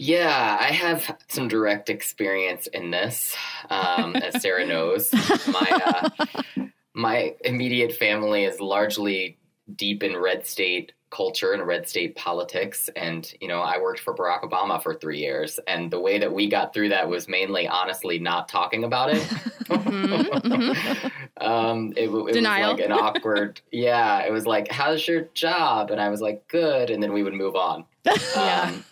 Yeah, 0.00 0.56
I 0.60 0.66
have 0.66 1.16
some 1.26 1.48
direct 1.48 1.90
experience 1.90 2.68
in 2.68 2.92
this, 2.92 3.34
um, 3.68 4.14
as 4.14 4.40
Sarah 4.40 4.64
knows. 4.64 5.12
My 5.48 5.80
uh, 5.84 6.66
my 6.94 7.34
immediate 7.44 7.92
family 7.96 8.44
is 8.44 8.60
largely 8.60 9.38
deep 9.74 10.04
in 10.04 10.16
red 10.16 10.46
state 10.46 10.92
culture 11.10 11.52
and 11.52 11.66
red 11.66 11.88
state 11.88 12.16
politics, 12.16 12.88
and 12.96 13.32
you 13.40 13.48
know, 13.48 13.60
I 13.60 13.78
worked 13.78 14.00
for 14.00 14.14
Barack 14.14 14.42
Obama 14.42 14.82
for 14.82 14.94
three 14.94 15.18
years, 15.18 15.58
and 15.66 15.90
the 15.90 16.00
way 16.00 16.18
that 16.18 16.32
we 16.32 16.48
got 16.48 16.74
through 16.74 16.90
that 16.90 17.08
was 17.08 17.28
mainly, 17.28 17.66
honestly, 17.66 18.18
not 18.18 18.48
talking 18.48 18.84
about 18.84 19.10
it. 19.12 19.26
um, 21.40 21.92
it, 21.96 22.04
it 22.04 22.10
was 22.10 22.36
like 22.36 22.80
an 22.80 22.92
awkward, 22.92 23.60
yeah. 23.70 24.20
It 24.20 24.32
was 24.32 24.46
like, 24.46 24.70
"How's 24.70 25.06
your 25.06 25.22
job?" 25.34 25.90
And 25.90 26.00
I 26.00 26.08
was 26.08 26.20
like, 26.20 26.46
"Good," 26.48 26.90
and 26.90 27.02
then 27.02 27.12
we 27.12 27.22
would 27.22 27.34
move 27.34 27.56
on. 27.56 27.84
Yeah. 28.04 28.72
Um, 28.72 28.84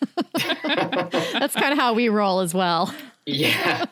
That's 1.33 1.55
kind 1.55 1.73
of 1.73 1.79
how 1.79 1.95
we 1.95 2.09
roll 2.09 2.41
as 2.41 2.53
well. 2.55 2.95
yeah. 3.27 3.87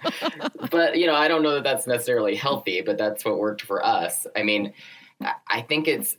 but, 0.71 0.99
you 0.99 1.07
know, 1.07 1.15
I 1.15 1.29
don't 1.29 1.43
know 1.43 1.55
that 1.55 1.65
that's 1.65 1.87
necessarily 1.87 2.35
healthy, 2.35 2.83
but 2.83 2.99
that's 2.99 3.25
what 3.25 3.39
worked 3.39 3.63
for 3.63 3.85
us. 3.85 4.27
I 4.37 4.43
mean, 4.43 4.73
I 5.49 5.63
think 5.63 5.89
it's 5.89 6.17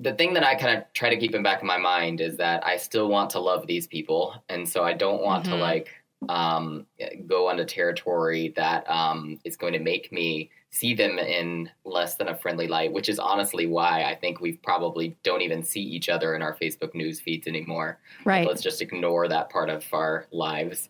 the 0.00 0.12
thing 0.14 0.34
that 0.34 0.44
I 0.44 0.54
kind 0.54 0.78
of 0.78 0.84
try 0.92 1.10
to 1.10 1.16
keep 1.16 1.34
in 1.34 1.42
back 1.42 1.58
of 1.58 1.64
my 1.64 1.78
mind 1.78 2.20
is 2.20 2.36
that 2.36 2.64
I 2.66 2.76
still 2.76 3.08
want 3.08 3.30
to 3.30 3.40
love 3.40 3.66
these 3.66 3.86
people. 3.86 4.34
And 4.48 4.68
so 4.68 4.82
I 4.84 4.92
don't 4.92 5.22
want 5.22 5.44
to 5.46 5.52
Mhm. 5.52 5.60
like 5.60 5.88
um, 6.30 6.86
go 7.26 7.48
onto 7.48 7.64
territory 7.64 8.48
that 8.56 8.88
um, 8.90 9.38
is 9.44 9.56
going 9.56 9.74
to 9.74 9.78
make 9.78 10.10
me 10.10 10.50
see 10.70 10.94
them 10.94 11.18
in 11.18 11.70
less 11.84 12.14
than 12.16 12.28
a 12.28 12.34
friendly 12.36 12.66
light, 12.66 12.90
which 12.92 13.08
is 13.10 13.18
honestly 13.18 13.66
why 13.66 14.02
I 14.04 14.14
think 14.14 14.40
we 14.40 14.52
probably 14.54 15.14
don't 15.22 15.42
even 15.42 15.62
see 15.62 15.82
each 15.82 16.08
other 16.08 16.34
in 16.34 16.40
our 16.42 16.54
Facebook 16.56 16.94
news 16.94 17.20
feeds 17.20 17.46
anymore 17.46 17.98
Right. 18.24 18.46
let's 18.46 18.62
just 18.62 18.80
ignore 18.82 19.28
that 19.28 19.50
part 19.50 19.68
of 19.70 19.84
our 19.92 20.26
lives. 20.32 20.88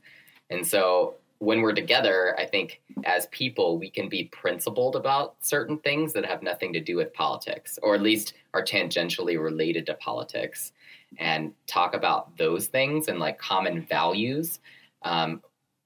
And 0.48 0.64
so 0.66 1.16
when 1.38 1.60
we're 1.60 1.74
together, 1.74 2.34
I 2.38 2.46
think 2.46 2.80
as 3.04 3.26
people, 3.26 3.78
we 3.78 3.90
can 3.90 4.08
be 4.08 4.24
principled 4.24 4.96
about 4.96 5.36
certain 5.40 5.78
things 5.78 6.12
that 6.12 6.24
have 6.24 6.42
nothing 6.42 6.72
to 6.72 6.80
do 6.80 6.96
with 6.96 7.12
politics, 7.12 7.78
or 7.82 7.94
at 7.94 8.02
least 8.02 8.34
are 8.54 8.62
tangentially 8.62 9.42
related 9.42 9.86
to 9.86 9.94
politics, 9.94 10.72
and 11.18 11.52
talk 11.66 11.94
about 11.94 12.36
those 12.36 12.66
things 12.66 13.08
and 13.08 13.18
like 13.18 13.38
common 13.38 13.82
values 13.82 14.60
um, 15.02 15.42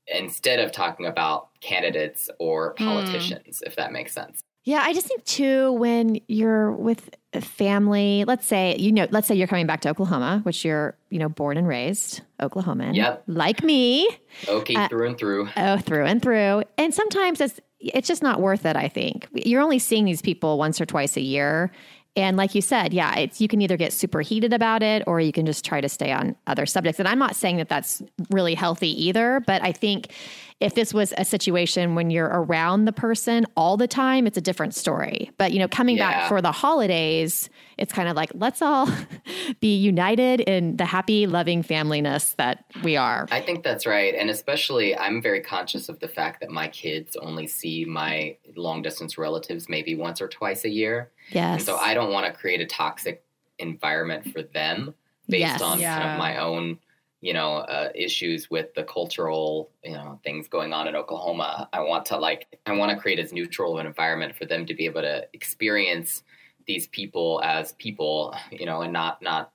instead 0.07 0.59
of 0.59 0.73
talking 0.73 1.07
about 1.07 1.49
candidates 1.61 2.31
or 2.39 2.75
politicians, 2.75 3.63
if 3.67 3.77
that 3.77 3.93
makes 3.93 4.13
sense. 4.13 4.43
Yeah, 4.65 4.83
I 4.85 4.93
just 4.93 5.07
think 5.07 5.25
too 5.25 5.73
when 5.73 6.21
you're 6.29 6.71
with 6.73 7.09
a 7.33 7.41
family, 7.41 8.25
let's 8.27 8.47
say 8.47 8.77
you 8.79 8.93
know, 8.93 9.07
let's 9.11 9.27
say 9.27 9.35
you're 9.35 9.47
coming 9.47 9.67
back 9.67 9.81
to 9.83 9.89
Oklahoma, 9.91 10.41
which 10.43 10.65
you're 10.65 10.97
you 11.09 11.19
know 11.19 11.29
born 11.29 11.57
and 11.57 11.67
raised 11.67 12.21
Oklahoman, 12.41 12.95
Yep. 12.95 13.23
like 13.27 13.63
me, 13.63 14.09
Okay, 14.49 14.75
Uh, 14.75 14.89
through 14.89 15.07
and 15.09 15.19
through. 15.19 15.49
oh 15.57 15.79
through 15.79 16.05
and 16.05 16.21
through. 16.21 16.65
And 16.77 16.93
sometimes 16.95 17.41
it's 17.41 17.59
it's 17.79 18.07
just 18.07 18.23
not 18.23 18.41
worth 18.41 18.67
it. 18.67 18.77
I 18.77 18.89
think 18.89 19.29
you're 19.33 19.63
only 19.63 19.79
seeing 19.79 20.05
these 20.05 20.21
people 20.21 20.59
once 20.59 20.79
or 20.81 20.87
twice 20.87 21.17
a 21.17 21.23
year. 21.23 21.71
And 22.17 22.37
like 22.37 22.55
you 22.57 22.61
said, 22.61 22.93
yeah, 22.93 23.15
it's 23.17 23.41
you 23.41 23.49
can 23.49 23.63
either 23.63 23.77
get 23.79 23.93
super 23.93 24.21
heated 24.21 24.53
about 24.53 24.83
it 24.83 25.05
or 25.07 25.21
you 25.21 25.33
can 25.33 25.47
just 25.47 25.65
try 25.65 25.81
to 25.81 25.89
stay 25.89 26.11
on 26.13 26.35
other 26.49 26.67
subjects. 26.67 26.99
And 26.99 27.07
I'm 27.09 27.21
not 27.21 27.37
saying 27.37 27.57
that 27.59 27.69
that's 27.69 28.03
really 28.31 28.55
healthy 28.55 28.91
either, 29.07 29.41
but 29.47 29.63
I 29.63 29.71
think 29.73 30.13
if 30.61 30.75
this 30.75 30.93
was 30.93 31.15
a 31.17 31.25
situation 31.25 31.95
when 31.95 32.11
you're 32.11 32.27
around 32.29 32.85
the 32.85 32.93
person 32.93 33.47
all 33.57 33.77
the 33.79 33.89
time, 33.89 34.27
it's 34.27 34.37
a 34.37 34.43
different 34.43 34.75
story. 34.75 35.31
But 35.39 35.53
you 35.53 35.59
know, 35.59 35.69
coming 35.69 35.97
Yeah. 35.97 36.11
back 36.11 36.29
for 36.29 36.43
the 36.43 36.53
holidays, 36.53 37.49
it's 37.79 37.93
kind 37.93 38.09
of 38.09 38.15
like 38.17 38.31
let's 38.35 38.61
all 38.61 38.87
be 39.61 39.75
united 39.77 40.41
in 40.41 40.77
the 40.77 40.85
happy, 40.85 41.27
loving 41.27 41.63
familyness 41.63 42.37
that 42.37 42.65
we 42.83 42.97
are. 42.97 43.27
I 43.31 43.41
think 43.41 43.65
that's 43.65 43.87
right. 43.87 44.15
And 44.15 44.29
especially, 44.29 44.97
I'm 44.97 45.23
very 45.23 45.41
conscious 45.41 45.89
of 45.89 45.99
the 46.01 46.09
fact 46.09 46.41
that 46.41 46.51
my 46.51 46.69
kids 46.69 47.17
only 47.17 47.47
see 47.47 47.85
my 47.87 48.37
long 48.55 48.83
distance 48.83 49.17
relatives 49.17 49.69
maybe 49.69 49.95
once 49.95 50.21
or 50.21 50.29
twice 50.29 50.65
a 50.65 50.71
year. 50.71 51.11
Yes. 51.33 51.55
And 51.55 51.63
so 51.63 51.77
I 51.77 51.95
don't 51.95 52.13
want 52.13 52.27
to 52.27 52.39
create 52.39 52.61
a 52.61 52.67
toxic 52.67 53.25
environment 53.59 54.31
for 54.33 54.43
them 54.43 54.95
based 55.29 55.41
Yes. 55.43 55.63
on 55.63 55.79
kind 55.81 56.11
of 56.11 56.19
my 56.19 56.37
own, 56.39 56.79
you 57.21 57.35
know, 57.35 57.57
uh, 57.57 57.91
issues 57.95 58.51
with 58.51 58.73
the 58.75 58.83
cultural, 58.85 59.71
you 59.85 59.93
know, 59.93 60.19
things 60.25 60.49
going 60.49 60.73
on 60.73 60.89
in 60.89 60.97
Oklahoma. 60.97 61.69
I 61.73 61.81
want 61.81 62.07
to 62.07 62.17
like, 62.17 62.59
I 62.65 62.73
want 62.73 62.93
to 62.93 62.99
create 62.99 63.19
as 63.19 63.33
neutral 63.33 63.75
of 63.75 63.81
an 63.81 63.87
environment 63.87 64.35
for 64.35 64.47
them 64.47 64.65
to 64.67 64.75
be 64.75 64.87
able 64.87 65.03
to 65.03 65.27
experience 65.35 66.23
these 66.67 66.89
people 66.89 67.41
as 67.45 67.73
people, 67.73 68.35
you 68.51 68.65
know, 68.65 68.83
and 68.83 68.93
not, 68.93 69.21
not 69.21 69.53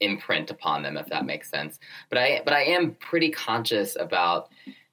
imprint 0.00 0.50
upon 0.50 0.82
them 0.82 0.96
if 0.96 1.06
that 1.08 1.26
makes 1.26 1.50
sense 1.50 1.78
but 2.08 2.16
i 2.16 2.40
but 2.44 2.54
i 2.54 2.62
am 2.62 2.94
pretty 3.00 3.30
conscious 3.30 3.96
about 4.00 4.48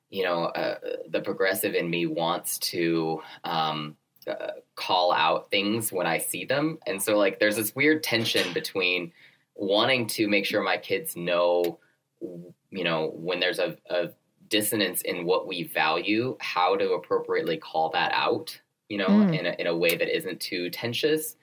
you 0.09 0.21
know 0.21 0.45
uh, 0.47 0.75
the 1.09 1.21
progressive 1.21 1.75
in 1.75 1.89
me 1.89 2.05
wants 2.05 2.59
to 2.59 3.21
um 3.45 3.95
uh, 4.27 4.51
call 4.75 5.13
out 5.13 5.49
things 5.49 5.93
when 5.93 6.05
i 6.05 6.17
see 6.17 6.43
them 6.43 6.77
and 6.87 7.01
so 7.01 7.17
like 7.17 7.39
there's 7.39 7.55
this 7.55 7.73
weird 7.73 8.03
tension 8.03 8.51
between 8.53 9.09
wanting 9.55 10.05
to 10.05 10.27
make 10.27 10.45
sure 10.45 10.61
my 10.61 10.75
kids 10.75 11.15
know 11.15 11.79
you 12.21 12.83
know 12.83 13.11
when 13.15 13.39
there's 13.39 13.59
a, 13.59 13.77
a 13.89 14.09
dissonance 14.47 15.01
in 15.01 15.25
what 15.25 15.47
we 15.47 15.63
value 15.63 16.37
how 16.39 16.75
to 16.75 16.91
appropriately 16.91 17.57
call 17.57 17.89
that 17.89 18.11
out 18.13 18.59
you 18.89 18.97
know, 18.97 19.07
mm. 19.07 19.37
in, 19.37 19.45
a, 19.45 19.55
in 19.59 19.67
a 19.67 19.75
way 19.75 19.95
that 19.95 20.15
isn't 20.15 20.39
too 20.39 20.69
tensious 20.69 21.35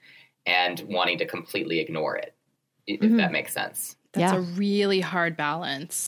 and 0.45 0.81
wanting 0.87 1.17
to 1.19 1.25
completely 1.25 1.79
ignore 1.79 2.15
it, 2.15 2.33
if 2.87 2.99
mm-hmm. 2.99 3.17
that 3.17 3.31
makes 3.31 3.53
sense. 3.53 3.95
That's 4.13 4.33
yeah. 4.33 4.39
a 4.39 4.41
really 4.41 4.99
hard 4.99 5.35
balance. 5.35 6.07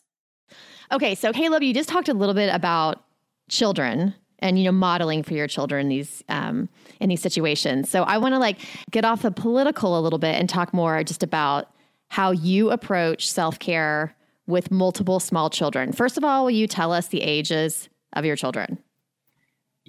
Okay, 0.92 1.16
so 1.16 1.34
Caleb, 1.34 1.64
you 1.64 1.74
just 1.74 1.90
talked 1.90 2.10
a 2.10 2.14
little 2.14 2.36
bit 2.36 2.54
about 2.54 3.04
children 3.50 4.14
and 4.40 4.60
you 4.60 4.66
know 4.66 4.72
modeling 4.72 5.24
for 5.24 5.34
your 5.34 5.48
children 5.48 5.88
in 5.88 5.90
these 5.90 6.24
um, 6.30 6.70
in 7.02 7.10
these 7.10 7.22
situations. 7.22 7.90
So 7.90 8.04
I 8.04 8.18
want 8.18 8.34
to 8.34 8.40
like 8.40 8.60
get 8.92 9.04
off 9.04 9.24
the 9.24 9.32
political 9.32 10.00
a 10.00 10.02
little 10.02 10.20
bit 10.20 10.36
and 10.36 10.48
talk 10.48 10.74
more 10.74 11.04
just 11.04 11.24
about 11.24 11.72
how 12.10 12.32
you 12.32 12.70
approach 12.72 13.30
self 13.30 13.60
care 13.60 14.16
with 14.48 14.72
multiple 14.72 15.20
small 15.20 15.50
children. 15.50 15.92
First 15.92 16.18
of 16.18 16.24
all, 16.24 16.44
will 16.44 16.52
you 16.52 16.68
tell 16.68 16.92
us 16.92 17.08
the 17.08 17.22
ages 17.22 17.90
of 18.14 18.26
your 18.26 18.36
children? 18.36 18.80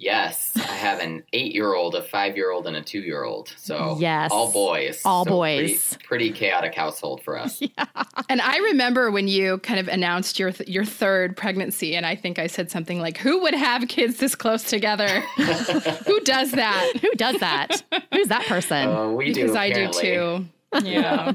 Yes, 0.01 0.53
I 0.55 0.61
have 0.61 0.99
an 0.99 1.23
eight-year-old, 1.33 1.93
a 1.93 2.01
five-year-old, 2.01 2.67
and 2.67 2.77
a 2.77 2.81
two-year-old. 2.81 3.53
So 3.57 3.97
yes, 3.99 4.31
all 4.31 4.49
boys, 4.49 5.01
all 5.03 5.25
so 5.25 5.29
boys. 5.31 5.97
Pretty, 6.05 6.07
pretty, 6.07 6.31
chaotic 6.31 6.73
household 6.73 7.21
for 7.21 7.37
us. 7.37 7.61
Yeah. 7.77 7.85
And 8.29 8.41
I 8.41 8.57
remember 8.59 9.11
when 9.11 9.27
you 9.27 9.57
kind 9.57 9.77
of 9.79 9.89
announced 9.89 10.39
your 10.39 10.53
th- 10.53 10.69
your 10.69 10.85
third 10.85 11.35
pregnancy, 11.35 11.95
and 11.97 12.05
I 12.05 12.15
think 12.15 12.39
I 12.39 12.47
said 12.47 12.71
something 12.71 13.01
like, 13.01 13.17
"Who 13.17 13.41
would 13.41 13.53
have 13.53 13.89
kids 13.89 14.17
this 14.17 14.35
close 14.35 14.63
together? 14.63 15.07
Who 15.35 16.19
does 16.21 16.51
that? 16.53 16.93
Who 17.01 17.11
does 17.15 17.37
that? 17.41 17.83
Who's 18.13 18.29
that 18.29 18.45
person?" 18.45 18.87
Uh, 18.87 19.09
we 19.11 19.33
because 19.33 19.51
do. 19.51 19.57
I 19.57 19.73
do 19.73 19.89
too. 19.91 20.45
Yeah. 20.81 21.33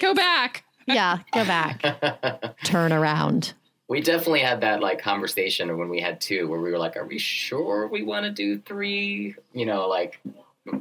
go 0.00 0.14
back. 0.14 0.64
Yeah, 0.86 1.18
go 1.32 1.44
back. 1.44 2.56
Turn 2.64 2.92
around. 2.92 3.54
We 3.88 4.00
definitely 4.00 4.40
had 4.40 4.62
that 4.62 4.80
like 4.80 5.00
conversation 5.00 5.76
when 5.76 5.88
we 5.88 6.00
had 6.00 6.20
two 6.20 6.48
where 6.48 6.60
we 6.60 6.70
were 6.70 6.78
like 6.78 6.96
are 6.96 7.06
we 7.06 7.18
sure 7.18 7.86
we 7.88 8.02
want 8.02 8.24
to 8.24 8.30
do 8.30 8.58
three? 8.58 9.34
You 9.52 9.66
know 9.66 9.86
like 9.88 10.20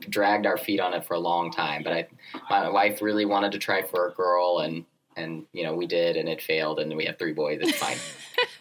dragged 0.09 0.45
our 0.45 0.57
feet 0.57 0.79
on 0.79 0.93
it 0.93 1.03
for 1.03 1.15
a 1.15 1.19
long 1.19 1.51
time 1.51 1.81
but 1.83 1.91
i 1.91 2.07
my 2.51 2.69
wife 2.69 3.01
really 3.01 3.25
wanted 3.25 3.51
to 3.51 3.57
try 3.57 3.81
for 3.81 4.07
a 4.07 4.13
girl 4.13 4.59
and 4.59 4.85
and 5.17 5.43
you 5.53 5.63
know 5.63 5.73
we 5.73 5.87
did 5.87 6.17
and 6.17 6.29
it 6.29 6.39
failed 6.39 6.79
and 6.79 6.95
we 6.95 7.05
have 7.05 7.17
three 7.17 7.33
boys 7.33 7.59
it's 7.61 7.77
fine. 7.77 7.97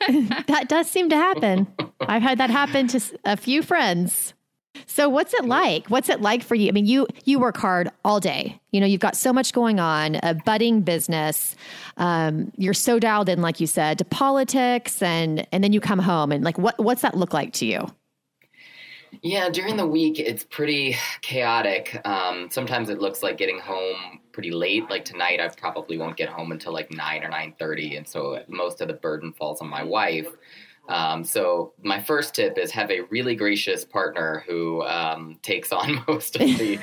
That 0.47 0.67
does 0.69 0.91
seem 0.91 1.11
to 1.11 1.17
happen. 1.17 1.67
I've 2.01 2.23
had 2.23 2.39
that 2.39 2.49
happen 2.51 2.89
to 2.89 3.01
a 3.25 3.37
few 3.37 3.63
friends 3.63 4.33
so 4.87 5.09
what's 5.09 5.35
it 5.35 5.45
like? 5.45 5.89
What's 5.89 6.09
it 6.09 6.21
like 6.21 6.43
for 6.43 6.55
you? 6.55 6.69
I 6.69 6.73
mean, 6.73 6.87
you 6.87 7.07
you 7.25 7.39
work 7.39 7.57
hard 7.57 7.91
all 8.05 8.21
day. 8.21 8.61
You 8.71 8.81
know, 8.81 8.87
you've 8.87 9.01
got 9.01 9.17
so 9.17 9.33
much 9.33 9.53
going 9.53 9.81
on, 9.81 10.17
a 10.23 10.35
budding 10.35 10.83
business. 10.83 11.57
Um, 11.97 12.53
you're 12.57 12.75
so 12.75 12.99
dialed 12.99 13.29
in, 13.29 13.43
like 13.43 13.61
you 13.61 13.67
said, 13.67 13.99
to 13.99 14.05
politics, 14.05 15.03
and 15.03 15.47
and 15.53 15.63
then 15.63 15.73
you 15.73 15.81
come 15.81 15.99
home 15.99 16.33
and 16.33 16.45
like, 16.45 16.59
what 16.59 16.79
what's 16.79 17.03
that 17.03 17.17
look 17.17 17.33
like 17.33 17.53
to 17.55 17.67
you? 17.67 17.87
Yeah, 19.23 19.51
during 19.51 19.77
the 19.77 19.87
week 19.87 20.19
it's 20.21 20.45
pretty 20.45 20.97
chaotic. 21.21 22.01
Um, 22.05 22.49
sometimes 22.51 22.89
it 22.89 23.01
looks 23.01 23.23
like 23.23 23.37
getting 23.37 23.59
home 23.59 24.21
pretty 24.33 24.53
late. 24.53 24.89
Like 24.89 25.05
tonight, 25.05 25.41
I 25.41 25.49
probably 25.49 25.99
won't 25.99 26.17
get 26.17 26.29
home 26.29 26.53
until 26.53 26.73
like 26.73 26.93
nine 26.93 27.25
or 27.25 27.29
nine 27.29 27.55
thirty, 27.59 27.97
and 27.97 28.07
so 28.07 28.43
most 28.49 28.81
of 28.81 28.89
the 28.89 28.95
burden 28.95 29.33
falls 29.33 29.61
on 29.61 29.69
my 29.69 29.83
wife. 29.83 30.29
Um, 30.89 31.23
so 31.23 31.73
my 31.83 32.01
first 32.01 32.35
tip 32.35 32.59
is 32.59 32.71
have 32.73 32.91
a 32.91 33.03
really 33.11 33.37
gracious 33.37 33.85
partner 33.85 34.43
who 34.47 34.83
um, 34.83 35.39
takes 35.43 35.73
on 35.73 36.03
most 36.09 36.37
of 36.37 36.41
the 36.41 36.79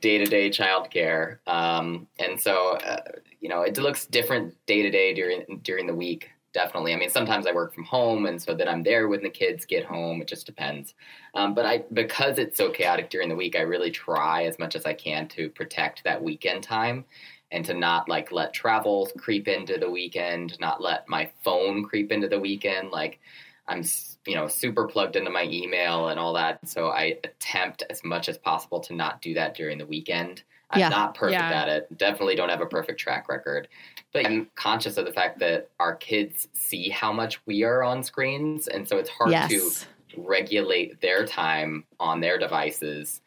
day 0.00 0.18
to 0.18 0.26
day 0.26 0.50
childcare. 0.50 1.38
Um, 1.46 2.06
and 2.18 2.38
so, 2.38 2.76
uh, 2.76 3.00
you 3.40 3.48
know, 3.48 3.62
it 3.62 3.78
looks 3.78 4.06
different 4.06 4.54
day 4.66 4.82
to 4.82 4.90
day 4.90 5.14
during 5.14 5.60
during 5.62 5.86
the 5.86 5.94
week. 5.94 6.30
Definitely. 6.54 6.94
I 6.94 6.96
mean, 6.96 7.10
sometimes 7.10 7.46
I 7.46 7.52
work 7.52 7.74
from 7.74 7.84
home, 7.84 8.24
and 8.24 8.40
so 8.40 8.54
then 8.54 8.68
I'm 8.68 8.82
there 8.82 9.06
when 9.06 9.22
the 9.22 9.28
kids 9.28 9.66
get 9.66 9.84
home. 9.84 10.22
It 10.22 10.28
just 10.28 10.46
depends. 10.46 10.94
Um, 11.34 11.54
but 11.54 11.66
I, 11.66 11.84
because 11.92 12.38
it's 12.38 12.56
so 12.56 12.70
chaotic 12.70 13.10
during 13.10 13.28
the 13.28 13.36
week, 13.36 13.54
I 13.54 13.60
really 13.60 13.90
try 13.90 14.44
as 14.44 14.58
much 14.58 14.74
as 14.74 14.86
I 14.86 14.94
can 14.94 15.28
to 15.28 15.50
protect 15.50 16.02
that 16.04 16.22
weekend 16.22 16.62
time 16.62 17.04
and 17.50 17.64
to 17.64 17.74
not 17.74 18.08
like 18.08 18.30
let 18.32 18.52
travel 18.52 19.08
creep 19.16 19.48
into 19.48 19.78
the 19.78 19.90
weekend, 19.90 20.58
not 20.60 20.82
let 20.82 21.08
my 21.08 21.30
phone 21.42 21.84
creep 21.84 22.12
into 22.12 22.28
the 22.28 22.38
weekend. 22.38 22.90
Like 22.90 23.20
I'm, 23.66 23.82
you 24.26 24.34
know, 24.34 24.48
super 24.48 24.86
plugged 24.86 25.16
into 25.16 25.30
my 25.30 25.44
email 25.44 26.08
and 26.08 26.18
all 26.18 26.32
that. 26.34 26.66
So 26.68 26.88
I 26.88 27.18
attempt 27.24 27.84
as 27.90 28.04
much 28.04 28.28
as 28.28 28.38
possible 28.38 28.80
to 28.80 28.94
not 28.94 29.22
do 29.22 29.34
that 29.34 29.54
during 29.54 29.78
the 29.78 29.86
weekend. 29.86 30.42
I'm 30.70 30.80
yeah. 30.80 30.88
not 30.90 31.14
perfect 31.14 31.40
yeah. 31.40 31.62
at 31.62 31.68
it. 31.68 31.96
Definitely 31.96 32.34
don't 32.34 32.50
have 32.50 32.60
a 32.60 32.66
perfect 32.66 33.00
track 33.00 33.28
record. 33.28 33.68
But 34.12 34.26
I'm 34.26 34.48
conscious 34.54 34.98
of 34.98 35.06
the 35.06 35.12
fact 35.12 35.38
that 35.38 35.70
our 35.80 35.96
kids 35.96 36.48
see 36.52 36.90
how 36.90 37.12
much 37.12 37.40
we 37.46 37.62
are 37.62 37.82
on 37.82 38.02
screens. 38.02 38.68
And 38.68 38.86
so 38.86 38.98
it's 38.98 39.08
hard 39.08 39.30
yes. 39.30 39.50
to 39.50 40.20
regulate 40.20 41.00
their 41.00 41.26
time 41.26 41.84
on 42.00 42.20
their 42.20 42.38
devices 42.38 43.22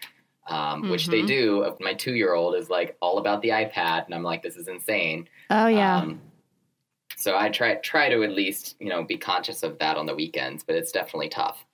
um, 0.52 0.82
mm-hmm. 0.82 0.92
which 0.92 1.08
they 1.08 1.20
mm-hmm. 1.20 1.28
do. 1.28 1.78
My 1.80 1.94
two 1.94 2.14
year 2.14 2.34
old 2.34 2.56
is 2.56 2.70
like 2.70 2.98
all 3.02 3.18
about 3.18 3.42
the 3.42 3.50
iPad, 3.50 4.06
and 4.06 4.14
I'm 4.14 4.24
like, 4.24 4.44
this 4.44 4.56
is 4.56 4.68
insane. 4.68 5.28
Oh 5.50 5.68
yeah. 5.68 5.98
Um, 5.98 6.22
so 7.18 7.38
I 7.38 7.50
try 7.50 7.76
try 7.76 8.10
to 8.10 8.24
at 8.24 8.32
least 8.32 8.76
you 8.80 8.90
know 8.90 9.04
be 9.04 9.18
conscious 9.18 9.64
of 9.64 9.80
that 9.80 9.98
on 9.98 10.06
the 10.06 10.16
weekends, 10.16 10.64
but 10.64 10.76
it's 10.76 10.92
definitely 10.92 11.30
tough. 11.30 11.66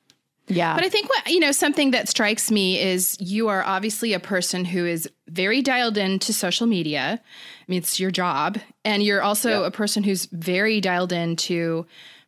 Yeah. 0.50 0.76
But 0.76 0.86
I 0.86 0.90
think 0.90 1.10
what, 1.10 1.28
you 1.28 1.42
know, 1.42 1.52
something 1.52 1.92
that 1.92 2.08
strikes 2.08 2.50
me 2.50 2.80
is 2.80 3.18
you 3.20 3.50
are 3.50 3.64
obviously 3.64 4.14
a 4.14 4.20
person 4.20 4.64
who 4.64 4.86
is 4.86 5.10
very 5.28 5.62
dialed 5.62 5.98
into 5.98 6.32
social 6.32 6.68
media. 6.68 7.20
I 7.22 7.64
mean, 7.68 7.80
it's 7.80 8.00
your 8.00 8.12
job. 8.12 8.58
And 8.86 9.04
you're 9.04 9.22
also 9.22 9.62
yeah. 9.62 9.68
a 9.68 9.72
person 9.72 10.04
who's 10.04 10.26
very 10.28 10.80
dialed 10.80 11.12
into 11.12 11.86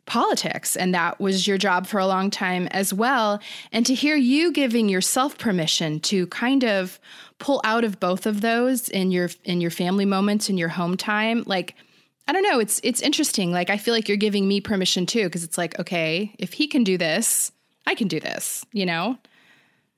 politics 0.09 0.75
and 0.75 0.93
that 0.93 1.19
was 1.19 1.47
your 1.47 1.57
job 1.57 1.85
for 1.85 1.99
a 1.99 2.07
long 2.07 2.31
time 2.31 2.67
as 2.71 2.93
well. 2.93 3.39
And 3.71 3.85
to 3.85 3.93
hear 3.93 4.15
you 4.15 4.51
giving 4.51 4.89
yourself 4.89 5.37
permission 5.37 5.99
to 6.01 6.25
kind 6.27 6.65
of 6.65 6.99
pull 7.37 7.61
out 7.63 7.83
of 7.83 7.99
both 7.99 8.25
of 8.25 8.41
those 8.41 8.89
in 8.89 9.11
your 9.11 9.29
in 9.45 9.61
your 9.61 9.71
family 9.71 10.05
moments 10.05 10.49
in 10.49 10.57
your 10.57 10.67
home 10.67 10.97
time 10.97 11.43
like 11.45 11.75
I 12.27 12.31
don't 12.31 12.43
know 12.43 12.59
it's 12.59 12.81
it's 12.83 13.01
interesting. 13.01 13.51
Like 13.51 13.69
I 13.69 13.77
feel 13.77 13.93
like 13.93 14.07
you're 14.07 14.17
giving 14.17 14.47
me 14.47 14.59
permission 14.61 15.05
too 15.05 15.23
because 15.23 15.43
it's 15.43 15.57
like 15.57 15.79
okay 15.79 16.35
if 16.37 16.53
he 16.53 16.67
can 16.67 16.83
do 16.83 16.97
this 16.97 17.51
I 17.87 17.95
can 17.95 18.07
do 18.07 18.19
this 18.19 18.65
you 18.73 18.85
know? 18.85 19.17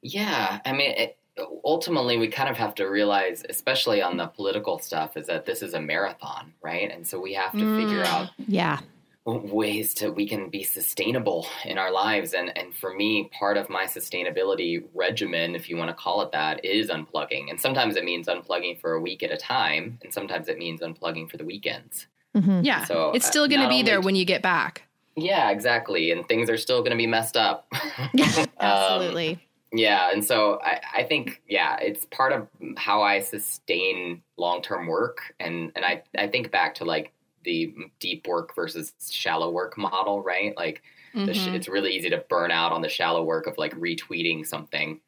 Yeah 0.02 0.60
I 0.66 0.74
mean 0.74 0.92
it, 0.92 1.18
ultimately 1.64 2.18
we 2.18 2.28
kind 2.28 2.50
of 2.50 2.58
have 2.58 2.76
to 2.76 2.86
realize 2.86 3.44
especially 3.50 4.02
on 4.02 4.18
the 4.18 4.28
political 4.28 4.78
stuff 4.78 5.16
is 5.16 5.28
that 5.28 5.46
this 5.46 5.62
is 5.64 5.74
a 5.74 5.82
marathon 5.82 6.54
right? 6.62 6.92
And 6.92 7.08
so 7.08 7.20
we 7.20 7.34
have 7.34 7.54
to 7.54 7.58
mm, 7.58 7.82
figure 7.82 8.04
out 8.04 8.30
yeah 8.38 8.80
ways 9.26 9.94
to 9.94 10.10
we 10.10 10.28
can 10.28 10.50
be 10.50 10.64
sustainable 10.64 11.48
in 11.66 11.78
our 11.78 11.92
lives. 11.92 12.34
And 12.34 12.56
and 12.58 12.74
for 12.74 12.94
me 12.94 13.30
part 13.38 13.58
of 13.58 13.70
my 13.70 13.86
sustainability 13.86 14.84
regimen 14.94 15.56
if 15.56 15.70
you 15.70 15.78
want 15.78 15.90
to 15.90 15.94
call 15.94 16.22
it 16.22 16.32
that 16.32 16.64
is 16.66 16.90
unplugging. 16.90 17.50
And 17.50 17.60
sometimes 17.60 17.96
it 17.96 18.04
means 18.04 18.28
unplugging 18.28 18.80
for 18.80 18.94
a 18.94 19.02
week 19.02 19.22
at 19.24 19.32
a 19.32 19.38
time 19.38 20.00
and 20.04 20.14
sometimes 20.14 20.48
it 20.48 20.58
means 20.58 20.82
unplugging 20.82 21.30
for 21.30 21.38
the 21.38 21.46
weekends. 21.46 22.08
Mm-hmm. 22.36 22.62
yeah. 22.64 22.86
So 22.86 23.12
it's 23.12 23.28
still 23.28 23.48
going 23.48 23.62
to 23.62 23.70
be 23.70 23.84
there 23.84 24.02
when 24.02 24.16
you 24.16 24.26
get 24.26 24.42
back. 24.42 24.84
Yeah 25.16 25.52
exactly. 25.52 26.12
And 26.12 26.28
things 26.28 26.50
are 26.50 26.58
still 26.58 26.80
going 26.80 26.92
to 26.92 26.98
be 26.98 27.08
messed 27.08 27.38
up. 27.38 27.68
Absolutely. 28.60 29.34
um, 29.34 29.40
yeah 29.74 30.10
and 30.12 30.26
so 30.26 30.60
I, 30.62 30.82
I 30.98 31.04
think 31.04 31.42
yeah 31.48 31.78
it's 31.78 32.04
part 32.06 32.34
of 32.34 32.46
how 32.76 33.04
i 33.04 33.22
sustain 33.22 34.22
long-term 34.38 34.88
work. 34.88 35.36
And 35.40 35.72
and 35.76 35.86
i 35.86 36.02
i 36.18 36.28
think 36.28 36.52
back 36.52 36.76
to 36.76 36.86
like 36.86 37.14
the 37.44 37.74
deep 38.00 38.28
work 38.28 38.56
versus 38.56 38.94
shallow 39.10 39.52
work 39.52 39.78
model, 39.78 40.22
right? 40.22 40.56
Like 40.56 40.84
mm-hmm. 41.14 41.32
sh- 41.32 41.48
it's 41.48 41.68
really 41.68 41.92
easy 41.92 42.10
to 42.10 42.24
burn 42.30 42.52
out 42.52 42.72
on 42.72 42.82
the 42.82 42.90
shallow 42.90 43.24
work 43.24 43.48
of 43.48 43.58
like 43.58 43.74
retweeting 43.76 44.46
something 44.46 45.00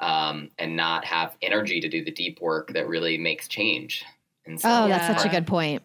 um, 0.00 0.50
and 0.58 0.76
not 0.76 1.04
have 1.04 1.36
energy 1.42 1.80
to 1.80 1.88
do 1.88 2.04
the 2.04 2.10
deep 2.10 2.40
work 2.40 2.72
that 2.74 2.88
really 2.88 3.16
makes 3.16 3.48
change. 3.48 4.04
And 4.46 4.60
so 4.60 4.68
oh, 4.68 4.88
that's 4.88 5.06
such 5.06 5.26
a 5.26 5.34
good 5.34 5.46
point. 5.46 5.82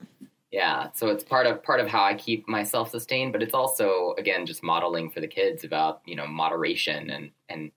Yeah, 0.51 0.89
so 0.93 1.07
it's 1.07 1.23
part 1.23 1.47
of 1.47 1.63
part 1.63 1.79
of 1.79 1.87
how 1.87 2.03
I 2.03 2.13
keep 2.13 2.47
myself 2.47 2.91
sustained, 2.91 3.31
but 3.31 3.41
it's 3.41 3.53
also 3.53 4.13
again 4.17 4.45
just 4.45 4.63
modeling 4.63 5.09
for 5.09 5.21
the 5.21 5.27
kids 5.27 5.63
about 5.63 6.01
you 6.05 6.15
know 6.15 6.27
moderation 6.27 7.09
and 7.09 7.31
and 7.47 7.71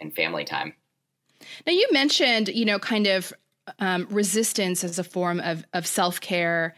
and 0.00 0.14
family 0.14 0.44
time. 0.44 0.74
Now 1.64 1.72
you 1.72 1.86
mentioned 1.92 2.48
you 2.48 2.64
know 2.64 2.78
kind 2.80 3.06
of 3.06 3.32
um, 3.78 4.08
resistance 4.10 4.82
as 4.82 4.98
a 4.98 5.04
form 5.04 5.38
of 5.40 5.64
of 5.72 5.86
self 5.86 6.20
care 6.20 6.74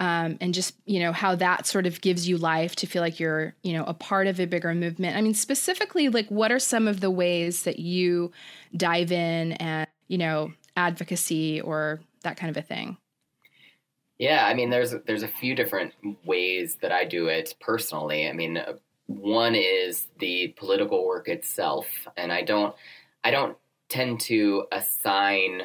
um, 0.00 0.36
and 0.40 0.52
just 0.52 0.74
you 0.86 1.00
know 1.00 1.12
how 1.12 1.34
that 1.36 1.66
sort 1.66 1.86
of 1.86 2.00
gives 2.00 2.28
you 2.28 2.36
life 2.36 2.74
to 2.76 2.86
feel 2.86 3.02
like 3.02 3.20
you're 3.20 3.54
you 3.62 3.72
know 3.72 3.84
a 3.84 3.94
part 3.94 4.26
of 4.26 4.40
a 4.40 4.46
bigger 4.46 4.74
movement. 4.74 5.16
I 5.16 5.20
mean 5.20 5.34
specifically 5.34 6.08
like 6.08 6.28
what 6.28 6.50
are 6.50 6.58
some 6.58 6.88
of 6.88 7.00
the 7.00 7.10
ways 7.10 7.62
that 7.62 7.78
you 7.78 8.32
dive 8.76 9.12
in 9.12 9.52
and 9.52 9.86
you 10.08 10.18
know 10.18 10.52
advocacy 10.76 11.60
or 11.60 12.00
that 12.22 12.36
kind 12.36 12.50
of 12.50 12.56
a 12.56 12.66
thing? 12.66 12.96
Yeah 14.18 14.46
i 14.46 14.54
mean 14.54 14.70
there's 14.70 14.94
there's 15.06 15.22
a 15.22 15.28
few 15.28 15.54
different 15.54 15.92
ways 16.24 16.76
that 16.82 16.92
i 16.92 17.04
do 17.04 17.28
it 17.28 17.54
personally. 17.60 18.28
I 18.28 18.32
mean 18.32 18.60
one 19.06 19.54
is 19.54 20.08
the 20.18 20.54
political 20.56 21.06
work 21.06 21.28
itself 21.28 21.86
and 22.16 22.32
i 22.32 22.42
don't 22.42 22.74
i 23.22 23.30
don't 23.30 23.56
tend 23.90 24.18
to 24.18 24.64
assign 24.72 25.62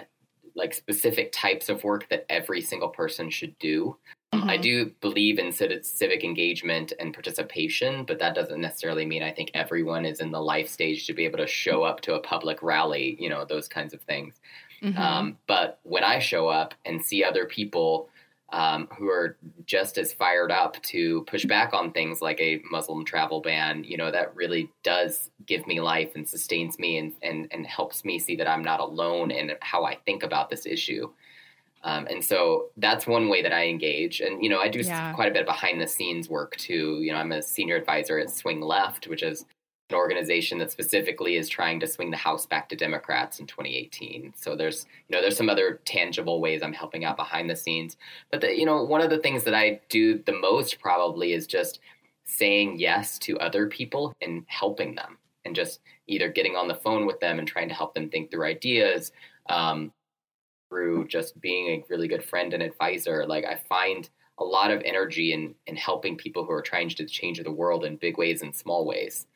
like 0.55 0.73
specific 0.73 1.31
types 1.31 1.69
of 1.69 1.83
work 1.83 2.09
that 2.09 2.25
every 2.29 2.61
single 2.61 2.89
person 2.89 3.29
should 3.29 3.57
do 3.59 3.95
Mm-hmm. 4.33 4.49
I 4.49 4.57
do 4.57 4.91
believe 5.01 5.39
in 5.39 5.51
civic 5.51 6.23
engagement 6.23 6.93
and 6.99 7.13
participation, 7.13 8.05
but 8.05 8.19
that 8.19 8.35
doesn't 8.35 8.61
necessarily 8.61 9.05
mean 9.05 9.23
I 9.23 9.31
think 9.31 9.49
everyone 9.55 10.05
is 10.05 10.19
in 10.19 10.31
the 10.31 10.41
life 10.41 10.69
stage 10.69 11.07
to 11.07 11.13
be 11.13 11.25
able 11.25 11.39
to 11.39 11.47
show 11.47 11.83
up 11.83 12.01
to 12.01 12.13
a 12.13 12.19
public 12.19 12.61
rally, 12.61 13.17
you 13.19 13.27
know, 13.27 13.43
those 13.43 13.67
kinds 13.67 13.93
of 13.93 14.01
things. 14.01 14.39
Mm-hmm. 14.83 15.01
Um, 15.01 15.37
but 15.47 15.79
when 15.83 16.03
I 16.03 16.19
show 16.19 16.47
up 16.47 16.75
and 16.85 17.03
see 17.03 17.23
other 17.23 17.45
people 17.45 18.09
um, 18.51 18.87
who 18.97 19.09
are 19.09 19.37
just 19.65 19.97
as 19.97 20.13
fired 20.13 20.51
up 20.51 20.81
to 20.83 21.23
push 21.23 21.45
back 21.45 21.73
on 21.73 21.91
things 21.91 22.21
like 22.21 22.39
a 22.39 22.61
Muslim 22.69 23.05
travel 23.05 23.41
ban, 23.41 23.83
you 23.83 23.97
know, 23.97 24.11
that 24.11 24.35
really 24.35 24.71
does 24.83 25.31
give 25.45 25.65
me 25.67 25.81
life 25.81 26.11
and 26.15 26.27
sustains 26.27 26.79
me 26.79 26.97
and, 26.97 27.13
and, 27.21 27.47
and 27.51 27.65
helps 27.65 28.05
me 28.05 28.19
see 28.19 28.35
that 28.35 28.47
I'm 28.47 28.63
not 28.63 28.79
alone 28.79 29.31
in 29.31 29.51
how 29.61 29.85
I 29.85 29.95
think 30.05 30.23
about 30.23 30.49
this 30.49 30.65
issue. 30.65 31.09
Um, 31.83 32.07
and 32.07 32.23
so 32.23 32.69
that's 32.77 33.07
one 33.07 33.29
way 33.29 33.41
that 33.41 33.53
I 33.53 33.67
engage. 33.67 34.19
And, 34.19 34.43
you 34.43 34.49
know, 34.49 34.59
I 34.59 34.67
do 34.67 34.79
yeah. 34.79 35.13
quite 35.13 35.29
a 35.29 35.33
bit 35.33 35.41
of 35.41 35.47
behind 35.47 35.79
the 35.79 35.87
scenes 35.87 36.29
work 36.29 36.55
too. 36.57 36.99
You 37.01 37.13
know, 37.13 37.19
I'm 37.19 37.31
a 37.31 37.41
senior 37.41 37.75
advisor 37.77 38.19
at 38.19 38.29
Swing 38.29 38.61
Left, 38.61 39.07
which 39.07 39.23
is 39.23 39.45
an 39.89 39.95
organization 39.95 40.57
that 40.59 40.71
specifically 40.71 41.37
is 41.37 41.49
trying 41.49 41.79
to 41.79 41.87
swing 41.87 42.11
the 42.11 42.17
House 42.17 42.45
back 42.45 42.69
to 42.69 42.75
Democrats 42.75 43.39
in 43.39 43.47
2018. 43.47 44.33
So 44.35 44.55
there's, 44.55 44.85
you 45.07 45.15
know, 45.15 45.21
there's 45.21 45.37
some 45.37 45.49
other 45.49 45.79
tangible 45.85 46.41
ways 46.41 46.61
I'm 46.61 46.73
helping 46.73 47.05
out 47.05 47.17
behind 47.17 47.49
the 47.49 47.55
scenes. 47.55 47.97
But, 48.29 48.41
the, 48.41 48.55
you 48.55 48.65
know, 48.65 48.83
one 48.83 49.01
of 49.01 49.09
the 49.09 49.19
things 49.19 49.43
that 49.45 49.55
I 49.55 49.79
do 49.89 50.21
the 50.25 50.33
most 50.33 50.79
probably 50.79 51.33
is 51.33 51.47
just 51.47 51.79
saying 52.25 52.77
yes 52.77 53.17
to 53.19 53.39
other 53.39 53.67
people 53.67 54.13
and 54.21 54.43
helping 54.47 54.95
them 54.95 55.17
and 55.45 55.55
just 55.55 55.79
either 56.07 56.29
getting 56.29 56.55
on 56.55 56.67
the 56.67 56.75
phone 56.75 57.07
with 57.07 57.19
them 57.19 57.39
and 57.39 57.47
trying 57.47 57.69
to 57.69 57.73
help 57.73 57.93
them 57.93 58.09
think 58.09 58.29
through 58.29 58.45
ideas. 58.45 59.11
Um, 59.49 59.91
through 60.69 61.07
just 61.07 61.39
being 61.41 61.67
a 61.69 61.83
really 61.89 62.07
good 62.07 62.23
friend 62.23 62.53
and 62.53 62.63
advisor. 62.63 63.25
Like 63.25 63.45
I 63.45 63.59
find 63.67 64.09
a 64.37 64.43
lot 64.43 64.71
of 64.71 64.81
energy 64.85 65.33
in 65.33 65.55
in 65.67 65.75
helping 65.75 66.15
people 66.15 66.45
who 66.45 66.51
are 66.51 66.61
trying 66.61 66.89
to 66.89 67.05
change 67.05 67.41
the 67.43 67.51
world 67.51 67.83
in 67.83 67.97
big 67.97 68.17
ways 68.17 68.41
and 68.41 68.55
small 68.55 68.85
ways. 68.85 69.27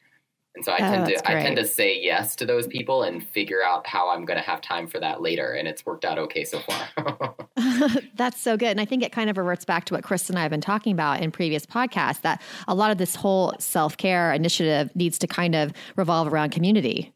And 0.56 0.64
so 0.64 0.72
I 0.72 0.76
oh, 0.76 0.80
tend 0.80 1.06
to 1.08 1.30
I 1.30 1.42
tend 1.42 1.58
to 1.58 1.66
say 1.66 2.00
yes 2.00 2.36
to 2.38 2.46
those 2.46 2.68
people 2.68 3.04
and 3.04 3.28
figure 3.28 3.64
out 3.66 3.88
how 3.88 4.10
I'm 4.10 4.24
going 4.24 4.38
to 4.38 4.46
have 4.46 4.62
time 4.62 4.88
for 4.88 5.00
that 5.00 5.22
later 5.22 5.54
and 5.54 5.68
it's 5.68 5.86
worked 5.86 6.06
out 6.06 6.20
okay 6.20 6.46
so 6.46 6.60
far. 6.60 7.36
that's 8.16 8.40
so 8.40 8.56
good. 8.56 8.70
And 8.70 8.80
I 8.80 8.86
think 8.86 9.04
it 9.04 9.12
kind 9.12 9.30
of 9.30 9.38
reverts 9.38 9.66
back 9.66 9.86
to 9.86 9.94
what 9.94 10.04
Chris 10.04 10.30
and 10.30 10.38
I 10.38 10.44
have 10.44 10.52
been 10.52 10.62
talking 10.62 10.94
about 10.94 11.22
in 11.22 11.32
previous 11.32 11.66
podcasts 11.66 12.22
that 12.22 12.42
a 12.68 12.76
lot 12.76 12.92
of 12.92 12.98
this 12.98 13.16
whole 13.16 13.54
self-care 13.60 14.32
initiative 14.34 14.96
needs 14.96 15.18
to 15.20 15.28
kind 15.28 15.56
of 15.56 15.74
revolve 15.96 16.32
around 16.32 16.52
community 16.52 17.12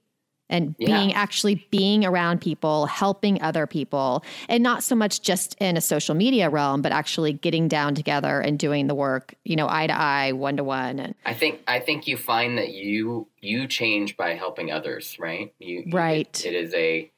and 0.49 0.75
yeah. 0.77 0.87
being 0.87 1.13
actually 1.13 1.67
being 1.71 2.05
around 2.05 2.41
people, 2.41 2.85
helping 2.85 3.41
other 3.41 3.67
people, 3.67 4.23
and 4.47 4.63
not 4.63 4.83
so 4.83 4.95
much 4.95 5.21
just 5.21 5.55
in 5.59 5.77
a 5.77 5.81
social 5.81 6.15
media 6.15 6.49
realm, 6.49 6.81
but 6.81 6.91
actually 6.91 7.33
getting 7.33 7.67
down 7.67 7.95
together 7.95 8.39
and 8.39 8.57
doing 8.57 8.87
the 8.87 8.95
work, 8.95 9.35
you 9.43 9.55
know, 9.55 9.67
eye 9.69 9.87
to 9.87 9.97
eye, 9.97 10.31
one 10.31 10.57
to 10.57 10.63
one. 10.63 10.99
And 10.99 11.15
I 11.25 11.33
think 11.33 11.61
I 11.67 11.79
think 11.79 12.07
you 12.07 12.17
find 12.17 12.57
that 12.57 12.69
you 12.69 13.27
you 13.39 13.67
change 13.67 14.17
by 14.17 14.33
helping 14.35 14.71
others, 14.71 15.17
right? 15.19 15.53
You 15.59 15.85
right. 15.91 16.27
it, 16.45 16.53
it 16.53 16.55
is 16.55 16.73
a 16.73 17.11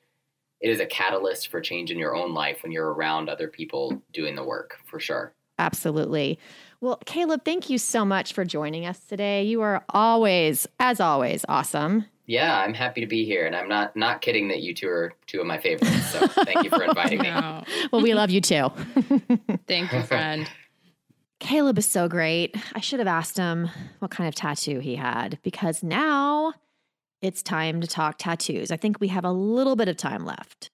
it 0.62 0.70
is 0.70 0.80
a 0.80 0.86
catalyst 0.86 1.48
for 1.48 1.62
change 1.62 1.92
in 1.92 1.98
your 1.98 2.16
own 2.16 2.34
life 2.34 2.64
when 2.64 2.72
you're 2.72 2.94
around 2.94 3.30
other 3.30 3.48
people 3.48 4.02
doing 4.12 4.36
the 4.36 4.44
work, 4.44 4.78
for 4.86 5.00
sure. 5.00 5.34
Absolutely. 5.58 6.40
Well, 6.82 7.00
Caleb, 7.06 7.44
thank 7.44 7.70
you 7.70 7.78
so 7.78 8.06
much 8.06 8.32
for 8.32 8.46
joining 8.46 8.86
us 8.86 9.00
today. 9.00 9.44
You 9.44 9.62
are 9.62 9.84
always, 9.90 10.66
as 10.80 11.02
always, 11.02 11.46
awesome 11.50 12.06
yeah, 12.30 12.60
I'm 12.60 12.76
happy 12.76 13.02
to 13.02 13.08
be 13.08 13.26
here, 13.26 13.48
and 13.48 13.56
I'm 13.56 13.68
not 13.68 13.96
not 13.96 14.22
kidding 14.22 14.50
that 14.50 14.62
you 14.62 14.76
two 14.76 14.88
are 14.88 15.14
two 15.26 15.42
of 15.42 15.48
my 15.48 15.58
favorites. 15.58 16.12
So 16.12 16.28
thank 16.28 16.64
you 16.64 16.70
for 16.70 16.84
inviting 16.88 17.22
me. 17.22 17.32
Well, 17.92 18.04
we 18.04 18.14
love 18.14 18.30
you 18.30 18.40
too. 18.40 18.70
thank 19.68 19.92
you, 19.92 20.04
friend. 20.04 20.48
Caleb 21.40 21.80
is 21.80 21.88
so 21.88 22.08
great. 22.08 22.56
I 22.76 22.82
should 22.82 23.00
have 23.00 23.08
asked 23.08 23.36
him 23.36 23.72
what 23.98 24.12
kind 24.12 24.28
of 24.28 24.36
tattoo 24.36 24.78
he 24.78 24.96
had 24.96 25.40
because 25.42 25.82
now 25.82 26.54
it's 27.24 27.42
time 27.42 27.82
to 27.82 27.88
talk 27.88 28.20
tattoos. 28.20 28.70
I 28.70 28.78
think 28.78 29.00
we 29.00 29.08
have 29.08 29.26
a 29.26 29.32
little 29.32 29.76
bit 29.76 29.88
of 29.88 29.98
time 29.98 30.24
left. 30.24 30.70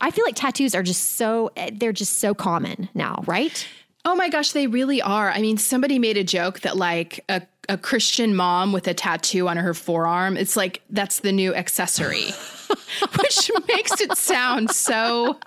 I 0.00 0.10
feel 0.10 0.24
like 0.24 0.36
tattoos 0.36 0.74
are 0.74 0.82
just 0.82 1.16
so 1.16 1.50
eh, 1.58 1.72
they're 1.74 1.92
just 1.92 2.20
so 2.20 2.32
common 2.32 2.88
now, 2.94 3.22
right? 3.26 3.68
Oh 4.06 4.14
my 4.14 4.28
gosh, 4.28 4.52
they 4.52 4.68
really 4.68 5.02
are. 5.02 5.32
I 5.32 5.40
mean, 5.40 5.58
somebody 5.58 5.98
made 5.98 6.16
a 6.16 6.22
joke 6.22 6.60
that 6.60 6.76
like 6.76 7.24
a, 7.28 7.42
a 7.68 7.76
Christian 7.76 8.36
mom 8.36 8.72
with 8.72 8.86
a 8.86 8.94
tattoo 8.94 9.48
on 9.48 9.56
her 9.56 9.74
forearm, 9.74 10.36
it's 10.36 10.56
like 10.56 10.80
that's 10.90 11.20
the 11.20 11.32
new 11.32 11.52
accessory. 11.52 12.26
Which 13.18 13.50
makes 13.66 14.00
it 14.00 14.16
sound 14.16 14.70
so 14.70 15.40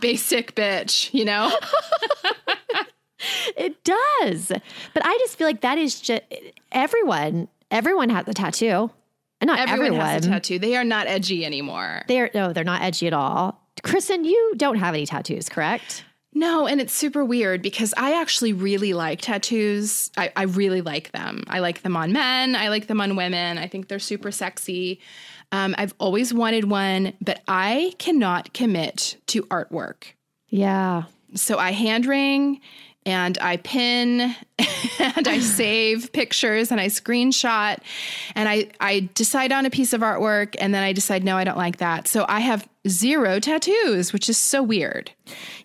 basic 0.00 0.54
bitch, 0.54 1.12
you 1.12 1.24
know? 1.24 1.58
it 3.56 3.82
does. 3.82 4.52
But 4.92 5.04
I 5.04 5.18
just 5.18 5.36
feel 5.36 5.48
like 5.48 5.62
that 5.62 5.78
is 5.78 6.00
just 6.00 6.22
everyone, 6.70 7.48
everyone 7.72 8.10
has 8.10 8.28
a 8.28 8.32
tattoo. 8.32 8.92
And 9.40 9.48
not 9.48 9.58
everyone, 9.58 9.86
everyone 9.86 10.06
has 10.06 10.26
a 10.26 10.28
tattoo. 10.30 10.60
They 10.60 10.76
are 10.76 10.84
not 10.84 11.08
edgy 11.08 11.44
anymore. 11.44 12.02
They're 12.06 12.30
no, 12.32 12.52
they're 12.52 12.62
not 12.62 12.82
edgy 12.82 13.08
at 13.08 13.12
all. 13.12 13.60
Kristen, 13.82 14.24
you 14.24 14.54
don't 14.56 14.76
have 14.76 14.94
any 14.94 15.04
tattoos, 15.04 15.48
correct? 15.48 16.04
No, 16.34 16.66
and 16.66 16.80
it's 16.80 16.92
super 16.92 17.24
weird 17.24 17.62
because 17.62 17.94
I 17.96 18.20
actually 18.20 18.52
really 18.52 18.92
like 18.92 19.20
tattoos. 19.20 20.10
I, 20.16 20.32
I, 20.34 20.42
really 20.42 20.80
like 20.80 21.12
them. 21.12 21.44
I 21.46 21.60
like 21.60 21.82
them 21.82 21.96
on 21.96 22.12
men, 22.12 22.56
I 22.56 22.68
like 22.68 22.88
them 22.88 23.00
on 23.00 23.14
women. 23.14 23.56
I 23.56 23.68
think 23.68 23.86
they're 23.86 24.00
super 24.00 24.32
sexy. 24.32 25.00
Um, 25.52 25.76
I've 25.78 25.94
always 26.00 26.34
wanted 26.34 26.68
one, 26.68 27.12
but 27.20 27.40
I 27.46 27.94
cannot 27.98 28.52
commit 28.52 29.16
to 29.28 29.44
artwork. 29.44 30.14
Yeah. 30.48 31.04
So 31.36 31.58
I 31.58 31.70
hand 31.70 32.06
ring 32.06 32.60
and 33.06 33.38
I 33.38 33.58
pin 33.58 34.34
and 34.98 35.28
I 35.28 35.38
save 35.40 36.12
pictures 36.12 36.70
and 36.70 36.80
I 36.80 36.86
screenshot 36.86 37.78
and 38.34 38.48
I, 38.48 38.70
I 38.80 39.08
decide 39.14 39.52
on 39.52 39.66
a 39.66 39.70
piece 39.70 39.92
of 39.92 40.00
artwork 40.00 40.56
and 40.58 40.74
then 40.74 40.82
I 40.82 40.92
decide, 40.92 41.24
no, 41.24 41.36
I 41.36 41.44
don't 41.44 41.58
like 41.58 41.78
that. 41.78 42.08
So 42.08 42.24
I 42.28 42.40
have 42.40 42.68
zero 42.88 43.40
tattoos, 43.40 44.12
which 44.12 44.28
is 44.28 44.38
so 44.38 44.62
weird. 44.62 45.10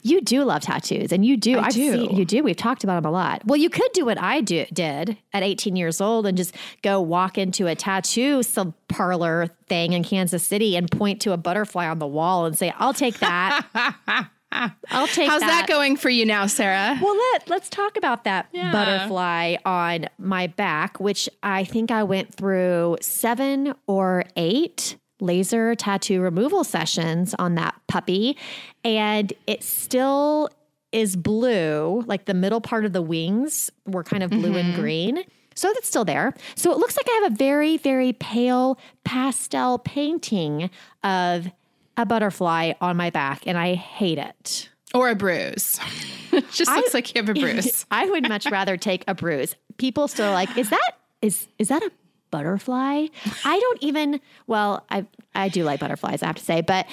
You 0.02 0.22
do 0.22 0.44
love 0.44 0.64
tattoos 0.64 1.12
and 1.12 1.26
you 1.26 1.38
do. 1.38 1.60
I 1.60 1.66
I've 1.66 1.74
do. 1.74 1.92
Seen, 1.92 2.16
you 2.16 2.26
do. 2.26 2.44
We've 2.44 2.56
talked 2.56 2.84
about 2.84 3.02
them 3.02 3.06
a 3.06 3.12
lot. 3.12 3.42
Well, 3.46 3.58
you 3.58 3.70
could 3.70 3.92
do 3.94 4.06
what 4.06 4.20
I 4.20 4.42
do, 4.42 4.66
did 4.74 5.18
at 5.34 5.44
18 5.44 5.76
years 5.76 6.02
old 6.02 6.26
and 6.26 6.38
just 6.38 6.56
go 6.82 7.00
walk 7.00 7.38
into 7.38 7.68
a 7.68 7.76
tattoo 7.76 8.44
sub 8.44 8.74
parlor 8.88 9.48
thing 9.68 9.94
in 9.94 10.04
Kansas 10.04 10.46
City 10.46 10.76
and 10.76 10.90
point 10.90 11.22
to 11.22 11.32
a 11.32 11.38
butterfly 11.38 11.88
on 11.88 12.00
the 12.00 12.08
wall 12.08 12.46
and 12.46 12.58
say, 12.58 12.74
I'll 12.78 12.94
take 12.94 13.20
that. 13.20 14.28
I'll 14.52 15.08
take 15.08 15.30
How's 15.30 15.42
that. 15.42 15.48
that. 15.48 15.68
going 15.68 15.96
for 15.96 16.10
you 16.10 16.26
now, 16.26 16.48
Sarah? 16.48 16.98
Well, 17.02 17.16
let, 17.16 17.50
let's 17.50 17.70
talk 17.70 17.98
about 17.98 18.24
that 18.24 18.48
yeah. 18.52 18.72
butterfly 18.72 19.58
on 19.66 20.08
my 20.18 20.48
back, 20.48 21.00
which 21.00 21.30
I 21.44 21.64
think 21.64 21.92
I 21.92 22.04
went 22.04 22.34
through 22.34 22.98
seven 23.02 23.74
or 23.88 24.24
eight 24.36 24.98
laser 25.22 25.76
tattoo 25.76 26.22
removal 26.22 26.64
sessions 26.64 27.36
on 27.38 27.56
that 27.56 27.76
puppy. 27.88 28.38
And 28.84 29.32
it 29.48 29.64
still 29.64 30.50
is 30.92 31.16
blue, 31.16 32.04
like 32.08 32.26
the 32.26 32.34
middle 32.34 32.62
part 32.62 32.86
of 32.86 32.94
the 32.94 33.02
wings 33.02 33.70
were 33.86 34.04
kind 34.04 34.24
of 34.24 34.32
blue 34.32 34.50
mm-hmm. 34.54 34.70
and 34.70 34.76
green. 34.76 35.24
So 35.56 35.72
that's 35.74 35.88
still 35.88 36.06
there. 36.06 36.34
So 36.56 36.72
it 36.72 36.78
looks 36.78 36.96
like 36.96 37.06
I 37.10 37.22
have 37.22 37.34
a 37.34 37.36
very, 37.36 37.78
very 37.78 38.14
pale 38.14 38.80
pastel 39.04 39.78
painting 39.80 40.70
of 41.04 41.52
a 42.00 42.06
butterfly 42.06 42.72
on 42.80 42.96
my 42.96 43.10
back 43.10 43.46
and 43.46 43.58
I 43.58 43.76
hate 43.76 44.18
it. 44.18 44.70
Or 44.94 45.10
a 45.10 45.16
bruise. 45.16 45.80
it 46.32 46.50
just 46.50 46.72
looks 46.72 46.96
I, 46.96 46.98
like 46.98 47.14
you 47.14 47.22
have 47.22 47.30
a 47.30 47.34
bruise. 47.34 47.86
I 47.92 48.10
would 48.10 48.28
much 48.28 48.50
rather 48.50 48.78
take 48.78 49.04
a 49.08 49.14
bruise. 49.14 49.56
People 49.78 50.08
still 50.08 50.32
like, 50.32 50.58
is 50.58 50.70
that 50.70 50.92
is 51.22 51.48
is 51.60 51.68
that 51.68 51.84
a 51.84 51.92
butterfly? 52.32 53.08
I 53.44 53.60
don't 53.60 53.84
even 53.84 54.22
well, 54.48 54.86
I 54.90 55.06
I 55.36 55.50
do 55.50 55.64
like 55.64 55.82
butterflies, 55.82 56.24
I 56.24 56.28
have 56.28 56.38
to 56.38 56.44
say, 56.44 56.62
but 56.62 56.88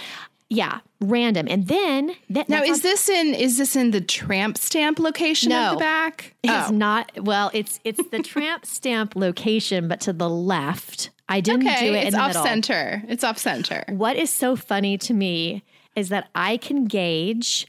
yeah, 0.48 0.80
random. 1.00 1.46
And 1.48 1.68
then 1.68 2.14
th- 2.32 2.48
now 2.48 2.62
is 2.62 2.82
this 2.82 3.08
in 3.08 3.34
is 3.34 3.58
this 3.58 3.76
in 3.76 3.92
the 3.92 4.00
tramp 4.00 4.58
stamp 4.58 4.98
location 4.98 5.50
no, 5.50 5.72
of 5.72 5.78
the 5.78 5.78
back? 5.78 6.34
It's 6.42 6.70
oh. 6.70 6.74
not. 6.74 7.12
Well, 7.22 7.50
it's 7.54 7.80
it's 7.84 8.02
the 8.10 8.22
tramp 8.22 8.66
stamp 8.66 9.14
location, 9.14 9.86
but 9.86 10.00
to 10.00 10.12
the 10.12 10.28
left. 10.28 11.10
I 11.28 11.40
didn't 11.40 11.66
okay, 11.66 11.88
do 11.88 11.94
it. 11.94 12.06
It's 12.06 12.16
off 12.16 12.28
middle. 12.28 12.44
center. 12.44 13.02
It's 13.08 13.24
off 13.24 13.38
center. 13.38 13.84
What 13.88 14.16
is 14.16 14.30
so 14.30 14.56
funny 14.56 14.96
to 14.98 15.14
me 15.14 15.64
is 15.94 16.08
that 16.10 16.28
I 16.34 16.56
can 16.56 16.84
gauge 16.84 17.66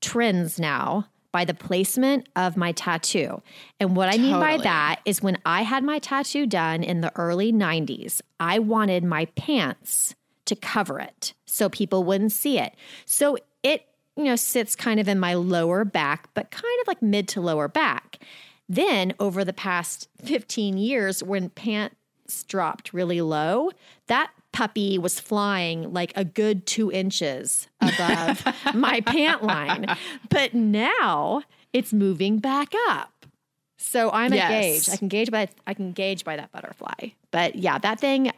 trends 0.00 0.58
now 0.58 1.06
by 1.32 1.44
the 1.44 1.54
placement 1.54 2.28
of 2.36 2.56
my 2.56 2.72
tattoo. 2.72 3.40
And 3.78 3.96
what 3.96 4.08
I 4.08 4.12
totally. 4.12 4.30
mean 4.32 4.40
by 4.40 4.56
that 4.58 5.00
is 5.04 5.22
when 5.22 5.38
I 5.44 5.62
had 5.62 5.84
my 5.84 5.98
tattoo 5.98 6.46
done 6.46 6.82
in 6.82 7.00
the 7.00 7.12
early 7.16 7.52
90s, 7.52 8.20
I 8.38 8.58
wanted 8.58 9.04
my 9.04 9.26
pants 9.36 10.14
to 10.46 10.56
cover 10.56 10.98
it 10.98 11.34
so 11.46 11.68
people 11.68 12.02
wouldn't 12.02 12.32
see 12.32 12.58
it. 12.58 12.74
So 13.06 13.38
it, 13.62 13.86
you 14.16 14.24
know, 14.24 14.36
sits 14.36 14.74
kind 14.74 14.98
of 14.98 15.08
in 15.08 15.20
my 15.20 15.34
lower 15.34 15.84
back, 15.84 16.28
but 16.34 16.50
kind 16.50 16.64
of 16.82 16.88
like 16.88 17.00
mid 17.02 17.28
to 17.28 17.40
lower 17.40 17.68
back. 17.68 18.18
Then 18.68 19.14
over 19.20 19.44
the 19.44 19.52
past 19.52 20.08
15 20.24 20.78
years, 20.78 21.22
when 21.22 21.50
pant 21.50 21.96
dropped 22.44 22.92
really 22.92 23.20
low, 23.20 23.70
that 24.06 24.30
puppy 24.52 24.98
was 24.98 25.20
flying 25.20 25.92
like 25.92 26.12
a 26.16 26.24
good 26.24 26.66
two 26.66 26.90
inches 26.90 27.68
above 27.80 28.42
my 28.74 29.00
pant 29.00 29.42
line. 29.44 29.86
But 30.28 30.54
now 30.54 31.42
it's 31.72 31.92
moving 31.92 32.38
back 32.38 32.72
up. 32.88 33.12
So 33.78 34.10
I'm 34.10 34.32
Yes. 34.34 34.50
a 34.50 34.52
gauge. 34.60 34.88
I 34.94 34.96
can 34.98 35.08
gauge 35.08 35.30
by 35.30 35.48
I 35.66 35.74
can 35.74 35.92
gauge 35.92 36.24
by 36.24 36.36
that 36.36 36.52
butterfly. 36.52 37.10
But 37.30 37.56
yeah, 37.56 37.78
that 37.78 38.00
thing 38.00 38.32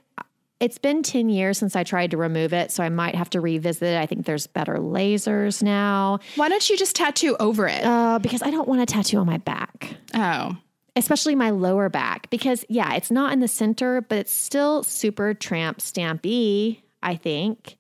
it's 0.60 0.78
been 0.78 1.02
10 1.02 1.28
years 1.28 1.58
since 1.58 1.74
I 1.74 1.82
tried 1.82 2.12
to 2.12 2.16
remove 2.16 2.52
it, 2.52 2.70
so 2.70 2.84
I 2.84 2.88
might 2.88 3.16
have 3.16 3.28
to 3.30 3.40
revisit 3.40 3.82
it. 3.82 3.98
I 3.98 4.06
think 4.06 4.26
there's 4.26 4.46
better 4.46 4.76
lasers 4.76 5.60
now. 5.60 6.20
Why 6.36 6.48
don't 6.48 6.70
you 6.70 6.76
just 6.76 6.94
tattoo 6.94 7.34
over 7.40 7.66
it? 7.66 7.82
Uh, 7.84 8.20
because 8.20 8.42
I 8.42 8.50
don't 8.52 8.68
want 8.68 8.80
a 8.80 8.86
tattoo 8.86 9.18
on 9.18 9.26
my 9.26 9.38
back, 9.38 9.96
oh. 10.14 10.56
Especially 10.96 11.34
my 11.34 11.50
lower 11.50 11.88
back. 11.88 12.28
Because 12.30 12.64
yeah, 12.68 12.94
it's 12.94 13.10
not 13.10 13.32
in 13.32 13.40
the 13.40 13.48
center, 13.48 14.00
but 14.00 14.18
it's 14.18 14.32
still 14.32 14.82
super 14.82 15.34
tramp 15.34 15.78
stampy, 15.78 16.80
I 17.02 17.16
think. 17.16 17.76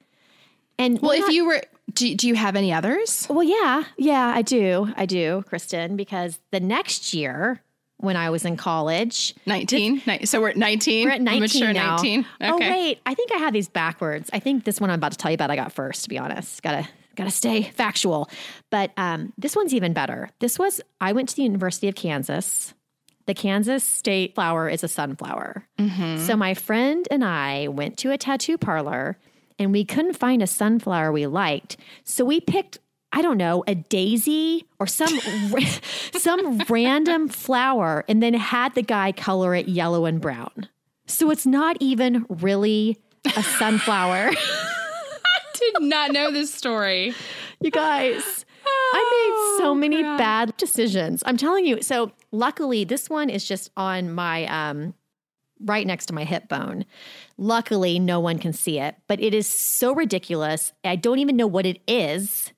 And 0.78 1.00
Well, 1.00 1.10
we're 1.10 1.14
if 1.16 1.20
not- 1.22 1.32
you 1.34 1.46
were, 1.46 1.62
do, 1.92 2.14
do 2.14 2.26
you 2.28 2.34
have 2.34 2.56
any 2.56 2.72
others? 2.72 3.26
Well, 3.28 3.42
yeah, 3.42 3.84
yeah, 3.96 4.32
I 4.34 4.42
do. 4.42 4.92
I 4.96 5.06
do, 5.06 5.44
Kristen, 5.48 5.96
because 5.96 6.38
the 6.50 6.60
next 6.60 7.12
year 7.12 7.60
when 7.98 8.16
I 8.16 8.30
was 8.30 8.44
in 8.44 8.56
college, 8.56 9.32
19? 9.46 10.02
Ni- 10.06 10.24
so 10.26 10.40
we're 10.40 10.48
at 10.48 10.56
19? 10.56 11.06
we're 11.06 11.12
at 11.14 11.20
19 11.20 11.40
Mature 11.40 11.72
now. 11.72 11.96
19. 11.96 12.26
Oh, 12.40 12.58
wait, 12.58 12.98
I 13.06 13.14
think 13.14 13.30
I 13.32 13.36
had 13.36 13.52
these 13.52 13.68
backwards. 13.68 14.28
I 14.32 14.40
think 14.40 14.64
this 14.64 14.80
one 14.80 14.90
I'm 14.90 14.98
about 14.98 15.12
to 15.12 15.18
tell 15.18 15.30
you 15.30 15.36
about 15.36 15.50
I 15.52 15.56
got 15.56 15.72
first, 15.72 16.02
to 16.04 16.08
be 16.08 16.18
honest. 16.18 16.62
Gotta 16.64 16.88
gotta 17.14 17.30
stay 17.30 17.62
factual. 17.62 18.28
But 18.70 18.90
um, 18.96 19.32
this 19.38 19.54
one's 19.54 19.72
even 19.72 19.92
better. 19.92 20.30
This 20.40 20.58
was 20.58 20.80
I 21.00 21.12
went 21.12 21.28
to 21.28 21.36
the 21.36 21.42
University 21.42 21.86
of 21.88 21.94
Kansas. 21.94 22.74
The 23.26 23.34
Kansas 23.34 23.84
state 23.84 24.34
flower 24.34 24.68
is 24.68 24.82
a 24.82 24.88
sunflower. 24.88 25.66
Mm-hmm. 25.78 26.18
So 26.26 26.36
my 26.36 26.54
friend 26.54 27.06
and 27.10 27.24
I 27.24 27.68
went 27.68 27.98
to 27.98 28.10
a 28.10 28.18
tattoo 28.18 28.58
parlor 28.58 29.18
and 29.58 29.72
we 29.72 29.84
couldn't 29.84 30.14
find 30.14 30.42
a 30.42 30.46
sunflower 30.46 31.12
we 31.12 31.26
liked. 31.26 31.76
So 32.04 32.24
we 32.24 32.40
picked 32.40 32.78
I 33.14 33.20
don't 33.20 33.36
know, 33.36 33.62
a 33.66 33.74
daisy 33.74 34.64
or 34.80 34.86
some 34.86 35.20
some 36.14 36.58
random 36.68 37.28
flower 37.28 38.04
and 38.08 38.22
then 38.22 38.32
had 38.32 38.74
the 38.74 38.82
guy 38.82 39.12
color 39.12 39.54
it 39.54 39.68
yellow 39.68 40.06
and 40.06 40.20
brown. 40.20 40.68
So 41.06 41.30
it's 41.30 41.44
not 41.44 41.76
even 41.80 42.24
really 42.28 42.96
a 43.36 43.42
sunflower. 43.58 44.30
I 44.34 45.40
did 45.54 45.82
not 45.82 46.12
know 46.12 46.30
this 46.30 46.54
story. 46.54 47.14
you 47.60 47.70
guys, 47.70 48.46
I 48.92 49.56
made 49.56 49.62
so 49.64 49.74
many 49.74 50.02
bad 50.02 50.56
decisions. 50.56 51.22
I'm 51.26 51.36
telling 51.36 51.66
you. 51.66 51.82
So 51.82 52.12
luckily 52.30 52.84
this 52.84 53.08
one 53.08 53.30
is 53.30 53.46
just 53.46 53.70
on 53.76 54.12
my 54.12 54.46
um 54.46 54.94
right 55.64 55.86
next 55.86 56.06
to 56.06 56.14
my 56.14 56.24
hip 56.24 56.48
bone. 56.48 56.84
Luckily 57.38 57.98
no 57.98 58.20
one 58.20 58.38
can 58.38 58.52
see 58.52 58.78
it, 58.78 58.96
but 59.06 59.20
it 59.20 59.34
is 59.34 59.46
so 59.46 59.94
ridiculous. 59.94 60.72
I 60.84 60.96
don't 60.96 61.18
even 61.18 61.36
know 61.36 61.46
what 61.46 61.66
it 61.66 61.80
is. 61.86 62.52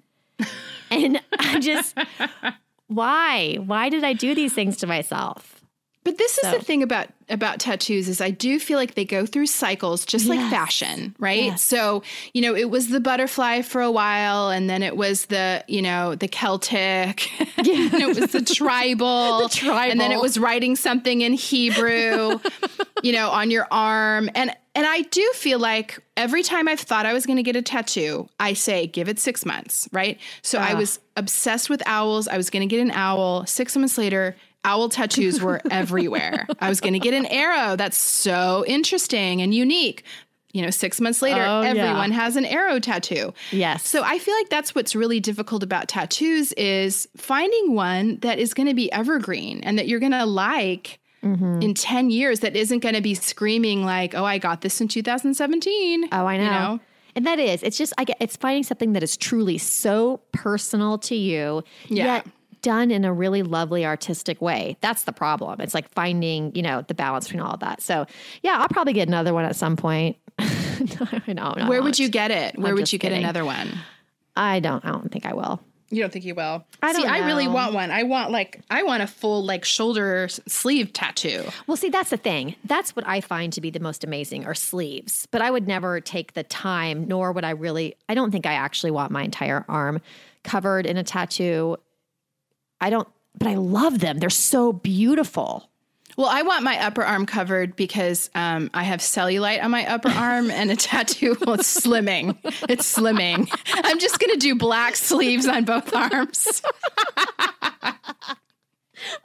and 0.91 1.21
I 1.39 1.61
just 1.61 1.97
why? 2.89 3.57
Why 3.57 3.89
did 3.89 4.05
I 4.05 4.13
do 4.13 4.35
these 4.35 4.53
things 4.53 4.77
to 4.79 4.87
myself? 4.87 5.64
But 6.05 6.19
this 6.19 6.33
is 6.39 6.43
So- 6.51 6.59
the 6.59 6.65
thing 6.65 6.83
about 6.83 7.09
about 7.31 7.59
tattoos 7.59 8.07
is 8.07 8.21
I 8.21 8.29
do 8.29 8.61
feel 8.61 8.77
like 8.79 8.97
they 8.97 9.07
go 9.07 9.25
through 9.25 9.47
cycles 9.47 10.05
just 10.05 10.27
like 10.27 10.39
fashion, 10.51 11.17
right? 11.19 11.45
Yes. 11.45 11.63
So, 11.63 12.03
you 12.35 12.43
know, 12.43 12.55
it 12.55 12.69
was 12.69 12.89
the 12.89 13.01
butterfly 13.01 13.63
for 13.63 13.81
a 13.81 13.91
while 13.91 14.51
and 14.51 14.69
then 14.69 14.83
it 14.83 14.95
was 14.95 15.25
the, 15.27 15.65
you 15.67 15.81
know, 15.81 16.15
the 16.15 16.29
Celtic. 16.29 17.31
and 17.57 17.67
it 17.95 18.09
was 18.21 18.33
the 18.33 18.43
tribal. 18.55 19.49
The 19.49 19.49
tribal. 19.49 19.91
And 19.93 19.99
then 19.99 20.13
it 20.13 20.21
was 20.21 20.37
writing 20.39 20.77
something 20.77 21.23
in 21.23 21.33
Hebrew, 21.33 22.39
you 23.03 23.13
know, 23.13 23.31
on 23.31 23.51
your 23.51 23.67
arm. 23.71 24.29
And 24.35 24.55
and 24.75 24.87
I 24.87 25.01
do 25.03 25.23
feel 25.35 25.59
like 25.61 25.99
every 26.19 26.43
time 26.43 26.69
I've 26.69 26.81
thought 26.81 27.07
I 27.07 27.15
was 27.15 27.25
going 27.25 27.37
to 27.39 27.43
get 27.45 27.55
a 27.57 27.63
tattoo, 27.63 28.29
I 28.41 28.53
say 28.55 28.87
give 28.89 29.09
it 29.09 29.19
6 29.21 29.47
months, 29.47 29.89
right? 29.93 30.19
So 30.43 30.59
I 30.59 30.73
Ah. 30.75 30.77
was 30.77 30.99
obsessed 31.17 31.71
with 31.71 31.81
owls. 31.87 32.27
I 32.29 32.37
was 32.37 32.51
going 32.51 32.69
to 32.69 32.77
get 32.77 32.83
an 32.83 32.91
owl. 32.91 33.47
6 33.47 33.77
months 33.77 33.97
later, 33.97 34.37
owl 34.65 34.89
tattoos 34.89 35.41
were 35.41 35.61
everywhere. 35.71 36.47
I 36.61 36.69
was 36.69 36.81
going 36.81 36.95
to 36.95 36.99
get 36.99 37.15
an 37.15 37.27
arrow. 37.27 37.77
That's 37.77 37.97
so 37.97 38.65
interesting 38.67 39.43
and 39.43 39.55
unique. 39.55 40.05
You 40.53 40.63
know, 40.63 40.71
six 40.71 41.01
months 41.01 41.21
later, 41.21 41.41
Oh, 41.43 41.63
yeah. 41.63 41.69
everyone 41.71 42.13
has 42.13 42.37
an 42.37 42.45
arrow 42.45 42.79
tattoo. 42.79 43.35
Yes. 43.51 43.89
So 43.89 44.05
I 44.05 44.19
feel 44.21 44.35
like 44.37 44.51
that's 44.51 44.73
what's 44.73 44.95
really 44.95 45.19
difficult 45.19 45.65
about 45.65 45.89
tattoos 45.89 46.53
is 46.53 47.09
finding 47.17 47.75
one 47.75 48.19
that 48.21 48.39
is 48.39 48.55
going 48.55 48.69
to 48.69 48.75
be 48.75 48.91
evergreen 48.93 49.61
and 49.65 49.77
that 49.79 49.89
you're 49.89 50.01
going 50.01 50.13
to 50.13 50.25
like 50.27 51.01
Mm-hmm. 51.25 51.63
in 51.63 51.73
10 51.73 52.11
years 52.11 52.41
that 52.41 52.55
isn't 52.55 52.81
going 52.81 52.95
to 52.95 53.01
be 53.01 53.15
screaming 53.15 53.83
like, 53.83 54.15
"Oh, 54.15 54.27
I 54.27 54.37
got 54.37 54.61
this 54.61 54.79
in 54.83 54.89
2017." 54.89 56.09
Oh, 56.13 56.27
I 56.27 56.37
know. 56.37 56.43
You 56.45 56.51
know? 56.51 56.81
And 57.17 57.27
that 57.27 57.39
is, 57.39 57.63
it's 57.63 57.79
just, 57.79 57.95
I 57.97 58.05
get, 58.05 58.19
it's 58.21 58.37
finding 58.37 58.63
something 58.63 58.93
that 58.93 59.03
is 59.03 59.17
truly 59.17 59.57
so 59.57 60.21
personal 60.33 60.99
to 60.99 61.15
you, 61.17 61.65
Yeah. 61.89 62.05
yet 62.17 62.27
done 62.65 62.91
in 62.91 63.05
a 63.05 63.13
really 63.13 63.45
lovely 63.45 63.87
artistic 63.87 64.43
way. 64.43 64.77
That's 64.81 65.05
the 65.05 65.13
problem. 65.13 65.61
It's 65.61 65.75
like 65.75 65.89
finding, 65.91 66.53
you 66.57 66.63
know, 66.63 66.83
the 66.89 66.95
balance 66.95 67.27
between 67.27 67.43
all 67.43 67.53
of 67.53 67.61
that. 67.61 67.81
So, 67.81 68.07
yeah, 68.43 68.59
I'll 68.59 68.69
probably 68.69 68.95
get 68.95 69.07
another 69.07 69.33
one 69.33 69.45
at 69.45 69.55
some 69.55 69.77
point. 69.77 70.17
I 70.39 71.33
know. 71.33 71.55
Where 71.69 71.83
would 71.83 71.99
you 71.99 72.09
get 72.09 72.33
it? 72.33 72.59
Where 72.59 72.75
would 72.75 72.81
just 72.81 72.93
you 72.93 72.99
get 72.99 73.11
kidding. 73.11 73.23
another 73.23 73.45
one? 73.45 73.69
I 74.35 74.59
don't. 74.59 74.85
I 74.85 74.91
don't 74.91 75.13
think 75.13 75.27
I 75.27 75.35
will. 75.35 75.61
You 75.91 76.01
don't 76.01 76.13
think 76.13 76.25
you 76.25 76.35
will? 76.35 76.65
I 76.83 76.93
See, 76.93 77.03
don't 77.03 77.11
I 77.11 77.27
really 77.27 77.47
want 77.47 77.73
one. 77.73 77.91
I 77.91 78.03
want 78.03 78.33
like 78.33 78.61
I 78.69 78.83
want 78.83 79.03
a 79.03 79.07
full 79.07 79.45
like 79.45 79.65
shoulder 79.65 80.29
sleeve 80.49 80.93
tattoo. 80.93 81.45
Well, 81.69 81.77
see, 81.77 81.91
that's 81.91 82.11
the 82.11 82.17
thing. 82.17 82.57
That's 82.65 82.97
what 82.97 83.07
I 83.07 83.21
find 83.21 83.53
to 83.53 83.61
be 83.61 83.71
the 83.71 83.79
most 83.79 84.03
amazing 84.03 84.45
are 84.45 84.55
sleeves. 84.55 85.29
But 85.31 85.43
I 85.43 85.51
would 85.51 85.69
never 85.69 86.01
take 86.01 86.33
the 86.33 86.43
time, 86.43 87.07
nor 87.07 87.31
would 87.31 87.45
I 87.45 87.51
really, 87.51 87.95
I 88.09 88.15
don't 88.15 88.33
think 88.33 88.47
I 88.47 88.55
actually 88.55 88.91
want 88.91 89.13
my 89.13 89.23
entire 89.23 89.65
arm 89.69 90.01
covered 90.43 90.87
in 90.87 90.97
a 90.97 91.05
tattoo. 91.05 91.77
I 92.85 92.91
don't, 92.91 93.09
but 93.39 93.49
I 93.49 93.55
love 93.55 94.01
them. 94.01 94.19
They're 94.19 94.29
so 94.29 94.71
beautiful. 94.71 95.71
Well, 96.19 96.29
I 96.29 96.43
want 96.43 96.65
my 96.65 96.79
upper 96.85 97.03
arm 97.03 97.25
covered 97.25 97.77
because 97.77 98.29
um, 98.35 98.69
I 98.75 98.83
have 98.83 99.01
cellulite 99.01 99.65
on 99.65 99.71
my 99.71 99.91
upper 99.91 100.09
arm 100.15 100.51
and 100.51 100.71
a 100.71 100.77
tattoo. 100.77 101.35
Well, 101.41 101.55
it's 101.55 101.81
slimming. 101.81 102.37
It's 102.69 102.95
slimming. 102.95 103.49
I'm 103.73 103.99
just 103.99 104.19
gonna 104.19 104.37
do 104.37 104.55
black 104.55 104.97
sleeves 104.97 105.49
on 105.49 105.65
both 105.65 105.95
arms. 105.95 106.63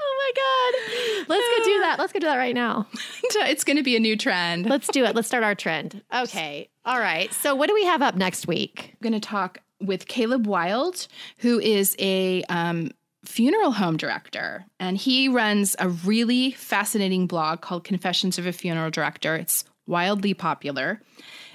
Oh 0.02 0.34
my 0.36 1.26
God. 1.26 1.30
Let's 1.30 1.48
go 1.48 1.64
do 1.64 1.80
that. 1.82 2.00
Let's 2.00 2.12
go 2.12 2.20
do 2.20 2.26
that 2.26 2.36
right 2.36 2.56
now. 2.56 2.88
it's 3.24 3.64
gonna 3.64 3.84
be 3.84 3.96
a 3.96 4.00
new 4.00 4.18
trend. 4.18 4.66
Let's 4.66 4.90
do 4.90 5.06
it. 5.06 5.16
Let's 5.16 5.28
start 5.30 5.46
our 5.46 5.56
trend. 5.56 6.02
Okay. 6.14 6.68
All 6.84 7.00
right. 7.00 7.34
So, 7.34 7.56
what 7.56 7.68
do 7.70 7.74
we 7.74 7.86
have 7.86 8.02
up 8.02 8.16
next 8.16 8.46
week? 8.46 8.90
I'm 8.94 8.98
gonna 9.02 9.22
talk 9.22 9.60
with 9.80 10.08
Caleb 10.08 10.48
Wild, 10.48 11.08
who 11.38 11.60
is 11.60 11.96
a 11.98 12.44
um, 12.50 12.92
funeral 13.30 13.72
home 13.72 13.96
director, 13.96 14.66
and 14.80 14.98
he 14.98 15.30
runs 15.30 15.76
a 15.78 15.88
really 15.88 16.52
fascinating 16.52 17.28
blog 17.28 17.62
called 17.62 17.84
Confessions 17.84 18.40
of 18.40 18.48
a 18.48 18.52
Funeral 18.52 18.90
Director. 18.90 19.36
It's 19.36 19.66
wildly 19.86 20.34
popular. 20.34 21.02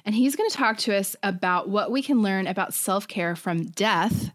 And 0.04 0.14
he's 0.14 0.36
going 0.36 0.48
to 0.48 0.56
talk 0.56 0.78
to 0.78 0.94
us 0.94 1.16
about 1.22 1.68
what 1.68 1.90
we 1.90 2.02
can 2.02 2.22
learn 2.22 2.46
about 2.46 2.74
self 2.74 3.08
care 3.08 3.34
from 3.34 3.64
death 3.64 4.30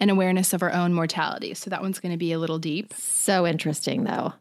and 0.00 0.10
awareness 0.10 0.52
of 0.52 0.62
our 0.62 0.72
own 0.72 0.92
mortality. 0.92 1.54
So 1.54 1.70
that 1.70 1.80
one's 1.80 2.00
going 2.00 2.12
to 2.12 2.18
be 2.18 2.32
a 2.32 2.38
little 2.38 2.58
deep. 2.58 2.92
So 2.94 3.46
interesting, 3.46 4.04
though. 4.04 4.34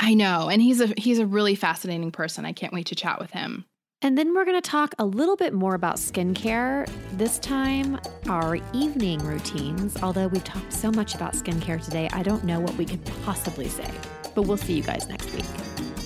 I 0.00 0.14
know, 0.14 0.48
and 0.50 0.60
he's 0.60 0.80
a 0.80 0.88
he's 0.98 1.18
a 1.18 1.26
really 1.26 1.54
fascinating 1.54 2.10
person. 2.10 2.44
I 2.44 2.52
can't 2.52 2.72
wait 2.72 2.86
to 2.86 2.94
chat 2.94 3.18
with 3.18 3.30
him. 3.30 3.64
And 4.00 4.16
then 4.16 4.32
we're 4.32 4.44
going 4.44 4.60
to 4.60 4.70
talk 4.70 4.94
a 5.00 5.04
little 5.04 5.34
bit 5.34 5.52
more 5.52 5.74
about 5.74 5.96
skincare. 5.96 6.88
This 7.14 7.40
time, 7.40 7.98
our 8.28 8.58
evening 8.72 9.18
routines. 9.24 10.00
Although 10.00 10.28
we've 10.28 10.44
talked 10.44 10.72
so 10.72 10.92
much 10.92 11.16
about 11.16 11.32
skincare 11.32 11.84
today, 11.84 12.08
I 12.12 12.22
don't 12.22 12.44
know 12.44 12.60
what 12.60 12.76
we 12.76 12.84
could 12.84 13.04
possibly 13.24 13.68
say. 13.68 13.90
But 14.36 14.42
we'll 14.42 14.56
see 14.56 14.74
you 14.74 14.84
guys 14.84 15.08
next 15.08 15.34
week. 15.34 15.97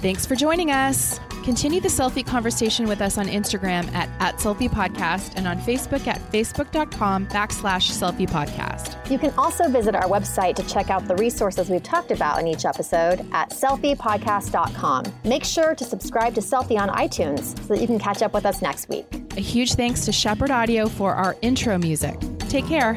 Thanks 0.00 0.24
for 0.24 0.34
joining 0.34 0.70
us. 0.70 1.20
Continue 1.44 1.78
the 1.78 1.88
selfie 1.88 2.24
conversation 2.24 2.88
with 2.88 3.02
us 3.02 3.18
on 3.18 3.26
Instagram 3.26 3.92
at, 3.92 4.08
at 4.18 4.36
selfie 4.36 4.70
podcast 4.70 5.34
and 5.36 5.46
on 5.46 5.58
Facebook 5.58 6.06
at 6.06 6.18
facebook.com 6.32 7.26
backslash 7.26 7.90
selfie 7.90 8.28
podcast. 8.28 9.10
You 9.10 9.18
can 9.18 9.30
also 9.36 9.68
visit 9.68 9.94
our 9.94 10.04
website 10.04 10.54
to 10.56 10.62
check 10.66 10.88
out 10.88 11.06
the 11.06 11.16
resources 11.16 11.68
we've 11.68 11.82
talked 11.82 12.12
about 12.12 12.40
in 12.40 12.46
each 12.46 12.64
episode 12.64 13.26
at 13.32 13.50
selfiepodcast.com. 13.50 15.04
Make 15.24 15.44
sure 15.44 15.74
to 15.74 15.84
subscribe 15.84 16.34
to 16.34 16.40
Selfie 16.40 16.78
on 16.78 16.88
iTunes 16.90 17.58
so 17.58 17.74
that 17.74 17.80
you 17.82 17.86
can 17.86 17.98
catch 17.98 18.22
up 18.22 18.32
with 18.32 18.46
us 18.46 18.62
next 18.62 18.88
week. 18.88 19.06
A 19.36 19.40
huge 19.40 19.74
thanks 19.74 20.06
to 20.06 20.12
Shepherd 20.12 20.50
Audio 20.50 20.88
for 20.88 21.14
our 21.14 21.36
intro 21.42 21.76
music. 21.76 22.18
Take 22.48 22.66
care. 22.66 22.96